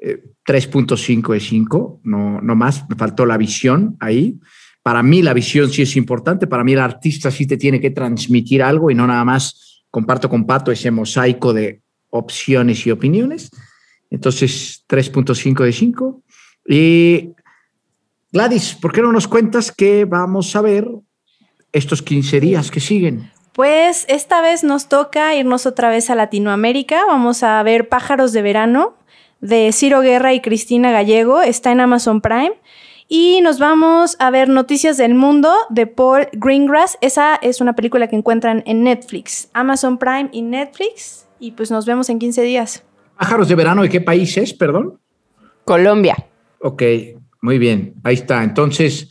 3.5 0.00 1.30
eh, 1.30 1.34
de 1.34 1.40
5, 1.40 2.00
no, 2.04 2.40
no 2.40 2.54
más, 2.56 2.88
me 2.88 2.96
faltó 2.96 3.26
la 3.26 3.36
visión 3.36 3.96
ahí. 4.00 4.38
Para 4.82 5.02
mí 5.02 5.22
la 5.22 5.32
visión 5.32 5.70
sí 5.70 5.82
es 5.82 5.96
importante, 5.96 6.46
para 6.46 6.64
mí 6.64 6.72
el 6.72 6.80
artista 6.80 7.30
sí 7.30 7.46
te 7.46 7.56
tiene 7.56 7.80
que 7.80 7.90
transmitir 7.90 8.62
algo 8.62 8.90
y 8.90 8.94
no 8.94 9.06
nada 9.06 9.24
más 9.24 9.84
comparto 9.90 10.28
con 10.28 10.46
Pato 10.46 10.72
ese 10.72 10.90
mosaico 10.90 11.52
de 11.52 11.82
opciones 12.10 12.86
y 12.86 12.90
opiniones. 12.90 13.50
Entonces, 14.10 14.84
3.5 14.88 15.64
de 15.64 15.72
5. 15.72 16.22
Y 16.68 17.30
Gladys, 18.32 18.74
¿por 18.74 18.92
qué 18.92 19.02
no 19.02 19.12
nos 19.12 19.28
cuentas 19.28 19.70
qué 19.70 20.06
vamos 20.06 20.56
a 20.56 20.62
ver 20.62 20.88
estos 21.70 22.00
15 22.00 22.40
días 22.40 22.70
que 22.70 22.80
siguen? 22.80 23.30
Pues 23.52 24.06
esta 24.08 24.40
vez 24.40 24.64
nos 24.64 24.88
toca 24.88 25.34
irnos 25.34 25.66
otra 25.66 25.90
vez 25.90 26.08
a 26.08 26.14
Latinoamérica. 26.14 27.04
Vamos 27.06 27.42
a 27.42 27.62
ver 27.62 27.90
Pájaros 27.90 28.32
de 28.32 28.40
Verano 28.40 28.94
de 29.40 29.70
Ciro 29.72 30.00
Guerra 30.00 30.32
y 30.32 30.40
Cristina 30.40 30.90
Gallego. 30.92 31.42
Está 31.42 31.72
en 31.72 31.80
Amazon 31.80 32.22
Prime. 32.22 32.54
Y 33.06 33.42
nos 33.42 33.58
vamos 33.58 34.16
a 34.18 34.30
ver 34.30 34.48
Noticias 34.48 34.96
del 34.96 35.14
Mundo 35.14 35.52
de 35.68 35.86
Paul 35.86 36.28
Greengrass. 36.32 36.96
Esa 37.02 37.34
es 37.36 37.60
una 37.60 37.74
película 37.74 38.08
que 38.08 38.16
encuentran 38.16 38.62
en 38.64 38.82
Netflix, 38.82 39.50
Amazon 39.52 39.98
Prime 39.98 40.30
y 40.32 40.40
Netflix 40.40 41.26
y 41.38 41.50
pues 41.50 41.70
nos 41.70 41.84
vemos 41.84 42.08
en 42.08 42.18
15 42.18 42.40
días. 42.42 42.82
Pájaros 43.18 43.48
de 43.48 43.54
verano, 43.56 43.82
¿de 43.82 43.90
qué 43.90 44.00
país 44.00 44.38
es, 44.38 44.54
perdón? 44.54 44.98
Colombia. 45.64 46.16
Ok, 46.60 46.82
muy 47.42 47.58
bien, 47.58 47.94
ahí 48.04 48.14
está. 48.14 48.42
Entonces, 48.44 49.08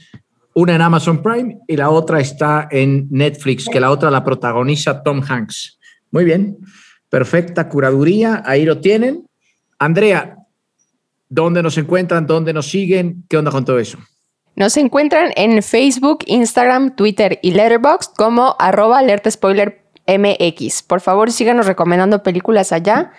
una 0.54 0.76
en 0.76 0.82
Amazon 0.82 1.22
Prime 1.22 1.60
y 1.68 1.76
la 1.76 1.90
otra 1.90 2.20
está 2.20 2.68
en 2.72 3.08
Netflix, 3.12 3.68
que 3.70 3.80
la 3.80 3.92
otra 3.92 4.10
la 4.10 4.24
protagoniza 4.24 5.04
Tom 5.04 5.22
Hanks. 5.28 5.78
Muy 6.12 6.24
bien, 6.24 6.58
perfecta 7.10 7.70
curaduría, 7.70 8.42
ahí 8.46 8.66
lo 8.66 8.80
tienen. 8.80 9.26
Andrea, 9.78 10.38
¿dónde 11.30 11.62
nos 11.62 11.78
encuentran? 11.78 12.26
¿Dónde 12.26 12.54
nos 12.54 12.70
siguen? 12.70 13.24
¿Qué 13.30 13.38
onda 13.38 13.52
con 13.52 13.66
todo 13.66 13.80
eso? 13.80 13.98
Nos 14.56 14.76
encuentran 14.78 15.32
en 15.36 15.62
Facebook, 15.64 16.20
Instagram, 16.26 16.96
Twitter 16.96 17.40
y 17.42 17.52
Letterboxd 17.52 18.14
como 18.16 18.56
arroba 18.60 19.00
alerta 19.00 19.30
spoiler 19.30 19.82
MX. 20.08 20.84
Por 20.84 21.02
favor, 21.02 21.32
síganos 21.32 21.66
recomendando 21.66 22.24
películas 22.24 22.72
allá. 22.72 23.12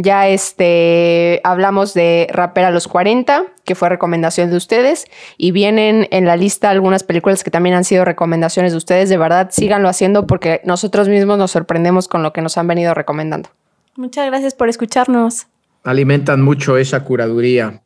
Ya 0.00 0.28
este, 0.28 1.40
hablamos 1.42 1.92
de 1.92 2.28
Rapper 2.30 2.66
a 2.66 2.70
los 2.70 2.86
40, 2.86 3.46
que 3.64 3.74
fue 3.74 3.88
recomendación 3.88 4.48
de 4.48 4.56
ustedes, 4.56 5.06
y 5.36 5.50
vienen 5.50 6.06
en 6.12 6.24
la 6.24 6.36
lista 6.36 6.70
algunas 6.70 7.02
películas 7.02 7.42
que 7.42 7.50
también 7.50 7.74
han 7.74 7.82
sido 7.82 8.04
recomendaciones 8.04 8.70
de 8.70 8.78
ustedes. 8.78 9.08
De 9.08 9.18
verdad, 9.18 9.48
síganlo 9.50 9.88
haciendo 9.88 10.24
porque 10.28 10.60
nosotros 10.64 11.08
mismos 11.08 11.36
nos 11.36 11.50
sorprendemos 11.50 12.06
con 12.06 12.22
lo 12.22 12.32
que 12.32 12.42
nos 12.42 12.56
han 12.56 12.68
venido 12.68 12.94
recomendando. 12.94 13.48
Muchas 13.96 14.24
gracias 14.26 14.54
por 14.54 14.68
escucharnos. 14.68 15.48
Alimentan 15.82 16.42
mucho 16.42 16.76
esa 16.76 17.02
curaduría. 17.02 17.82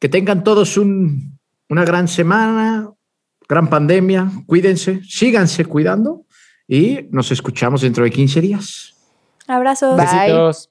Que 0.00 0.08
tengan 0.08 0.42
todos 0.42 0.76
una 0.76 1.84
gran 1.84 2.08
semana, 2.08 2.90
gran 3.48 3.70
pandemia. 3.70 4.32
Cuídense, 4.46 5.00
síganse 5.04 5.64
cuidando 5.64 6.24
y 6.66 7.06
nos 7.12 7.30
escuchamos 7.30 7.82
dentro 7.82 8.02
de 8.02 8.10
15 8.10 8.40
días. 8.40 8.96
Abrazos. 9.46 9.96
Besitos. 9.96 10.70